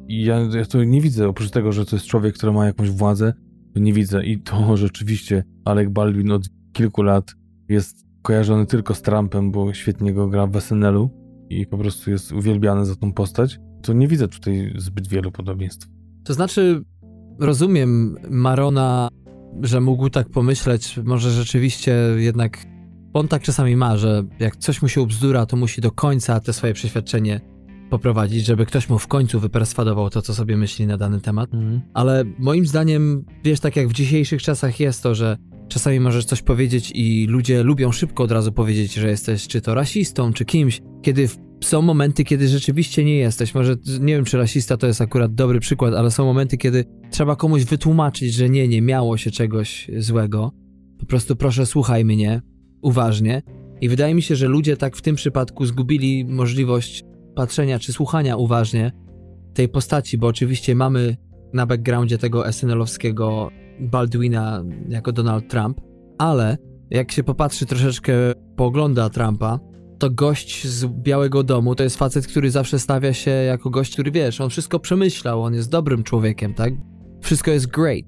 [0.07, 2.91] I ja, ja to nie widzę, oprócz tego, że to jest człowiek, który ma jakąś
[2.91, 3.33] władzę,
[3.73, 4.25] to nie widzę.
[4.25, 7.33] I to rzeczywiście Alec Baldwin od kilku lat
[7.69, 11.09] jest kojarzony tylko z Trumpem, bo świetnie go gra w SNL-u
[11.49, 15.87] i po prostu jest uwielbiany za tą postać, to nie widzę tutaj zbyt wielu podobieństw.
[16.23, 16.81] To znaczy,
[17.39, 19.07] rozumiem Marona,
[19.61, 22.65] że mógł tak pomyśleć, może rzeczywiście jednak
[23.13, 26.53] on tak czasami ma, że jak coś mu się ubzdura, to musi do końca te
[26.53, 27.41] swoje przeświadczenie
[27.89, 31.53] poprowadzić, żeby ktoś mu w końcu wyperswadował to, co sobie myśli na dany temat.
[31.53, 31.81] Mhm.
[31.93, 36.41] Ale moim zdaniem, wiesz, tak jak w dzisiejszych czasach jest to, że czasami możesz coś
[36.41, 40.81] powiedzieć i ludzie lubią szybko od razu powiedzieć, że jesteś czy to rasistą, czy kimś,
[41.01, 43.55] kiedy w- są momenty, kiedy rzeczywiście nie jesteś.
[43.55, 47.35] Może nie wiem, czy rasista to jest akurat dobry przykład, ale są momenty, kiedy trzeba
[47.35, 50.51] komuś wytłumaczyć, że nie, nie miało się czegoś złego.
[50.99, 52.41] Po prostu proszę, słuchaj mnie
[52.81, 53.41] uważnie.
[53.81, 57.03] I wydaje mi się, że ludzie tak w tym przypadku zgubili możliwość
[57.35, 58.91] patrzenia czy słuchania uważnie
[59.53, 61.17] tej postaci, bo oczywiście mamy
[61.53, 63.49] na backgroundzie tego SNL-owskiego
[63.79, 65.81] Baldwina jako Donald Trump,
[66.17, 66.57] ale
[66.89, 68.13] jak się popatrzy troszeczkę,
[68.55, 69.59] poogląda Trumpa,
[69.99, 74.11] to gość z Białego Domu to jest facet, który zawsze stawia się jako gość, który
[74.11, 76.73] wiesz, on wszystko przemyślał, on jest dobrym człowiekiem, tak?
[77.21, 78.05] Wszystko jest great.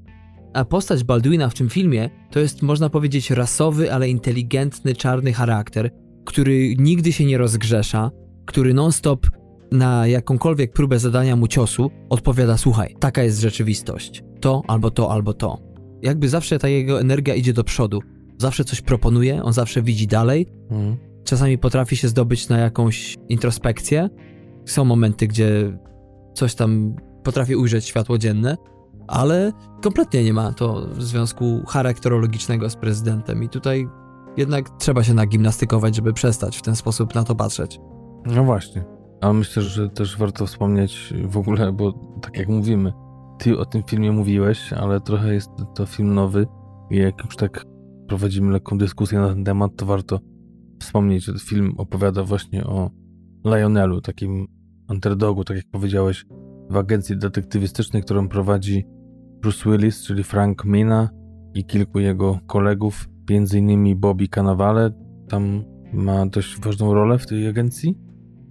[0.53, 5.91] A postać Baldwina w tym filmie to jest, można powiedzieć, rasowy, ale inteligentny, czarny charakter,
[6.25, 8.11] który nigdy się nie rozgrzesza,
[8.45, 9.27] który non-stop
[9.71, 14.23] na jakąkolwiek próbę zadania mu ciosu odpowiada: Słuchaj, taka jest rzeczywistość.
[14.41, 15.57] To albo to, albo to.
[16.01, 17.99] Jakby zawsze ta jego energia idzie do przodu.
[18.37, 20.47] Zawsze coś proponuje, on zawsze widzi dalej.
[20.69, 21.10] Mhm.
[21.23, 24.09] Czasami potrafi się zdobyć na jakąś introspekcję.
[24.65, 25.77] Są momenty, gdzie
[26.33, 28.57] coś tam potrafi ujrzeć światło dzienne,
[29.07, 33.43] ale kompletnie nie ma to związku charakterologicznego z prezydentem.
[33.43, 33.87] I tutaj
[34.37, 37.79] jednak trzeba się nagimnastykować, żeby przestać w ten sposób na to patrzeć.
[38.25, 38.83] No właśnie.
[39.21, 42.93] A myślę, że też warto wspomnieć w ogóle, bo tak jak mówimy,
[43.39, 46.47] ty o tym filmie mówiłeś, ale trochę jest to film nowy
[46.89, 47.65] i jak już tak
[48.07, 50.19] prowadzimy lekką dyskusję na ten temat, to warto
[50.81, 52.91] wspomnieć, że film opowiada właśnie o
[53.45, 54.47] Lionelu, takim
[54.89, 56.25] underdogu, tak jak powiedziałeś,
[56.69, 58.85] w agencji detektywistycznej, którą prowadzi
[59.41, 61.09] Bruce Willis, czyli Frank Mina
[61.53, 63.09] i kilku jego kolegów,
[63.53, 64.91] innymi Bobby Cannavale,
[65.29, 65.63] tam
[65.93, 67.97] ma dość ważną rolę w tej agencji.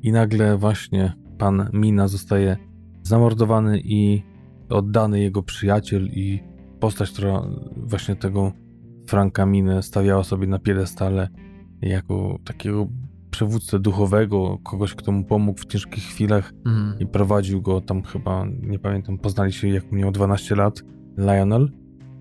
[0.03, 2.57] I nagle właśnie pan Mina zostaje
[3.03, 4.23] zamordowany i
[4.69, 6.41] oddany jego przyjaciel i
[6.81, 7.43] postać, która
[7.77, 8.53] właśnie tego
[9.09, 11.29] Franka Minę stawiała sobie na piedestale
[11.83, 12.89] jako takiego
[13.31, 16.95] przywódcę duchowego, kogoś, kto mu pomógł w ciężkich chwilach mm.
[16.99, 20.83] i prowadził go tam chyba, nie pamiętam, poznali się jak miał 12 lat,
[21.19, 21.73] Lionel,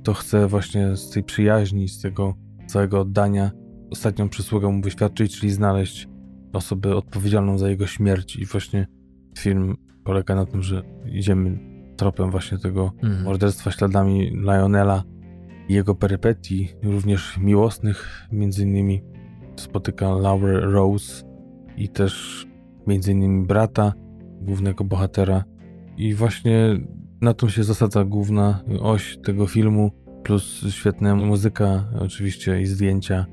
[0.03, 2.34] to chce właśnie z tej przyjaźni, z tego
[2.68, 3.52] całego oddania
[3.91, 6.07] ostatnią przysługę mu wyświadczyć, czyli znaleźć
[6.53, 8.88] osobę odpowiedzialną za jego śmierć i właśnie
[9.38, 11.60] film polega na tym, że idziemy
[11.98, 13.23] tropem właśnie tego mm.
[13.23, 15.03] morderstwa, śladami Lionela
[15.69, 19.02] i jego perypetii, również miłosnych, między innymi
[19.60, 21.23] spotyka Laura Rose
[21.77, 22.45] i też
[22.88, 23.94] między innymi brata
[24.41, 25.44] głównego bohatera
[25.98, 26.80] i właśnie
[27.22, 29.91] na tym się zasadza główna oś tego filmu,
[30.23, 33.26] plus świetna muzyka oczywiście i zdjęcia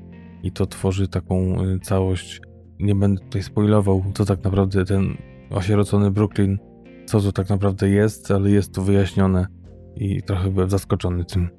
[0.43, 2.41] i to tworzy taką y, całość.
[2.79, 5.17] Nie będę tutaj spoilował, co tak naprawdę ten
[5.49, 6.57] osierocony Brooklyn,
[7.05, 9.47] co to tak naprawdę jest, ale jest to wyjaśnione
[9.95, 11.49] i trochę byłem zaskoczony tym.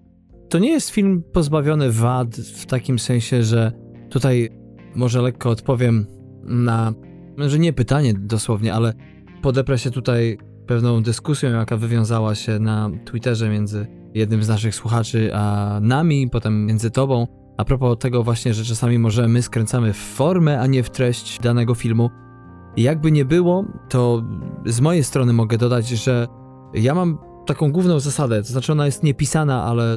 [0.48, 3.72] To nie jest film pozbawiony wad w takim sensie, że
[4.10, 4.50] tutaj
[4.98, 6.06] może lekko odpowiem
[6.44, 6.92] na,
[7.38, 8.94] że nie pytanie dosłownie, ale
[9.42, 15.30] podeprę się tutaj pewną dyskusją, jaka wywiązała się na Twitterze między jednym z naszych słuchaczy
[15.34, 17.26] a nami, potem między tobą.
[17.56, 21.40] A propos tego właśnie, że czasami może my skręcamy w formę, a nie w treść
[21.40, 22.10] danego filmu.
[22.76, 24.22] Jakby nie było, to
[24.66, 26.26] z mojej strony mogę dodać, że
[26.74, 29.96] ja mam taką główną zasadę, to znaczy ona jest niepisana, ale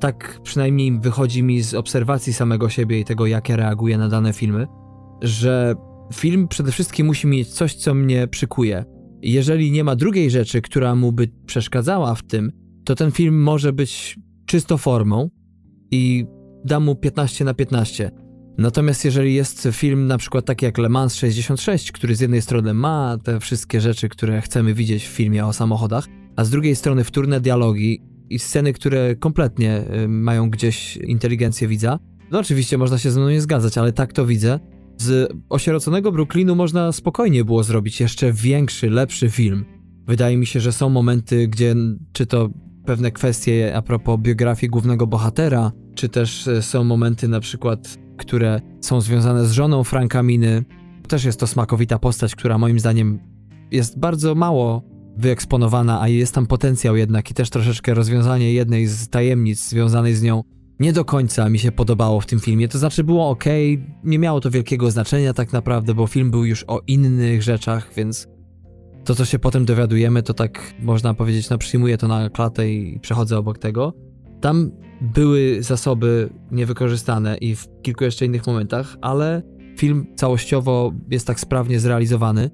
[0.00, 4.32] tak przynajmniej wychodzi mi z obserwacji samego siebie i tego, jak ja reaguję na dane
[4.32, 4.66] filmy,
[5.22, 5.74] że
[6.14, 8.84] film przede wszystkim musi mieć coś, co mnie przykuje.
[9.22, 12.52] Jeżeli nie ma drugiej rzeczy, która mu by przeszkadzała w tym,
[12.84, 15.30] to ten film może być czysto formą
[15.90, 16.26] i
[16.64, 18.10] da mu 15 na 15.
[18.58, 22.74] Natomiast jeżeli jest film na przykład taki jak Le Mans 66, który z jednej strony
[22.74, 26.06] ma te wszystkie rzeczy, które chcemy widzieć w filmie o samochodach,
[26.36, 31.98] a z drugiej strony wtórne dialogi i sceny, które kompletnie y, mają gdzieś inteligencję widza,
[32.30, 34.60] no oczywiście można się ze mną nie zgadzać, ale tak to widzę.
[34.98, 39.64] Z osieroconego Brooklynu można spokojnie było zrobić jeszcze większy, lepszy film.
[40.06, 41.74] Wydaje mi się, że są momenty, gdzie
[42.12, 42.50] czy to
[42.86, 48.60] pewne kwestie a propos biografii głównego bohatera, czy też y, są momenty na przykład, które
[48.80, 50.64] są związane z żoną Franka Miny.
[51.08, 53.18] Też jest to smakowita postać, która moim zdaniem
[53.70, 54.89] jest bardzo mało
[55.20, 60.22] wyeksponowana, a jest tam potencjał jednak i też troszeczkę rozwiązanie jednej z tajemnic związanej z
[60.22, 60.42] nią
[60.80, 62.68] nie do końca mi się podobało w tym filmie.
[62.68, 63.44] To znaczy było ok,
[64.04, 68.28] nie miało to wielkiego znaczenia tak naprawdę, bo film był już o innych rzeczach, więc
[69.04, 73.00] to, co się potem dowiadujemy, to tak można powiedzieć, no przyjmuję to na klatę i
[73.00, 73.92] przechodzę obok tego.
[74.40, 74.70] Tam
[75.00, 79.42] były zasoby niewykorzystane i w kilku jeszcze innych momentach, ale
[79.76, 82.50] film całościowo jest tak sprawnie zrealizowany,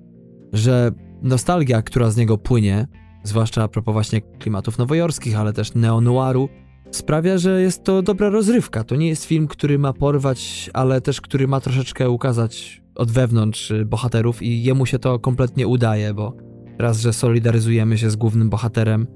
[0.53, 2.87] że Nostalgia, która z niego płynie,
[3.23, 6.49] zwłaszcza a propos właśnie klimatów nowojorskich, ale też neo-noiru,
[6.91, 8.85] sprawia, że jest to dobra rozrywka.
[8.85, 13.73] To nie jest film, który ma porwać, ale też który ma troszeczkę ukazać od wewnątrz
[13.87, 16.37] bohaterów i jemu się to kompletnie udaje, bo
[16.79, 19.07] raz, że solidaryzujemy się z głównym bohaterem,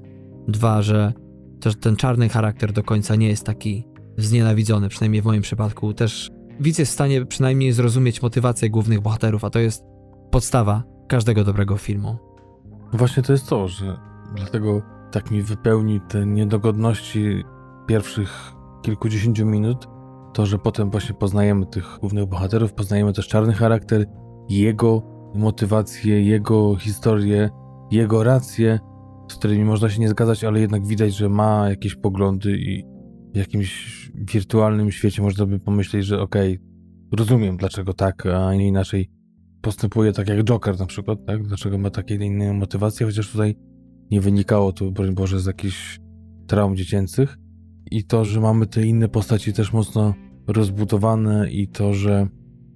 [0.47, 1.13] dwa, że
[1.59, 3.87] też ten czarny charakter do końca nie jest taki
[4.17, 5.93] znienawidzony, przynajmniej w moim przypadku.
[5.93, 6.29] Też
[6.59, 9.83] widz jest w stanie przynajmniej zrozumieć motywację głównych bohaterów, a to jest
[10.31, 12.17] podstawa każdego dobrego filmu.
[12.93, 13.97] Właśnie to jest to, że
[14.35, 14.81] dlatego
[15.11, 17.43] tak mi wypełni te niedogodności
[17.87, 19.87] pierwszych kilkudziesięciu minut,
[20.33, 24.05] to, że potem właśnie poznajemy tych głównych bohaterów, poznajemy też czarny charakter,
[24.49, 25.01] jego
[25.35, 27.49] motywację, jego historię,
[27.91, 28.79] jego racje,
[29.31, 32.83] z którymi można się nie zgadzać, ale jednak widać, że ma jakieś poglądy i
[33.33, 38.67] w jakimś wirtualnym świecie można by pomyśleć, że okej, okay, rozumiem dlaczego tak, a nie
[38.67, 39.20] inaczej
[39.61, 41.47] postępuje tak jak Joker na przykład, tak?
[41.47, 43.55] Dlaczego ma takie inne motywacje, chociaż tutaj
[44.11, 45.99] nie wynikało to, broń Boże, z jakichś
[46.47, 47.37] traum dziecięcych.
[47.91, 50.13] I to, że mamy te inne postaci też mocno
[50.47, 52.27] rozbudowane i to, że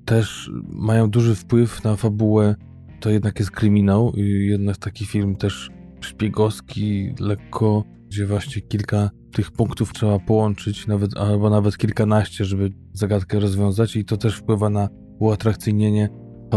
[0.06, 2.56] też mają duży wpływ na fabułę,
[2.99, 5.70] to jednak jest kryminał i jednak taki film też
[6.02, 13.40] szpiegowski, lekko, gdzie właśnie kilka tych punktów trzeba połączyć, nawet, albo nawet kilkanaście, żeby zagadkę
[13.40, 14.90] rozwiązać i to też wpływa na
[15.20, 16.10] uatrakcyjnienie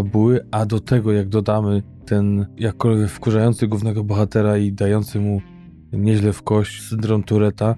[0.03, 5.41] fabuły, a do tego jak dodamy ten jakkolwiek wkurzający głównego bohatera i dający mu
[5.93, 7.75] nieźle w kość syndrom Tureta,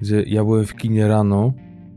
[0.00, 1.52] gdzie ja byłem w kinie rano,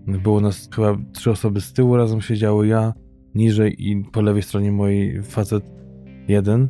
[0.08, 2.94] było nas chyba trzy osoby z tyłu, razem siedziały ja,
[3.36, 5.64] niżej i po lewej stronie mojej facet
[6.28, 6.68] jeden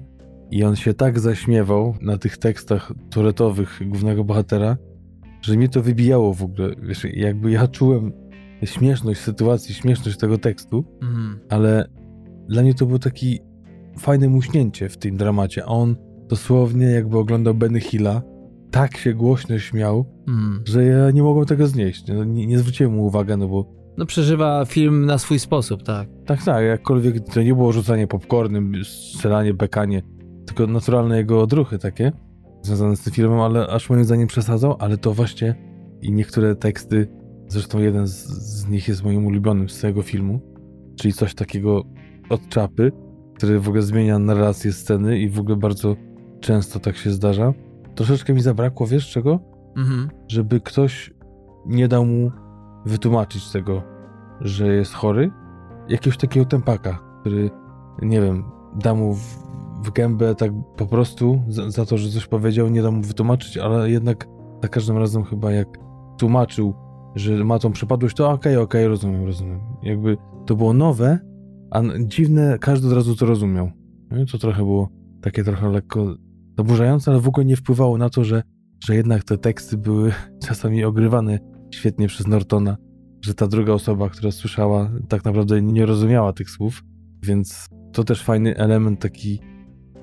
[0.52, 4.78] I on się tak zaśmiewał na tych tekstach turetowych głównego bohatera,
[5.42, 6.76] że mnie to wybijało w ogóle.
[6.82, 8.12] Wiesz, jakby ja czułem
[8.66, 11.40] śmieszność sytuacji, śmieszność tego tekstu, Mhm.
[11.50, 11.88] ale
[12.52, 13.40] dla mnie to było taki
[14.00, 15.66] fajne muśnięcie w tym dramacie.
[15.66, 15.96] On
[16.28, 18.22] dosłownie jakby oglądał Benny Hilla,
[18.72, 20.64] tak się głośno śmiał, Mhm.
[20.68, 22.08] że ja nie mogłem tego znieść.
[22.08, 26.10] No, nie, nie zwróciłem mu uwagi, no bo No przeżywa film na swój sposób, tak.
[26.26, 30.02] tak, tak, jakkolwiek to nie było rzucanie popcornem, strzelanie, bekanie,
[30.46, 32.12] tylko naturalne jego odruchy takie
[32.62, 35.56] związane z tym filmem, ale aż moim zdaniem przesadzał, ale to właśnie
[36.02, 37.08] i niektóre teksty,
[37.48, 40.40] zresztą jeden z, z nich jest moim ulubionym z tego filmu,
[41.00, 41.84] czyli coś takiego
[42.32, 42.92] od czapy,
[43.36, 45.96] który w ogóle zmienia narrację sceny i w ogóle bardzo
[46.40, 47.54] często tak się zdarza.
[47.96, 49.40] Troszeczkę mi zabrakło, wiesz czego?
[49.78, 50.10] Mhm.
[50.28, 51.14] żeby ktoś
[51.66, 52.32] nie dał mu
[52.86, 53.84] wytłumaczyć tego,
[54.42, 55.32] że jest chory.
[55.90, 57.50] Jakiegoś takiego tempaka, który,
[58.02, 58.44] nie wiem,
[58.76, 59.38] da mu w,
[59.84, 63.58] w gębę tak po prostu za, za to, że coś powiedział, nie da mu wytłumaczyć,
[63.58, 64.28] ale jednak
[64.62, 65.68] za każdym razem chyba jak
[66.18, 66.74] tłumaczył,
[67.16, 69.60] że ma tą przypadłość, to okej, okej, rozumiem, rozumiem.
[69.84, 71.20] Jakby to było nowe,
[71.72, 73.72] a dziwne, każdy od razu to rozumiał.
[74.12, 74.90] No to trochę było
[75.22, 76.16] takie trochę lekko
[76.58, 78.44] zaburzające, ale w ogóle nie wpływało na to, że
[78.86, 80.14] że jednak te teksty były
[80.48, 81.40] czasami ogrywane
[81.72, 82.78] świetnie przez Nortona,
[83.22, 86.84] że ta druga osoba, która słyszała, tak naprawdę nie rozumiała tych słów,
[87.24, 89.40] więc to też fajny element taki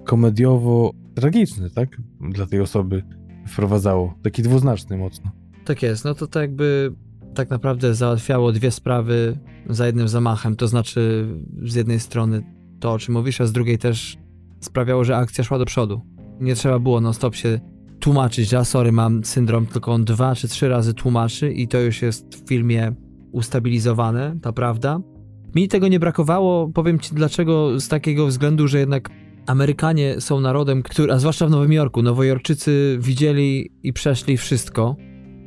[0.05, 1.97] komediowo-tragiczny, tak?
[2.21, 3.03] Dla tej osoby
[3.49, 4.15] wprowadzało.
[4.23, 5.31] Taki dwuznaczny mocno.
[5.65, 6.93] Tak jest, no to tak jakby
[7.35, 9.39] tak naprawdę załatwiało dwie sprawy
[9.69, 11.27] za jednym zamachem, to znaczy
[11.63, 12.43] z jednej strony
[12.81, 14.17] to, o czym mówisz, a z drugiej też
[14.61, 16.01] sprawiało, że akcja szła do przodu.
[16.41, 17.61] Nie trzeba było non-stop się
[18.01, 22.03] tłumaczyć, że sorry, mam syndrom, tylko on dwa czy trzy razy tłumaczy i to już
[22.03, 22.93] jest w filmie
[23.33, 25.01] ustabilizowane, ta prawda.
[25.55, 29.11] Mi tego nie brakowało, powiem ci dlaczego, z takiego względu, że jednak
[29.47, 34.97] Amerykanie są narodem, który, a zwłaszcza w Nowym Jorku, Nowojorczycy widzieli i przeszli wszystko,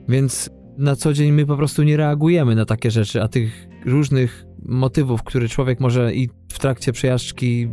[0.08, 4.46] więc na co dzień my po prostu nie reagujemy na takie rzeczy, a tych różnych
[4.66, 7.68] motywów, które człowiek może i w trakcie przejażdżki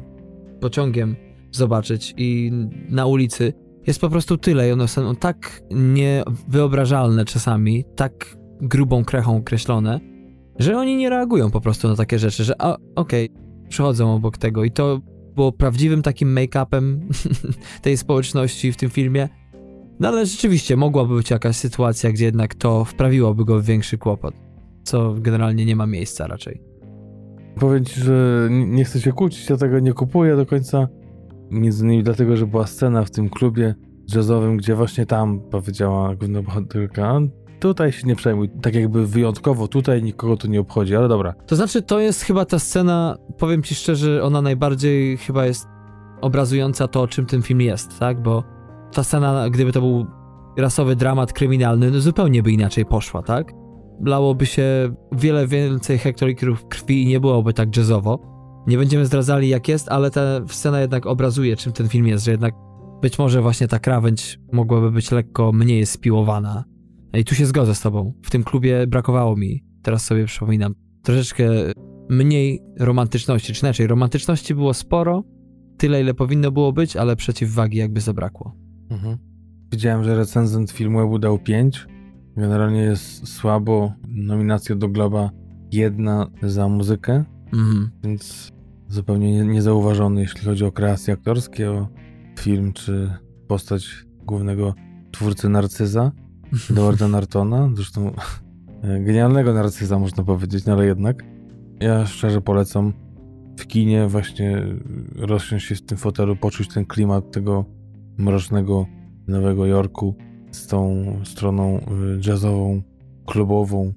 [0.61, 1.17] pociągiem
[1.53, 2.53] zobaczyć i
[2.89, 3.53] na ulicy,
[3.87, 10.01] jest po prostu tyle i one są tak niewyobrażalne czasami, tak grubą krechą kreślone,
[10.59, 12.55] że oni nie reagują po prostu na takie rzeczy, że
[12.97, 13.31] okej,
[13.69, 15.01] przechodzą obok tego i to
[15.35, 16.99] było prawdziwym takim make-upem
[17.83, 19.29] tej społeczności w tym filmie.
[20.01, 24.35] No ale rzeczywiście mogłaby być jakaś sytuacja, gdzie jednak to wprawiłoby go w większy kłopot,
[24.83, 26.63] co generalnie nie ma miejsca raczej.
[27.61, 30.89] Powiem ci, że nie chcę się kłócić, ja tego nie kupuję do końca.
[31.51, 33.75] Między innymi dlatego, że była scena w tym klubie
[34.15, 37.21] jazzowym, gdzie właśnie tam powiedziała główna bohaterka,
[37.61, 41.35] tutaj się nie przejmuj, tak jakby wyjątkowo tutaj nikogo to nie obchodzi, ale dobra.
[41.47, 45.67] To znaczy, to jest chyba ta scena, powiem ci szczerze, ona najbardziej chyba jest
[46.21, 48.23] obrazująca to, czym ten film jest, tak?
[48.23, 48.58] Bo
[48.93, 50.07] ta scena, gdyby to był
[50.57, 53.53] rasowy dramat kryminalny, no zupełnie by inaczej poszła, tak?
[54.01, 58.19] Blałoby się wiele więcej hektolitrów krwi i nie byłoby tak jazzowo.
[58.67, 62.31] Nie będziemy zdradzali jak jest, ale ta scena jednak obrazuje, czym ten film jest, że
[62.31, 62.55] jednak
[63.03, 66.65] być może właśnie ta krawędź mogłaby być lekko mniej spiłowana.
[67.15, 68.13] I tu się zgodzę z tobą.
[68.23, 71.45] W tym klubie brakowało mi, teraz sobie przypominam, troszeczkę
[72.11, 75.25] mniej romantyczności, czy inaczej, romantyczności było sporo,
[75.79, 78.68] tyle ile powinno było być, ale przeciwwagi jakby zabrakło.
[79.73, 81.87] Widziałem, że recenzent filmu dał 5.
[82.37, 83.93] Generalnie jest słabo.
[84.09, 85.31] Nominacja do Globa
[85.73, 87.91] jedna za muzykę, Mhm.
[88.05, 88.53] więc
[88.89, 91.89] zupełnie nie- niezauważony, jeśli chodzi o kreacje aktorskie, o
[92.39, 93.11] film czy
[93.49, 94.75] postać głównego
[95.11, 96.13] twórcy Narcyza,
[96.71, 97.71] Edwarda Nartona.
[97.75, 98.13] Zresztą
[98.83, 101.25] e, genialnego Narcyza, można powiedzieć, no ale jednak.
[101.81, 102.93] Ja szczerze polecam
[103.59, 104.63] w kinie właśnie
[105.17, 107.65] rozsiąść się w tym fotelu, poczuć ten klimat tego
[108.19, 108.87] mrocznego
[109.29, 110.15] Nowego Jorku
[110.51, 112.83] z tą stroną y, jazzową,
[113.27, 113.93] klubową,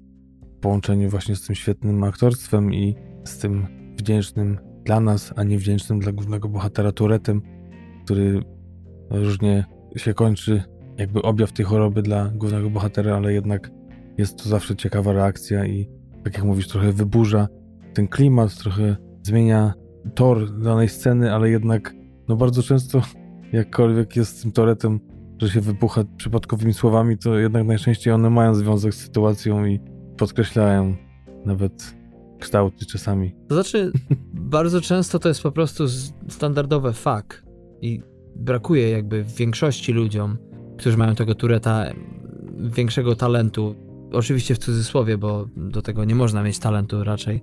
[0.56, 2.94] w połączeniu właśnie z tym świetnym aktorstwem i
[3.24, 3.66] z tym
[3.96, 7.42] wdzięcznym dla nas, a nie wdzięcznym dla głównego bohatera Turetem,
[8.04, 8.42] który
[9.10, 9.64] różnie
[9.96, 10.62] się kończy,
[10.98, 13.70] jakby objaw tej choroby dla głównego bohatera, ale jednak
[14.18, 15.88] jest to zawsze ciekawa reakcja i
[16.24, 17.48] tak jak mówisz, trochę wyburza
[17.94, 19.74] ten klimat, trochę zmienia
[20.14, 21.94] tor danej sceny, ale jednak
[22.28, 23.02] no bardzo często
[23.52, 25.00] jakkolwiek jest z tym Toretem,
[25.38, 29.80] że się wybucha przypadkowymi słowami, to jednak najczęściej one mają związek z sytuacją i
[30.16, 30.96] podkreślają
[31.46, 31.94] nawet
[32.38, 33.34] kształty czasami.
[33.48, 33.92] To znaczy,
[34.56, 35.84] bardzo często to jest po prostu
[36.28, 37.42] standardowe fuck
[37.80, 38.00] i
[38.36, 40.38] brakuje jakby w większości ludziom,
[40.78, 41.84] którzy mają tego Tureta,
[42.58, 43.74] większego talentu.
[44.12, 47.42] Oczywiście w cudzysłowie, bo do tego nie można mieć talentu raczej.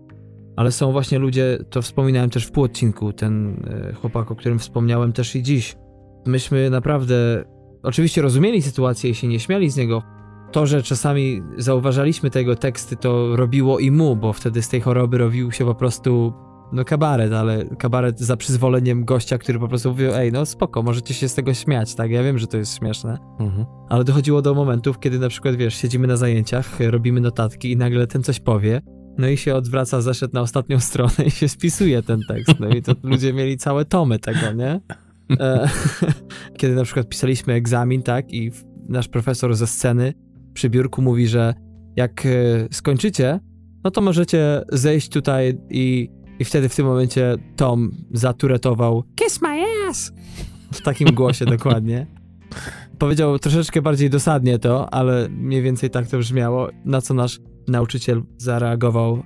[0.55, 5.13] ale są właśnie ludzie, to wspominałem też w półodcinku, ten e, chłopak, o którym wspomniałem
[5.13, 5.75] też i dziś.
[6.25, 7.43] Myśmy naprawdę,
[7.83, 10.03] oczywiście rozumieli sytuację i się nie śmiali z niego.
[10.51, 15.17] To, że czasami zauważaliśmy tego teksty, to robiło i mu, bo wtedy z tej choroby
[15.17, 16.33] robił się po prostu
[16.71, 21.13] no kabaret, ale kabaret za przyzwoleniem gościa, który po prostu mówił, ej, no spoko, możecie
[21.13, 22.11] się z tego śmiać, tak?
[22.11, 23.17] Ja wiem, że to jest śmieszne.
[23.39, 23.65] Mhm.
[23.89, 28.07] Ale dochodziło do momentów, kiedy na przykład, wiesz, siedzimy na zajęciach, robimy notatki i nagle
[28.07, 28.81] ten coś powie,
[29.17, 32.59] no i się odwraca, zaszedł na ostatnią stronę i się spisuje ten tekst.
[32.59, 34.81] No i to ludzie mieli całe tomy tego, nie?
[35.39, 35.69] E,
[36.57, 38.51] kiedy na przykład pisaliśmy egzamin, tak, i
[38.89, 40.13] nasz profesor ze sceny
[40.53, 41.53] przy biurku mówi, że
[41.95, 42.29] jak e,
[42.71, 43.39] skończycie,
[43.83, 49.63] no to możecie zejść tutaj i, i wtedy w tym momencie Tom zaturetował Kiss my
[49.89, 50.11] ass!
[50.73, 52.07] W takim głosie dokładnie.
[52.97, 58.23] Powiedział troszeczkę bardziej dosadnie to, ale mniej więcej tak to brzmiało, na co nasz nauczyciel
[58.37, 59.23] zareagował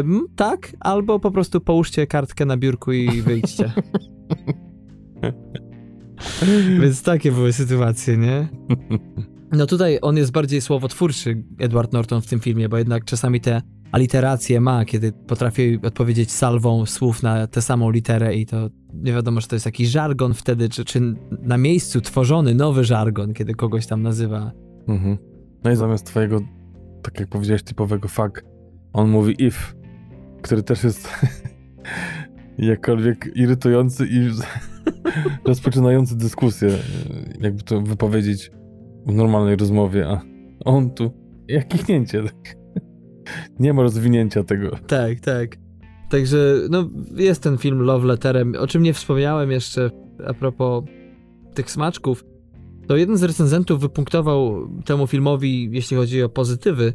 [0.00, 3.72] Ym, tak, albo po prostu połóżcie kartkę na biurku i wyjdźcie.
[6.82, 8.48] Więc takie były sytuacje, nie?
[9.52, 13.62] No tutaj on jest bardziej słowotwórczy, Edward Norton w tym filmie, bo jednak czasami te
[13.92, 19.40] aliteracje ma, kiedy potrafi odpowiedzieć salwą słów na tę samą literę i to nie wiadomo,
[19.40, 23.86] czy to jest jakiś żargon wtedy, czy, czy na miejscu tworzony nowy żargon, kiedy kogoś
[23.86, 24.52] tam nazywa.
[24.88, 25.18] Mhm.
[25.64, 26.40] No i zamiast twojego,
[27.02, 28.44] tak jak powiedziałeś, typowego fuck,
[28.92, 29.74] on mówi if,
[30.42, 31.08] który też jest
[32.58, 34.30] jakkolwiek irytujący i
[35.48, 36.68] rozpoczynający dyskusję,
[37.40, 38.50] jakby to wypowiedzieć
[39.06, 40.20] w normalnej rozmowie, a
[40.64, 41.10] on tu,
[41.48, 42.22] jak kichnięcie.
[43.58, 44.70] Nie ma rozwinięcia tego.
[44.86, 45.56] Tak, tak.
[46.10, 49.90] Także, no, jest ten film Love Letterem, o czym nie wspomniałem jeszcze
[50.26, 50.84] a propos
[51.54, 52.24] tych smaczków.
[52.86, 56.94] To jeden z recenzentów wypunktował temu filmowi, jeśli chodzi o pozytywy,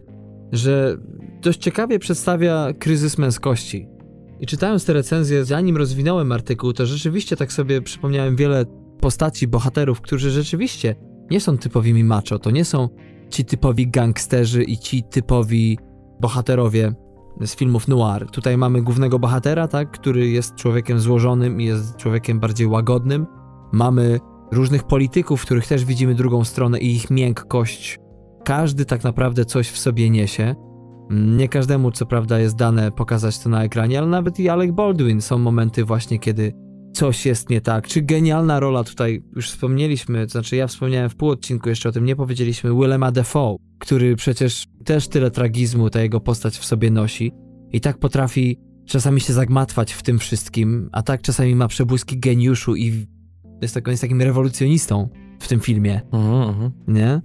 [0.52, 0.98] że
[1.42, 3.88] dość ciekawie przedstawia kryzys męskości.
[4.40, 8.66] I czytając te recenzje, zanim rozwinąłem artykuł, to rzeczywiście tak sobie przypomniałem wiele
[9.00, 10.96] postaci, bohaterów, którzy rzeczywiście
[11.32, 12.90] nie są typowymi macho, to nie są
[13.30, 15.78] ci typowi gangsterzy i ci typowi
[16.22, 16.94] bohaterowie
[17.46, 18.28] z filmów noir.
[18.32, 23.26] Tutaj mamy głównego bohatera, tak, który jest człowiekiem złożonym i jest człowiekiem bardziej łagodnym.
[23.72, 24.20] Mamy
[24.52, 28.00] różnych polityków, których też widzimy drugą stronę i ich miękkość.
[28.46, 30.56] Każdy tak naprawdę coś w sobie niesie.
[31.10, 35.22] Nie każdemu, co prawda, jest dane pokazać to na ekranie, ale nawet i Alec Baldwin
[35.22, 36.54] są momenty właśnie, kiedy
[36.94, 37.88] coś jest nie tak.
[37.88, 41.92] Czy genialna rola tutaj, już wspomnieliśmy, to znaczy ja wspomniałem w pół odcinku, jeszcze o
[41.92, 46.92] tym nie powiedzieliśmy, Willema Dafoe, który przecież też tyle tragizmu ta jego postać w sobie
[46.92, 47.32] nosi
[47.72, 52.76] i tak potrafi czasami się zagmatwać w tym wszystkim, a tak czasami ma przebłyski geniuszu
[52.76, 53.06] i
[53.62, 55.10] jest, taką, jest takim rewolucjonistą
[55.40, 56.72] w tym filmie, Mhm, mhm.
[56.88, 57.22] nie?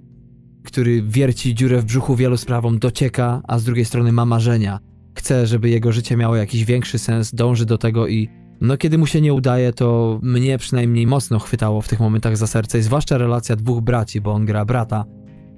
[0.63, 4.79] Który wierci dziurę w brzuchu wielu sprawom, docieka, a z drugiej strony ma marzenia.
[5.17, 8.29] Chce, żeby jego życie miało jakiś większy sens, dąży do tego i
[8.61, 12.47] no kiedy mu się nie udaje, to mnie przynajmniej mocno chwytało w tych momentach za
[12.47, 15.05] serce i zwłaszcza relacja dwóch braci, bo on gra brata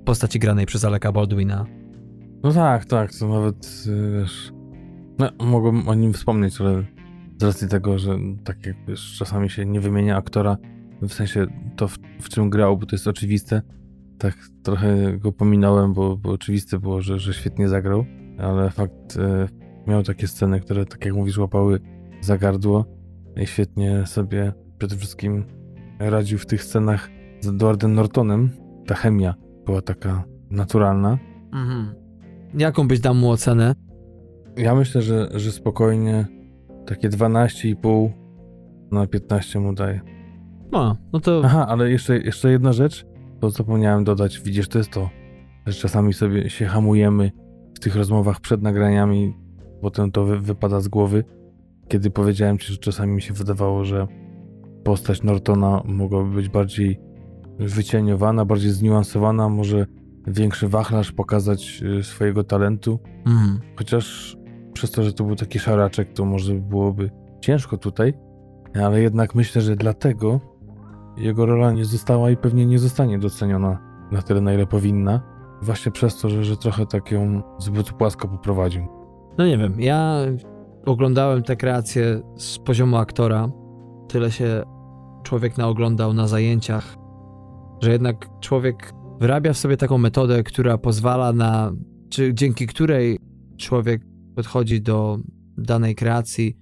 [0.06, 1.65] postaci granej przez Aleka Baldwina.
[2.44, 4.52] No tak, tak, to nawet, y, wiesz,
[5.19, 6.84] no, mogłem o nim wspomnieć, ale
[7.41, 10.57] z racji tego, że tak jak wiesz, czasami się nie wymienia aktora,
[11.02, 13.61] w sensie to, w, w czym grał, bo to jest oczywiste,
[14.18, 14.34] tak
[14.64, 18.06] trochę go pominąłem, bo, bo oczywiste było, że, że świetnie zagrał,
[18.38, 19.48] ale fakt y,
[19.88, 21.80] miał takie sceny, które, tak jak mówisz, łapały
[22.22, 22.86] za gardło
[23.38, 25.46] i świetnie sobie przede wszystkim
[26.00, 27.10] radził w tych scenach
[27.42, 28.50] z Edwardem Nortonem.
[28.88, 29.36] Ta chemia
[29.66, 31.18] była taka naturalna.
[31.54, 31.96] Mhm.
[32.58, 33.76] Jaką byś dał mu ocenę?
[34.58, 36.26] Ja myślę, że, że spokojnie
[36.86, 38.10] takie 12,5
[38.92, 40.02] na 15 mu daję.
[40.72, 43.06] No, no to Aha, ale jeszcze, jeszcze jedna rzecz,
[43.46, 44.42] to zapomniałem dodać.
[44.42, 45.10] Widzisz, to jest to,
[45.66, 47.32] że czasami sobie się hamujemy
[47.76, 49.34] w tych rozmowach przed nagraniami,
[49.82, 51.24] potem to wy, wypada z głowy.
[51.88, 54.08] Kiedy powiedziałem ci, że czasami mi się wydawało, że
[54.84, 57.00] postać Nortona mogłaby być bardziej
[57.60, 59.86] wycieniowana, bardziej zniuansowana, może
[60.28, 63.00] większy wachlarz pokazać y, swojego talentu.
[63.26, 63.60] mhm.
[63.76, 64.38] Chociaż
[64.74, 67.12] przez to, że to był taki szaraczek, to może byłoby
[67.42, 68.14] ciężko tutaj,
[68.84, 70.40] ale jednak myślę, że dlatego
[71.18, 73.80] jego rola nie została i pewnie nie zostanie doceniona
[74.12, 75.22] na tyle, na ile powinna.
[75.62, 78.88] Właśnie przez to, że, że trochę tak ją zbyt płasko poprowadził.
[79.38, 80.18] No nie wiem, ja
[80.86, 83.50] oglądałem te kreacje z poziomu aktora.
[84.08, 84.64] Tyle się
[85.24, 86.96] człowiek naoglądał na zajęciach,
[87.82, 91.72] że jednak człowiek wyrabia w sobie taką metodę, która pozwala na,
[92.10, 93.20] czy dzięki której
[93.58, 94.02] człowiek
[94.36, 95.18] podchodzi do
[95.58, 96.58] danej kreacji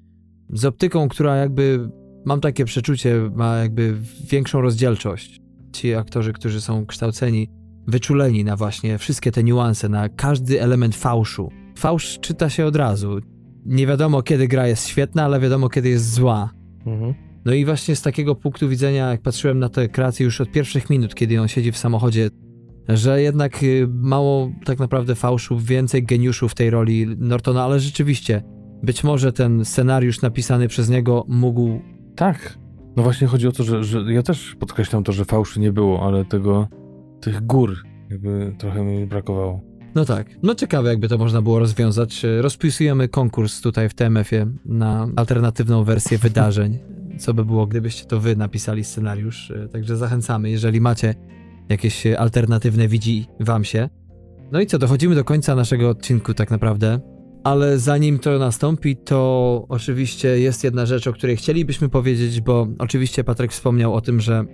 [0.49, 1.89] z optyką, która jakby,
[2.25, 3.95] mam takie przeczucie, ma jakby
[4.31, 5.39] większą rozdzielczość.
[5.73, 7.49] Ci aktorzy, którzy są kształceni,
[7.87, 11.49] wyczuleni na właśnie wszystkie te niuanse, na każdy element fałszu.
[11.77, 13.19] Fałsz czyta się od razu.
[13.65, 16.49] nie wiadomo kiedy gra jest świetna, ale wiadomo kiedy jest zła.
[16.85, 17.13] Mhm.
[17.45, 20.89] No i właśnie z takiego punktu widzenia, jak patrzyłem na tę kreację już od pierwszych
[20.89, 22.29] minut, kiedy on siedzi w samochodzie,
[22.89, 28.43] że jednak y, mało tak naprawdę fałszów, więcej geniuszu w tej roli Nortona, ale rzeczywiście,
[28.83, 31.81] być może ten scenariusz napisany przez niego mógł.
[32.15, 32.57] Tak.
[32.95, 36.07] No właśnie chodzi o to, że, że ja też podkreślam to, że fałszy nie było,
[36.07, 36.67] ale tego,
[37.21, 37.75] tych gór
[38.09, 39.61] jakby trochę mi brakowało.
[39.95, 40.27] No tak.
[40.43, 42.25] No ciekawe, jakby to można było rozwiązać.
[42.41, 46.79] Rozpisujemy konkurs tutaj w TMF-ie na alternatywną wersję wydarzeń.
[47.19, 49.53] Co by było, gdybyście to wy napisali scenariusz.
[49.71, 51.15] Także zachęcamy, jeżeli macie
[51.69, 53.89] jakieś alternatywne widzi wam się.
[54.51, 56.99] No i co, dochodzimy do końca naszego odcinku tak naprawdę.
[57.43, 63.23] Ale zanim to nastąpi, to oczywiście jest jedna rzecz, o której chcielibyśmy powiedzieć, bo oczywiście
[63.23, 64.45] Patryk wspomniał o tym, że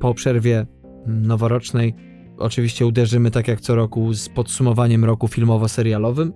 [0.00, 0.66] po przerwie
[1.06, 1.94] noworocznej
[2.38, 6.32] oczywiście uderzymy tak jak co roku z podsumowaniem roku filmowo-serialowym.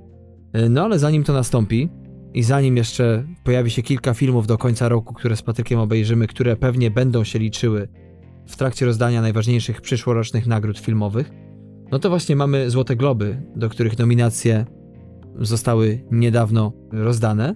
[0.71, 1.89] No ale zanim to nastąpi
[2.35, 6.57] i zanim jeszcze pojawi się kilka filmów do końca roku, które z Patrykiem obejrzymy, które
[6.57, 7.89] pewnie będą się liczyły
[8.47, 11.31] w trakcie rozdania najważniejszych przyszłorocznych nagród filmowych,
[11.93, 14.67] no to właśnie mamy Złote Globy, do których nominacje
[15.39, 17.55] zostały niedawno rozdane.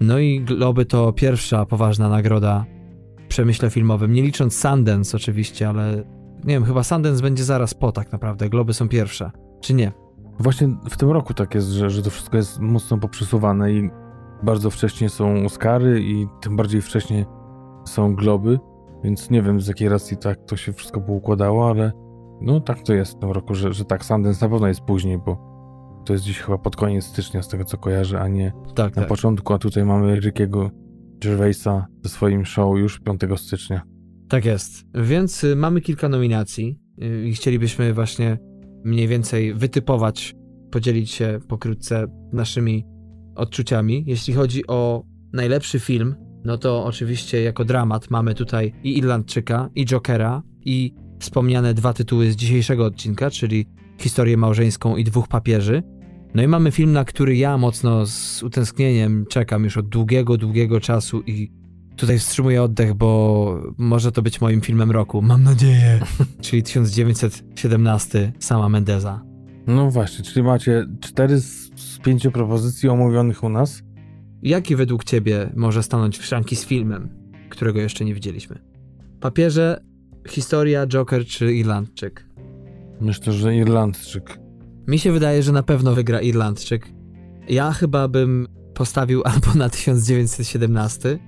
[0.00, 2.64] No i Globy to pierwsza poważna nagroda
[3.24, 6.04] w przemyśle filmowym, nie licząc Sundance oczywiście, ale
[6.44, 9.30] nie wiem, chyba Sundance będzie zaraz po tak naprawdę, Globy są pierwsze,
[9.60, 9.92] czy nie?
[10.38, 13.90] Właśnie w tym roku tak jest, że, że to wszystko jest mocno poprzesuwane i
[14.42, 17.26] bardzo wcześnie są Oscary i tym bardziej wcześnie
[17.84, 18.58] są Globy,
[19.04, 21.92] więc nie wiem z jakiej racji tak to się wszystko poukładało, ale
[22.40, 25.18] no tak to jest w tym roku, że, że tak, Sundance na pewno jest później,
[25.18, 25.51] bo
[26.04, 29.02] to jest dziś chyba pod koniec stycznia z tego co kojarzę, a nie Tak, na
[29.02, 29.08] tak.
[29.08, 30.70] początku, a tutaj mamy Rickiego
[31.20, 33.82] Gervaisa ze swoim show już 5 stycznia.
[34.28, 34.84] Tak jest.
[34.94, 38.38] Więc y, mamy kilka nominacji y, i chcielibyśmy właśnie
[38.84, 40.34] mniej więcej wytypować,
[40.70, 42.84] podzielić się pokrótce naszymi
[43.36, 44.04] odczuciami.
[44.06, 45.02] Jeśli chodzi o
[45.32, 46.14] najlepszy film,
[46.44, 52.32] no to oczywiście jako dramat mamy tutaj i Irlandczyka, i Jokera, i wspomniane dwa tytuły
[52.32, 53.66] z dzisiejszego odcinka, czyli
[54.02, 55.82] Historię małżeńską i Dwóch papieży.
[56.34, 60.80] No i mamy film, na który ja mocno z utęsknieniem czekam już od długiego, długiego
[60.80, 61.52] czasu i
[61.96, 66.00] tutaj wstrzymuję oddech, bo może to być moim filmem roku, mam nadzieję.
[66.40, 69.22] Czyli 1917 Sama Mendeza.
[69.66, 73.82] No właśnie, czyli macie 4 z, z 5 propozycji omówionych u nas.
[74.42, 77.08] Jaki według ciebie może stanąć w szranki z filmem,
[77.48, 78.58] którego jeszcze nie widzieliśmy?
[79.20, 79.82] Papierze,
[80.28, 82.31] historia, Joker czy Irlandczyk?
[83.02, 84.38] Myślę, że Irlandczyk.
[84.88, 86.88] Mi się wydaje, że na pewno wygra Irlandczyk.
[87.48, 91.18] Ja chyba bym postawił albo na 1917,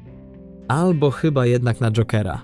[0.69, 2.43] albo chyba jednak na Jokera.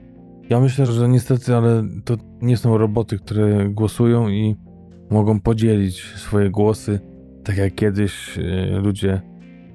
[0.50, 4.56] Ja myślę, że niestety, ale to nie są roboty, które głosują i
[5.10, 7.00] mogą podzielić swoje głosy,
[7.44, 9.22] tak jak kiedyś e, ludzie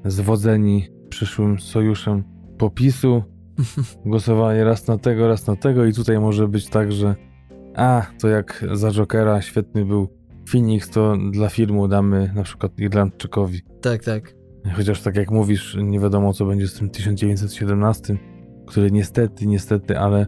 [0.05, 2.23] zwodzeni przyszłym sojuszem
[2.57, 3.23] popisu
[4.05, 7.15] głosowali raz na tego, raz na tego i tutaj może być tak, że
[7.75, 10.07] a, to jak za Jokera świetny był
[10.49, 13.61] Phoenix, to dla filmu damy na przykład Irlandczykowi.
[13.81, 14.35] Tak, tak.
[14.73, 18.17] Chociaż tak jak mówisz, nie wiadomo co będzie z tym 1917,
[18.67, 20.25] który niestety, niestety, ale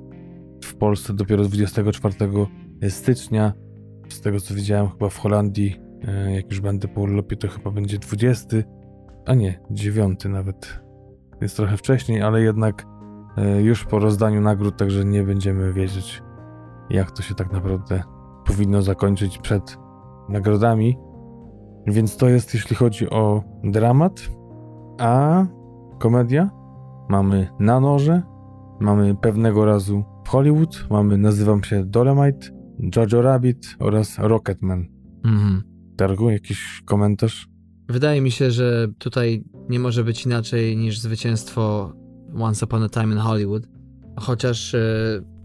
[0.63, 2.15] w Polsce dopiero 24
[2.89, 3.53] stycznia,
[4.09, 5.75] z tego co widziałem chyba w Holandii,
[6.07, 8.57] e, jak już będę po urlopie, to chyba będzie 20,
[9.25, 10.79] a nie, 9 nawet.
[11.41, 12.85] Jest trochę wcześniej, ale jednak
[13.37, 16.21] e, już po rozdaniu nagród, także nie będziemy wiedzieć,
[16.89, 18.03] jak to się tak naprawdę
[18.45, 19.77] powinno zakończyć przed
[20.29, 20.97] nagrodami.
[21.87, 24.29] Więc to jest jeśli chodzi o dramat,
[24.99, 25.45] a
[25.99, 26.49] komedia
[27.09, 28.21] mamy na noże,
[28.79, 32.47] mamy pewnego razu w Hollywood, mamy Nazywam się Dolemite,
[32.95, 34.85] Jojo Rabbit oraz Rocketman.
[35.25, 35.63] Mhm.
[35.95, 37.49] Dargu, jakiś komentarz?
[37.89, 41.93] Wydaje mi się, że tutaj nie może być inaczej niż zwycięstwo
[42.39, 43.67] Once Upon a Time in Hollywood.
[44.19, 44.79] Chociaż e,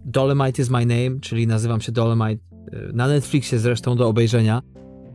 [0.05, 4.61] Dolomite is my name, czyli nazywam się Dolomite, e, na Netflixie zresztą do obejrzenia,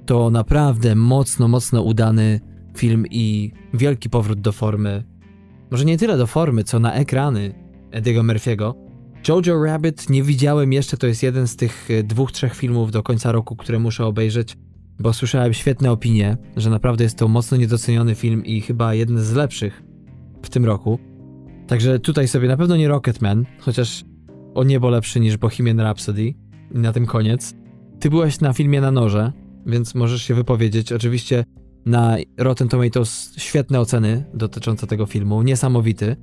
[0.06, 2.40] to naprawdę mocno, mocno udany
[2.76, 5.04] film i wielki powrót do formy.
[5.70, 7.54] Może nie tyle do formy, co na ekrany
[7.90, 8.74] Eddie'ego Murphy'ego.
[9.28, 13.02] Jojo Rabbit nie widziałem jeszcze, to jest jeden z tych e, dwóch, trzech filmów do
[13.02, 14.56] końca roku, które muszę obejrzeć
[14.98, 19.32] bo słyszałem świetne opinie, że naprawdę jest to mocno niedoceniony film i chyba jeden z
[19.32, 19.82] lepszych
[20.42, 20.98] w tym roku.
[21.66, 24.04] Także tutaj sobie na pewno nie Rocketman, chociaż
[24.54, 26.34] o niebo lepszy niż Bohemian Rhapsody.
[26.74, 27.54] I na tym koniec.
[28.00, 29.32] Ty byłeś na filmie na noże,
[29.66, 30.92] więc możesz się wypowiedzieć.
[30.92, 31.44] Oczywiście
[31.86, 36.16] na Rotten Tomatoes świetne oceny dotyczące tego filmu, niesamowity.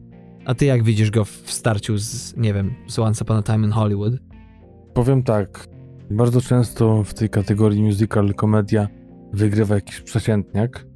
[0.45, 3.65] A ty jak widzisz go w starciu z, nie wiem, z Once Upon a Time
[3.65, 4.14] in Hollywood?
[4.93, 5.68] Powiem tak,
[6.11, 8.88] bardzo często w tej kategorii musical komedia
[9.34, 10.88] wygrywa jakiś przeciętniak,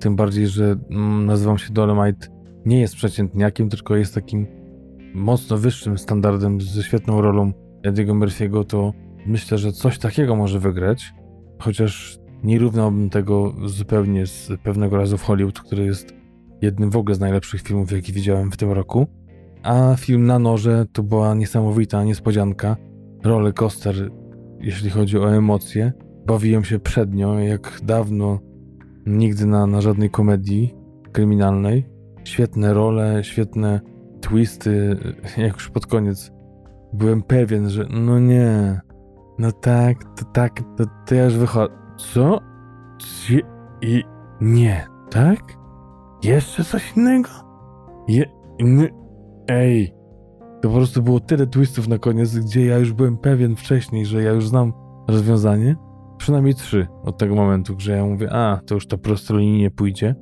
[0.00, 2.26] tym bardziej, że mm, nazywam się Dolemite,
[2.66, 4.46] nie jest przeciętniakiem, tylko jest takim
[5.16, 7.52] mocno wyższym standardem ze świetną rolą
[7.82, 8.92] Ediego Murphy'ego, to
[9.26, 11.14] myślę, że coś takiego może wygrać,
[11.58, 16.14] chociaż nie równałbym tego zupełnie z pewnego razu w Hollywood, który jest
[16.62, 19.06] jednym w ogóle z najlepszych filmów, jaki widziałem w tym roku.
[19.62, 22.76] A film na noże to była niesamowita niespodzianka.
[23.24, 24.10] Roller coaster,
[24.60, 25.92] jeśli chodzi o emocje.
[26.26, 28.38] Bawiłem się przednio, jak dawno,
[29.06, 30.74] nigdy na, na żadnej komedii
[31.12, 31.86] kryminalnej.
[32.24, 33.80] Świetne role, świetne
[34.28, 34.96] twisty,
[35.36, 36.32] jak już pod koniec
[36.92, 38.80] byłem pewien, że no nie,
[39.38, 41.74] no tak, to tak, to, to ja już wychodzę.
[41.96, 42.40] Co?
[43.82, 44.04] I
[44.40, 45.38] nie, tak?
[46.24, 47.28] Jeszcze coś innego?
[48.08, 48.24] Je...
[48.60, 48.88] Nie.
[49.48, 49.94] Ej.
[50.62, 54.22] To po prostu było tyle twistów na koniec, gdzie ja już byłem pewien wcześniej, że
[54.22, 54.72] ja już znam
[55.08, 55.76] rozwiązanie.
[56.18, 60.14] Przynajmniej trzy od tego momentu, że ja mówię, a, to już to prostolinijnie pójdzie.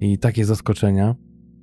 [0.00, 1.14] I takie zaskoczenia.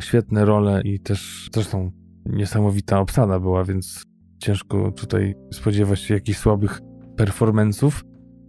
[0.04, 1.92] Świetne role i też zresztą
[2.26, 4.04] niesamowita obsada była, więc
[4.38, 6.82] ciężko tutaj spodziewać się jakichś słabych
[7.18, 8.04] performance'ów.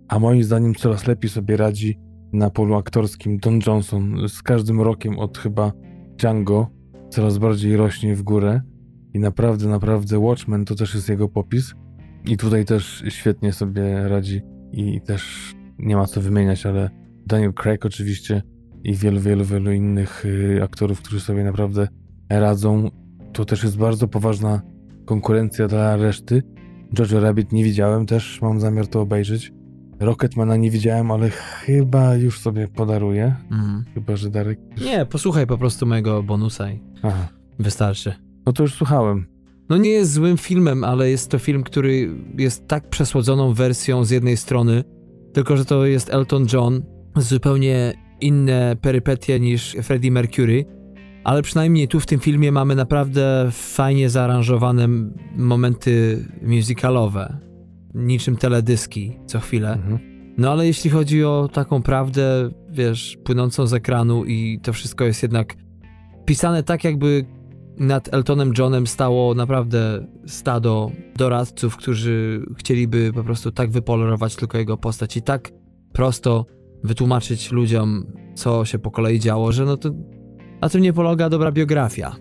[0.08, 1.98] A moim zdaniem coraz lepiej sobie radzi
[2.32, 4.28] na polu aktorskim Don Johnson.
[4.28, 5.72] Z każdym rokiem od chyba
[6.16, 6.70] Django
[7.10, 8.60] coraz bardziej rośnie w górę
[9.14, 11.74] i naprawdę, naprawdę Watchmen to też jest jego popis.
[12.24, 16.90] I tutaj też świetnie sobie radzi i też nie ma co wymieniać, ale
[17.26, 18.42] Daniel Craig oczywiście
[18.84, 21.88] i wielu, wielu, wielu innych y, aktorów, którzy sobie naprawdę
[22.30, 22.90] radzą.
[23.32, 24.62] To też jest bardzo poważna
[25.04, 26.42] konkurencja dla reszty.
[26.98, 29.52] Jojo Rabbit nie widziałem, też mam zamiar to obejrzeć.
[30.00, 33.36] Rocketmana nie widziałem, ale chyba już sobie podaruję.
[33.50, 33.84] Mhm.
[33.94, 34.58] Chyba, że Darek...
[34.84, 37.28] Nie, posłuchaj po prostu mojego bonusa i Aha.
[37.58, 38.14] wystarczy.
[38.46, 39.26] No to już słuchałem.
[39.68, 44.10] No nie jest złym filmem, ale jest to film, który jest tak przesłodzoną wersją z
[44.10, 44.84] jednej strony,
[45.32, 46.82] tylko że to jest Elton John,
[47.16, 50.64] zupełnie inne perypetie niż Freddie Mercury,
[51.24, 54.88] ale przynajmniej tu w tym filmie mamy naprawdę fajnie zaaranżowane
[55.36, 57.38] momenty musicalowe
[57.94, 59.72] niczym teledyski co chwilę.
[59.72, 59.98] Mhm.
[60.38, 65.22] No ale jeśli chodzi o taką prawdę, wiesz, płynącą z ekranu i to wszystko jest
[65.22, 65.56] jednak
[66.24, 67.24] pisane tak, jakby
[67.78, 74.76] nad Eltonem Johnem stało naprawdę stado doradców, którzy chcieliby po prostu tak wypolerować tylko jego
[74.76, 75.52] postać i tak
[75.92, 76.46] prosto
[76.84, 79.90] wytłumaczyć ludziom, co się po kolei działo, że no to
[80.60, 82.16] na tym nie polega dobra biografia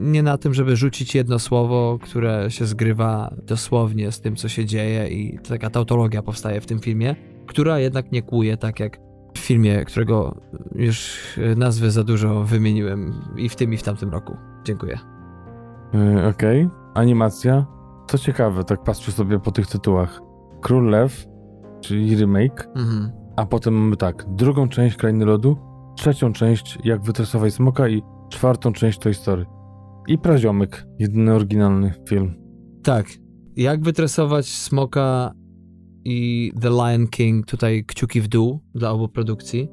[0.00, 4.64] nie na tym, żeby rzucić jedno słowo, które się zgrywa dosłownie z tym, co się
[4.64, 7.16] dzieje i taka tautologia powstaje w tym filmie,
[7.46, 8.98] która jednak nie kłuje tak jak
[9.34, 10.40] w filmie, którego
[10.74, 11.18] już
[11.56, 14.36] nazwy za dużo wymieniłem i w tym i w tamtym roku.
[14.64, 14.98] Dziękuję.
[15.92, 16.64] Yy, Okej.
[16.64, 16.78] Okay.
[16.94, 17.66] Animacja.
[18.08, 20.20] Co ciekawe, tak patrzę sobie po tych tytułach.
[20.60, 21.26] Król Lew,
[21.80, 23.12] czyli remake, mhm.
[23.36, 25.56] A potem mamy tak, drugą część Krainy Lodu,
[25.96, 29.46] trzecią część Jak wytresować smoka i czwartą część Toy Story.
[30.08, 32.34] I Praziomek, jedyny oryginalny film.
[32.82, 33.06] Tak.
[33.56, 35.32] Jak wytresować Smoka
[36.04, 39.68] i The Lion King, tutaj kciuki w dół dla obu produkcji.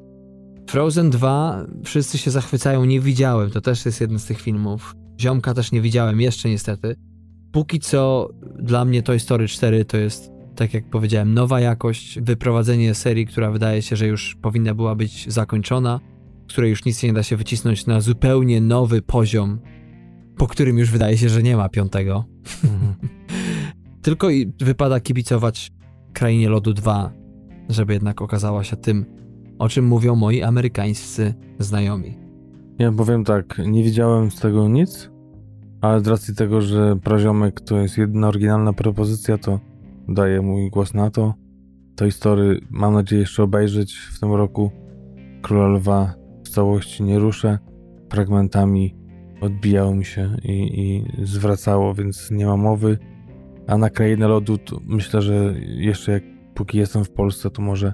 [0.69, 4.95] Frozen 2, wszyscy się zachwycają, nie widziałem, to też jest jeden z tych filmów.
[5.21, 6.95] Ziomka też nie widziałem, jeszcze niestety.
[7.51, 8.29] Póki co
[8.59, 13.51] dla mnie Toy Story 4 to jest, tak jak powiedziałem, nowa jakość, wyprowadzenie serii, która
[13.51, 15.99] wydaje się, że już powinna była być zakończona,
[16.47, 19.59] której już nic nie da się wycisnąć na zupełnie nowy poziom
[20.37, 22.25] po którym już wydaje się, że nie ma piątego.
[22.63, 22.95] Mhm.
[24.01, 25.71] Tylko i wypada kibicować
[26.13, 27.13] Krainie Lodu 2,
[27.69, 29.05] żeby jednak okazała się tym,
[29.59, 32.17] o czym mówią moi amerykańscy znajomi.
[32.79, 35.11] Ja powiem tak, nie widziałem z tego nic,
[35.81, 39.59] ale z racji tego, że Praziomek to jest jedna oryginalna propozycja, to
[40.07, 41.33] daję mój głos na to.
[41.95, 44.71] To historii mam nadzieję jeszcze obejrzeć w tym roku.
[45.41, 46.13] Króla Lwa
[46.45, 47.59] w całości nie ruszę.
[48.11, 48.95] Fragmentami
[49.41, 52.97] odbijało mi się i, i zwracało, więc nie ma mowy.
[53.67, 56.23] A na krainę lodu myślę, że jeszcze jak
[56.55, 57.93] póki jestem w Polsce, to może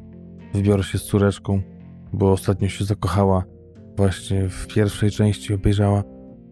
[0.54, 1.62] wybiorę się z córeczką,
[2.14, 3.44] bo ostatnio się zakochała
[3.98, 6.04] właśnie w pierwszej części, obejrzała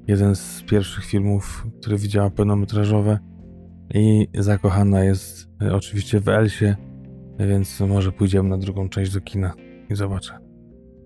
[0.08, 3.20] jeden z pierwszych filmów, który widziała pełnometrażowe
[3.94, 6.76] i zakochana jest e, oczywiście w Elsie,
[7.40, 9.54] więc może pójdziemy na drugą część do kina
[9.90, 10.40] i zobaczę.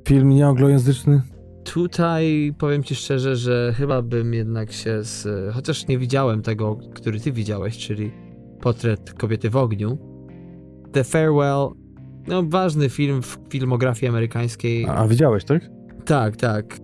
[0.08, 1.22] Film nieanglojęzyczny,
[1.64, 5.28] Tutaj powiem ci szczerze, że chyba bym jednak się z.
[5.54, 8.12] Chociaż nie widziałem tego, który ty widziałeś, czyli
[8.62, 9.98] Portret kobiety w ogniu.
[10.92, 11.70] The Farewell,
[12.28, 14.86] no ważny film w filmografii amerykańskiej.
[14.86, 15.70] A, a widziałeś, tak?
[16.06, 16.80] Tak, tak.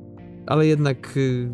[0.47, 1.49] Ale jednak y,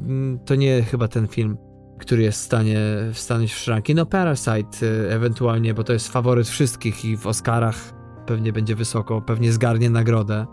[0.46, 1.58] to nie chyba ten film,
[2.04, 2.80] który jest w stanie
[3.14, 3.96] wstanąć w szranki.
[3.96, 7.94] No Parasite y, ewentualnie, bo to jest faworyt wszystkich i w Oscarach
[8.26, 10.46] pewnie będzie wysoko, pewnie zgarnie nagrodę.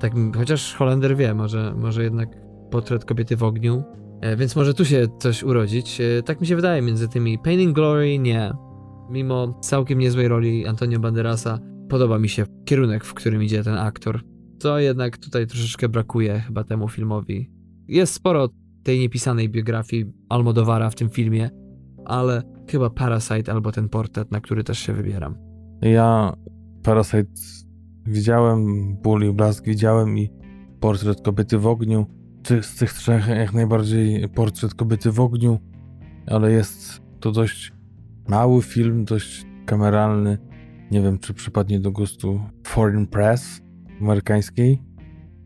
[0.00, 2.28] Tak, chociaż Holender wie, może, może jednak
[2.70, 3.84] portret kobiety w ogniu.
[4.20, 6.00] E, więc może tu się coś urodzić.
[6.00, 7.38] E, tak mi się wydaje między tymi.
[7.38, 8.52] Pain and Glory nie.
[9.10, 11.58] Mimo całkiem niezłej roli Antonio Banderasa,
[11.88, 14.20] podoba mi się kierunek, w którym idzie ten aktor.
[14.60, 17.50] To jednak tutaj troszeczkę brakuje chyba temu filmowi.
[17.88, 18.48] Jest sporo
[18.86, 21.50] tej niepisanej biografii Almodovara w tym filmie,
[22.04, 25.34] ale chyba Parasite albo ten portret, na który też się wybieram.
[25.82, 26.32] Ja
[26.82, 27.32] Parasite
[28.06, 30.30] widziałem, Ból i Blask widziałem i
[30.80, 32.06] Portret kobiety w ogniu.
[32.62, 35.58] Z tych trzech jak najbardziej Portret kobiety w ogniu,
[36.26, 37.72] ale jest to dość
[38.28, 40.38] mały film, dość kameralny.
[40.90, 43.62] Nie wiem, czy przypadnie do gustu Foreign Press
[44.00, 44.82] amerykańskiej.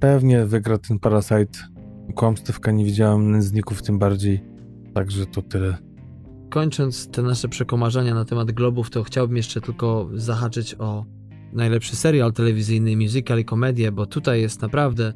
[0.00, 1.79] Pewnie wygra ten Parasite.
[2.14, 4.40] Kłamstewka nie widziałem, nędzników tym bardziej.
[4.94, 5.76] Także to tyle.
[6.50, 11.04] Kończąc te nasze przekomarzenia na temat globów, to chciałbym jeszcze tylko zahaczyć o
[11.52, 15.12] najlepszy serial telewizyjny, musical i komedię, bo tutaj jest naprawdę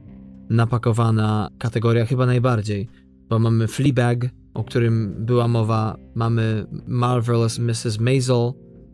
[0.50, 2.88] napakowana kategoria chyba najbardziej,
[3.28, 4.18] bo mamy Fleabag,
[4.54, 8.00] o którym była mowa, mamy Marvelous Mrs.
[8.00, 8.52] Maisel,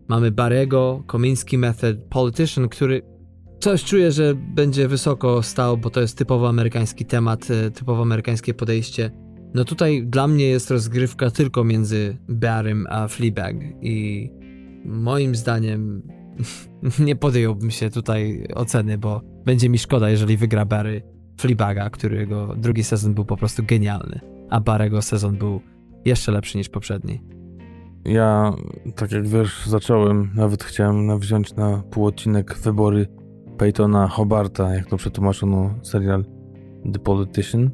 [0.08, 3.02] mamy Barego, Komiński Method, Politician, który
[3.60, 8.54] coś czuję, że będzie wysoko stał, bo to jest typowo amerykański temat, e, typowo amerykańskie
[8.54, 9.10] podejście.
[9.54, 14.30] No tutaj dla mnie jest rozgrywka tylko między Barrym a Fleabag i
[14.84, 16.02] moim zdaniem
[17.06, 21.02] nie podjąłbym się tutaj oceny, bo będzie mi szkoda, jeżeli wygra Barry
[21.40, 24.20] Fleabaga, którego drugi sezon był po prostu genialny,
[24.50, 25.60] a Barrego sezon był
[26.04, 27.20] jeszcze lepszy niż poprzedni.
[28.04, 28.52] Ja,
[28.96, 33.19] tak jak wiesz, zacząłem, nawet chciałem wziąć na pół odcinek wybory
[33.60, 36.24] Peytona Hobarta, jak to przetłumaczono serial
[36.92, 37.70] The Politician.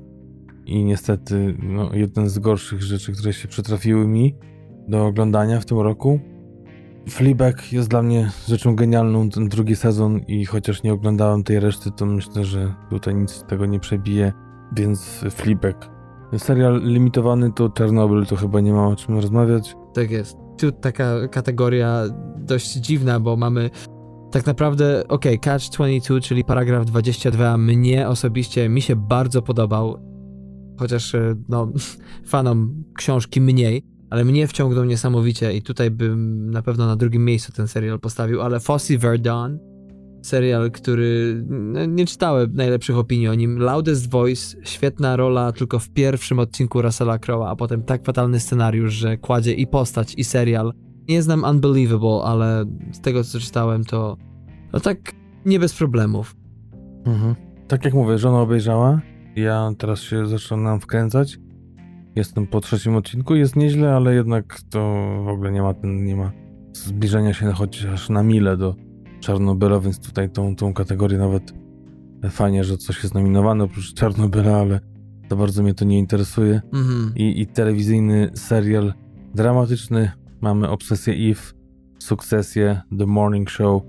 [0.66, 4.34] I niestety, no, jeden z gorszych rzeczy, które się przytrafiły mi
[4.88, 6.20] do oglądania w tym roku.
[7.08, 11.90] Fleabag jest dla mnie rzeczą genialną, ten drugi sezon i chociaż nie oglądałem tej reszty,
[11.90, 14.32] to myślę, że tutaj nic tego nie przebije,
[14.76, 15.90] więc Fleabag.
[16.38, 19.76] Serial limitowany to Czarnobyl, to chyba nie ma o czym rozmawiać.
[19.94, 20.36] Tak jest.
[20.58, 22.02] Tu taka kategoria
[22.36, 23.70] dość dziwna, bo mamy
[24.30, 29.98] tak naprawdę, ok, Catch 22, czyli paragraf 22, mnie osobiście, mi się bardzo podobał,
[30.78, 31.72] chociaż e, no,
[32.26, 37.52] fanom książki mniej, ale mnie wciągnął niesamowicie i tutaj bym na pewno na drugim miejscu
[37.52, 39.58] ten serial postawił, ale Fossey Verdon,
[40.22, 43.58] serial, który no, nie czytałem najlepszych opinii o nim.
[43.58, 48.94] Loudest Voice, świetna rola tylko w pierwszym odcinku Russella Crowe'a, a potem tak fatalny scenariusz,
[48.94, 50.72] że kładzie i postać, i serial.
[51.08, 54.16] Nie znam Unbelievable, ale z tego co czytałem to
[54.72, 54.98] no tak
[55.46, 56.36] nie bez problemów.
[57.04, 57.34] Mhm.
[57.68, 59.00] Tak jak mówię, żona obejrzała,
[59.36, 61.38] ja teraz się zaczynam wkręcać.
[62.16, 64.78] Jestem po trzecim odcinku, jest nieźle, ale jednak to
[65.24, 66.32] w ogóle nie ma, ten, nie ma
[66.72, 68.74] zbliżenia się chociaż na mile do
[69.20, 71.54] Czarnobyla, więc tutaj tą, tą kategorię nawet
[72.30, 74.80] fajnie, że coś jest nominowane oprócz Czarnobyla, ale
[75.28, 76.60] to bardzo mnie to nie interesuje.
[76.72, 77.12] Mhm.
[77.16, 78.94] I, I telewizyjny serial
[79.34, 81.40] dramatyczny mamy Obsesję Eve,
[81.98, 83.82] Sukcesję, The Morning Show,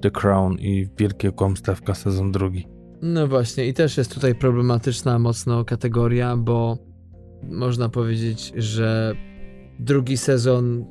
[0.00, 2.66] The Crown i Wielkie Kłamstewka sezon drugi.
[3.02, 6.78] No właśnie, i też jest tutaj problematyczna mocno kategoria, bo
[7.42, 9.14] można powiedzieć, że
[9.78, 10.84] drugi sezon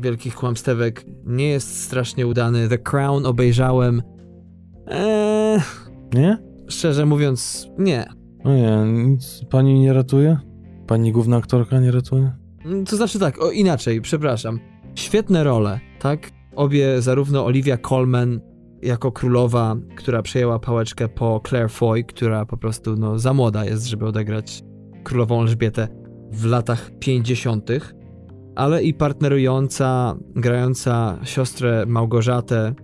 [0.00, 2.68] Wielkich Kłamstewek nie jest strasznie udany.
[2.68, 4.02] The Crown obejrzałem.
[4.86, 5.60] Eee,
[6.14, 6.38] nie?
[6.68, 8.04] Szczerze mówiąc, nie.
[8.44, 10.38] No nie, nic pani nie ratuje?
[10.86, 12.32] Pani główna aktorka nie ratuje?
[12.64, 14.60] Mm, to znaczy tak, o inaczej, przepraszam.
[14.94, 16.30] Świetne role, tak?
[16.56, 18.40] Obie, zarówno Olivia Colman
[18.82, 23.86] jako królowa, która przejęła pałeczkę po Claire Foy, która po prostu no, za młoda jest,
[23.86, 24.62] żeby odegrać
[25.04, 25.88] królową Elżbietę
[26.32, 27.70] w latach 50.,
[28.56, 32.74] ale i partnerująca, grająca siostrę Małgorzatę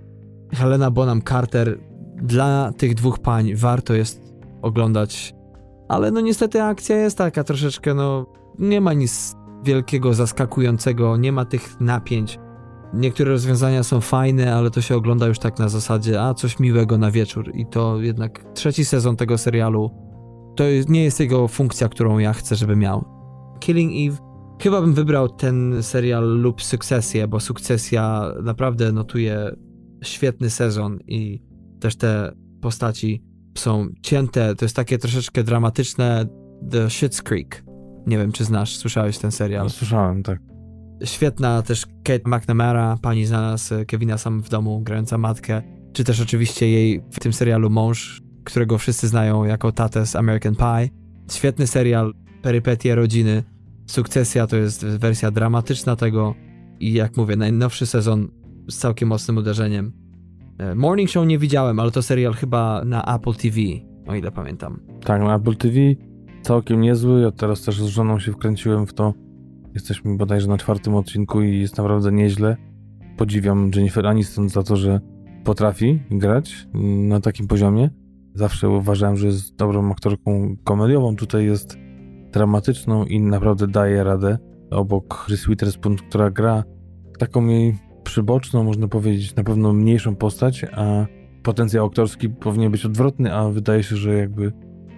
[0.52, 1.78] Helena Bonham Carter.
[2.23, 5.35] Dla tych dwóch pań warto jest oglądać,
[5.89, 8.27] ale no niestety akcja jest taka troszeczkę, no
[8.59, 9.35] nie ma nic
[9.65, 12.39] wielkiego, zaskakującego, nie ma tych napięć.
[12.95, 16.99] Niektóre rozwiązania są fajne, ale to się ogląda już tak na zasadzie, a coś miłego
[16.99, 17.51] na wieczór.
[17.55, 19.91] I to jednak trzeci sezon tego serialu
[20.57, 23.05] to nie jest jego funkcja, którą ja chcę, żeby miał.
[23.61, 24.23] Killing Eve,
[24.62, 29.57] chyba bym wybrał ten serial lub Sukcesję, bo Sukcesja naprawdę notuje
[30.05, 31.43] świetny sezon i
[31.81, 33.23] też te postaci
[33.59, 34.55] są cięte.
[34.55, 36.27] To jest takie troszeczkę dramatyczne
[36.70, 37.69] The Schitt's Creek.
[38.06, 39.64] Nie wiem, czy znasz, słyszałeś ten serial?
[39.64, 40.40] No, słyszałem, tak.
[41.05, 45.62] Świetna też Kate McNamara, pani znana z Kevina Sam w domu, grająca matkę,
[45.93, 50.56] czy też oczywiście jej w tym serialu mąż, którego wszyscy znają jako tatę z American
[50.56, 50.89] Pie.
[51.31, 53.43] Świetny serial, perypetie rodziny.
[53.86, 56.35] Sukcesja to jest wersja dramatyczna tego
[56.81, 58.28] i jak mówię, najnowszy sezon
[58.68, 59.93] z całkiem mocnym uderzeniem.
[60.59, 63.56] E, Morning Show nie widziałem, ale to serial chyba na Apple TV,
[64.06, 64.81] o ile pamiętam.
[65.05, 65.77] Tak, na Apple TV
[66.42, 67.20] całkiem niezły.
[67.20, 69.14] Ja teraz też z żoną się wkręciłem w to.
[69.74, 72.56] Jesteśmy bodajże na czwartym odcinku i jest naprawdę nieźle.
[73.16, 75.00] Podziwiam Jennifer Aniston za to, że
[75.44, 76.68] potrafi grać
[77.08, 77.90] na takim poziomie.
[78.34, 81.16] Zawsze uważałem, że jest dobrą aktorką komediową.
[81.16, 81.78] Tutaj jest
[82.32, 84.38] dramatyczną i naprawdę daje radę.
[84.70, 86.64] Obok Reese Witherspoon, która gra
[87.18, 91.06] taką jej przyboczną, można powiedzieć, na pewno mniejszą postać, a
[91.42, 94.52] potencjał aktorski powinien być odwrotny, a wydaje się, że jakby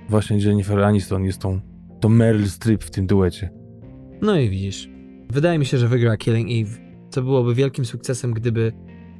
[0.08, 1.60] właśnie Jennifer Aniston jest tą,
[2.00, 3.50] tą Meryl Streep w tym duecie.
[4.22, 4.90] No i widzisz.
[5.32, 6.78] Wydaje mi się, że wygra Killing Eve.
[7.10, 8.72] Co byłoby wielkim sukcesem, gdyby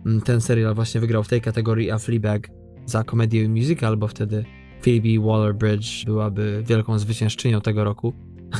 [0.06, 2.50] mm, ten serial właśnie wygrał w tej kategorii, a Fleabag
[2.86, 4.44] za komedię i musical, bo wtedy
[4.82, 8.12] Phoebe Waller-Bridge byłaby wielką zwyciężczynią tego roku.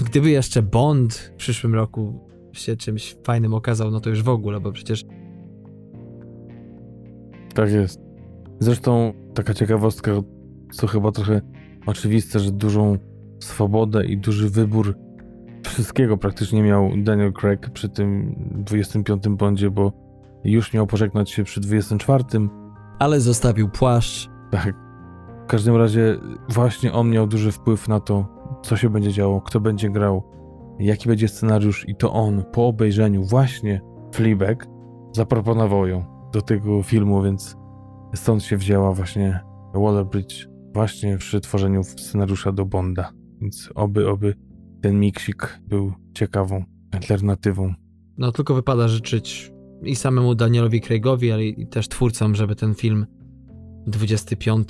[0.06, 4.60] Gdyby jeszcze Bond w przyszłym roku się czymś fajnym okazał, no to już w ogóle,
[4.60, 5.04] bo przecież
[7.54, 8.00] Tak jest.
[8.60, 10.12] Zresztą taka ciekawostka,
[10.72, 11.40] co chyba trochę
[11.86, 12.98] oczywiste, że dużą
[13.40, 14.94] swobodę i duży wybór
[15.64, 19.92] wszystkiego praktycznie miał Daniel Craig przy tym 25 Bondzie, bo
[20.44, 22.24] już miał pożegnać się przy 24.
[22.98, 24.30] ale zostawił płaszcz.
[24.50, 24.74] Tak.
[25.44, 26.18] W każdym razie
[26.48, 28.26] właśnie on miał duży wpływ na to,
[28.62, 30.22] co się będzie działo, kto będzie grał,
[30.78, 33.80] jaki będzie scenariusz i to on po obejrzeniu właśnie
[34.14, 34.66] Fleabag
[35.12, 37.56] zaproponował ją do tego filmu, więc
[38.14, 39.40] stąd się wzięła właśnie
[39.74, 43.12] Waller-Bridge właśnie przy tworzeniu scenariusza do Bonda.
[43.40, 44.34] Więc oby, oby
[44.82, 47.74] ten miksik był ciekawą alternatywą.
[48.18, 53.06] No tylko wypada życzyć i samemu Danielowi Craigowi, ale i też twórcom, żeby ten film
[53.86, 54.68] 25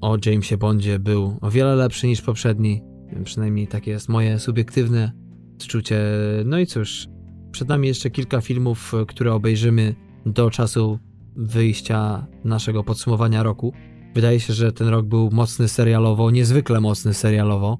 [0.00, 2.82] o Jamesie Bondzie był o wiele lepszy niż poprzedni.
[3.24, 5.12] Przynajmniej takie jest moje subiektywne
[5.54, 6.00] odczucie.
[6.44, 7.08] No i cóż,
[7.50, 9.94] przed nami jeszcze kilka filmów, które obejrzymy
[10.26, 10.98] do czasu
[11.36, 13.72] wyjścia naszego podsumowania roku.
[14.16, 17.78] Wydaje się, że ten rok był mocny serialowo, niezwykle mocny serialowo.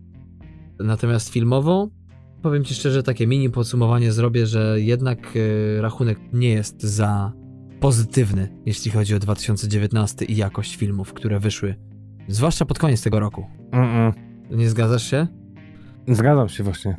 [0.79, 1.89] Natomiast filmowo,
[2.43, 7.33] powiem Ci szczerze, takie mini podsumowanie zrobię, że jednak e, rachunek nie jest za
[7.81, 11.75] pozytywny, jeśli chodzi o 2019 i jakość filmów, które wyszły,
[12.29, 13.47] zwłaszcza pod koniec tego roku.
[13.73, 14.13] Mm-mm.
[14.51, 15.27] Nie zgadzasz się?
[16.09, 16.97] Zgadzam się właśnie.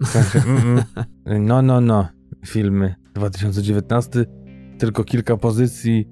[1.39, 2.07] No, no, no.
[2.45, 4.25] Filmy 2019.
[4.77, 6.07] Tylko kilka pozycji.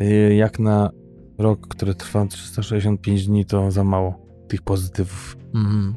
[0.00, 0.90] y, Jak na
[1.38, 5.36] rok, który trwa 365 dni, to za mało tych pozytywów.
[5.54, 5.94] Mhm.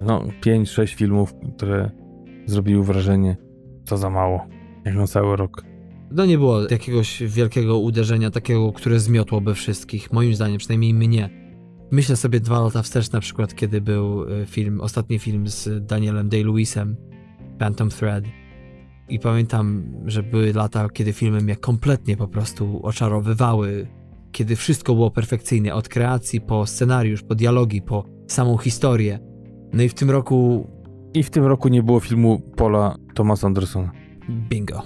[0.00, 1.90] No, 5-6 filmów, które
[2.46, 3.36] zrobiły wrażenie,
[3.86, 4.46] to za mało.
[4.84, 5.64] Jak na cały rok.
[6.10, 11.30] No nie było jakiegoś wielkiego uderzenia, takiego, które zmiotłoby wszystkich, moim zdaniem, przynajmniej mnie.
[11.90, 16.28] Myślę sobie dwa lata wstecz na przykład, kiedy był y, film, ostatni film z Danielem
[16.28, 16.94] Day-Lewisem,
[17.58, 18.24] Phantom Thread.
[19.08, 23.86] I pamiętam, że były lata, kiedy filmy mnie kompletnie po prostu oczarowywały,
[24.34, 29.18] kiedy wszystko było perfekcyjne, od kreacji po scenariusz, po dialogi, po samą historię.
[29.72, 30.66] No i w tym roku
[31.14, 33.92] I w tym roku nie było filmu Paula Thomas Andersona.
[34.30, 34.82] Bingo.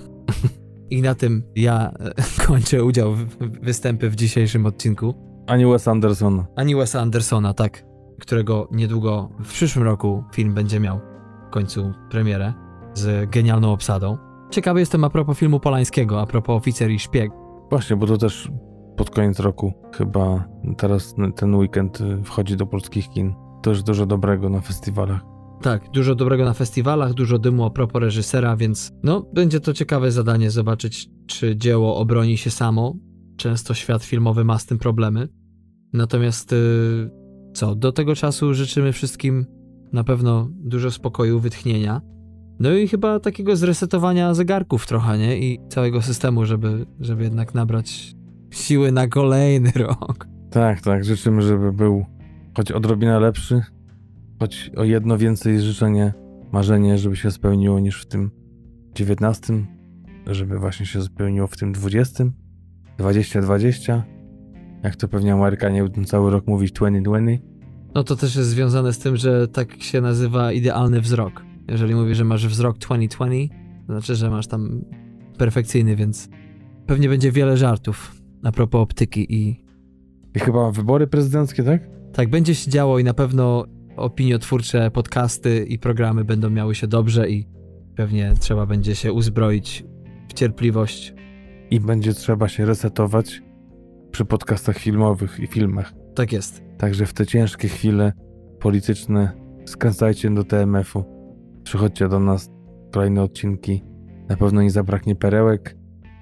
[0.91, 2.15] I na tym ja e,
[2.47, 3.27] kończę udział w
[3.63, 5.15] występy w dzisiejszym odcinku.
[5.47, 6.47] Ani Wes Andersona.
[6.57, 7.85] Ani Wesa Andersona, tak,
[8.21, 11.01] którego niedługo w przyszłym roku film będzie miał
[11.49, 12.53] w końcu premierę
[12.95, 14.19] z genialną obsadą.
[14.51, 17.33] Ciekawy jestem a propos filmu Polańskiego, a propos Oficer i Szpieg.
[17.71, 18.51] Właśnie, bo to też
[18.99, 23.35] pod koniec roku chyba teraz ten weekend y, wchodzi do polskich kin.
[23.63, 25.21] Też dużo dobrego na festiwalach.
[25.63, 30.13] Tak, dużo dobrego na festiwalach, dużo dymu a propos reżysera, więc no, będzie to ciekawe
[30.13, 32.95] zadanie zobaczyć, czy dzieło obroni się samo.
[33.37, 35.29] Często świat filmowy ma z tym problemy.
[35.93, 37.11] Natomiast y,
[37.55, 39.47] co, do tego czasu życzymy wszystkim
[39.93, 42.01] na pewno dużo spokoju, wytchnienia.
[42.61, 45.39] No i chyba takiego zresetowania zegarków trochę, nie?
[45.39, 48.18] I całego systemu, żeby, żeby jednak nabrać
[48.59, 50.29] siły na kolejny rok.
[50.51, 51.05] Tak, tak.
[51.05, 52.05] Życzymy, żeby był
[52.57, 53.63] choć odrobinę lepszy,
[54.41, 56.13] choć o jedno więcej życzenie,
[56.53, 58.31] marzenie, żeby się spełniło niż w tym
[58.95, 59.67] 19,
[60.27, 62.25] żeby właśnie się spełniło w tym 20,
[62.99, 64.05] 2020.
[64.83, 67.45] Jak to pewnie Amerykanie będą cały rok mówić 2020.
[67.95, 71.45] No to też jest związane z tym, że tak się nazywa idealny wzrok.
[71.69, 73.55] Jeżeli mówisz, że masz wzrok 2020,
[73.87, 74.85] to znaczy, że masz tam
[75.39, 76.29] perfekcyjny, więc
[76.87, 79.65] pewnie będzie wiele żartów a propos optyki i
[80.35, 81.99] I chyba wybory prezydenckie, tak?
[82.13, 83.65] tak będzie się działo i na pewno
[83.97, 87.47] opiniotwórcze podcasty i programy będą miały się dobrze i
[87.97, 89.85] pewnie trzeba będzie się uzbroić
[90.29, 91.15] w cierpliwość.
[91.71, 93.43] I będzie trzeba się resetować
[94.11, 95.93] przy podcastach filmowych i filmach.
[96.15, 96.63] Tak jest.
[96.79, 98.13] Także w te ciężkie chwile
[98.61, 99.33] polityczne
[99.67, 101.05] skręcajcie do TMF-u.
[101.65, 102.51] Przychodźcie do nas,
[102.93, 103.85] kolejne odcinki.
[104.29, 105.77] Na pewno nie zabraknie perełek,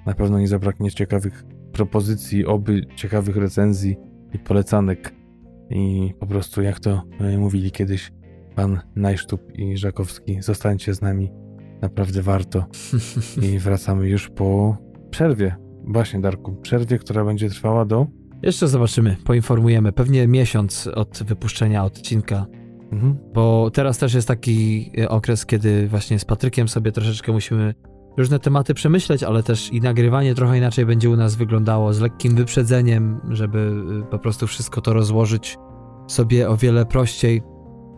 [0.06, 1.44] na pewno nie zabraknie ciekawych
[1.76, 3.96] propozycji, oby ciekawych recenzji
[4.34, 5.14] i polecanek.
[5.70, 8.12] i po prostu jak to e, mówili kiedyś
[8.54, 11.32] pan Najsztub i Żakowski, zostańcie z nami,
[11.82, 12.64] naprawdę warto.
[13.52, 14.76] I wracamy już po
[15.10, 15.56] przerwie.
[15.84, 18.06] Właśnie, Darku, przerwie, która będzie trwała do...
[18.42, 19.92] Jeszcze zobaczymy, poinformujemy.
[19.92, 22.46] Pewnie miesiąc od wypuszczenia odcinka,
[22.92, 23.16] Mhm.
[23.34, 27.74] bo teraz też jest taki e, okres, kiedy właśnie z Patrykiem sobie troszeczkę musimy
[28.16, 32.36] różne tematy przemyśleć, ale też i nagrywanie trochę inaczej będzie u nas wyglądało, z lekkim
[32.36, 33.58] wyprzedzeniem, żeby
[34.02, 35.58] y, po prostu wszystko to rozłożyć
[36.08, 37.42] sobie o wiele prościej.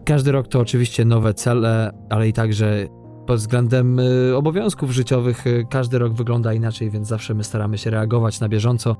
[0.04, 2.86] Każdy rok to oczywiście nowe cele, ale i także
[3.26, 7.90] pod względem y, obowiązków życiowych y, każdy rok wygląda inaczej, więc zawsze my staramy się
[7.90, 8.96] reagować na bieżąco.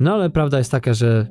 [0.00, 1.26] No ale prawda jest taka, że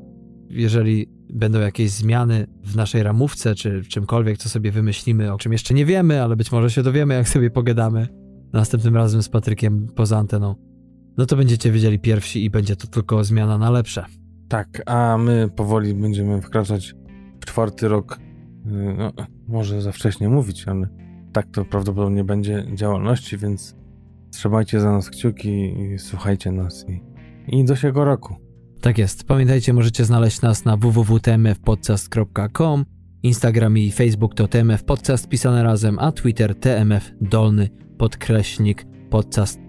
[0.50, 5.74] jeżeli będą jakieś zmiany w naszej ramówce, czy czymkolwiek, co sobie wymyślimy, o czym jeszcze
[5.74, 10.18] nie wiemy, ale być może się dowiemy, jak sobie pogadamy następnym razem z Patrykiem poza
[10.18, 10.56] anteną,
[11.18, 14.06] no to będziecie wiedzieli pierwsi i będzie to tylko zmiana na lepsze.
[14.50, 16.96] Tak, a my powoli będziemy wkraczać
[17.42, 18.20] w czwarty rok.
[18.66, 19.12] y, No,
[19.48, 20.88] może za wcześnie mówić, ale
[21.34, 23.76] tak to prawdopodobnie będzie działalności, więc
[24.32, 27.02] trzymajcie za nas kciuki i słuchajcie nas i,
[27.60, 28.36] i do siego roku.
[28.82, 29.24] Tak jest.
[29.24, 32.86] Pamiętajcie, możecie znaleźć nas na www.tmfpodcast.com,
[33.24, 39.60] Instagram i Facebook to TMF Podcast pisane razem, a Twitter TMF dolny podkreśnik, podcast.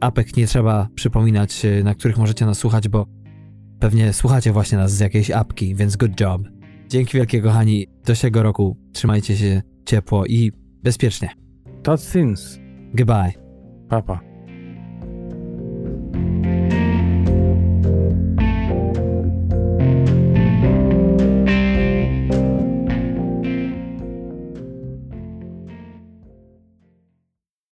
[0.00, 3.06] Apek nie trzeba przypominać, y, na których możecie nas słuchać, bo
[3.80, 6.42] pewnie słuchacie właśnie nas z jakiejś apki, więc good job.
[6.88, 10.52] Dzięki wielkie kochani, do siego roku, trzymajcie się ciepło i
[10.82, 11.30] bezpiecznie.
[11.82, 12.58] Todd Sims.
[12.94, 13.32] Goodbye.
[13.88, 14.20] Papa.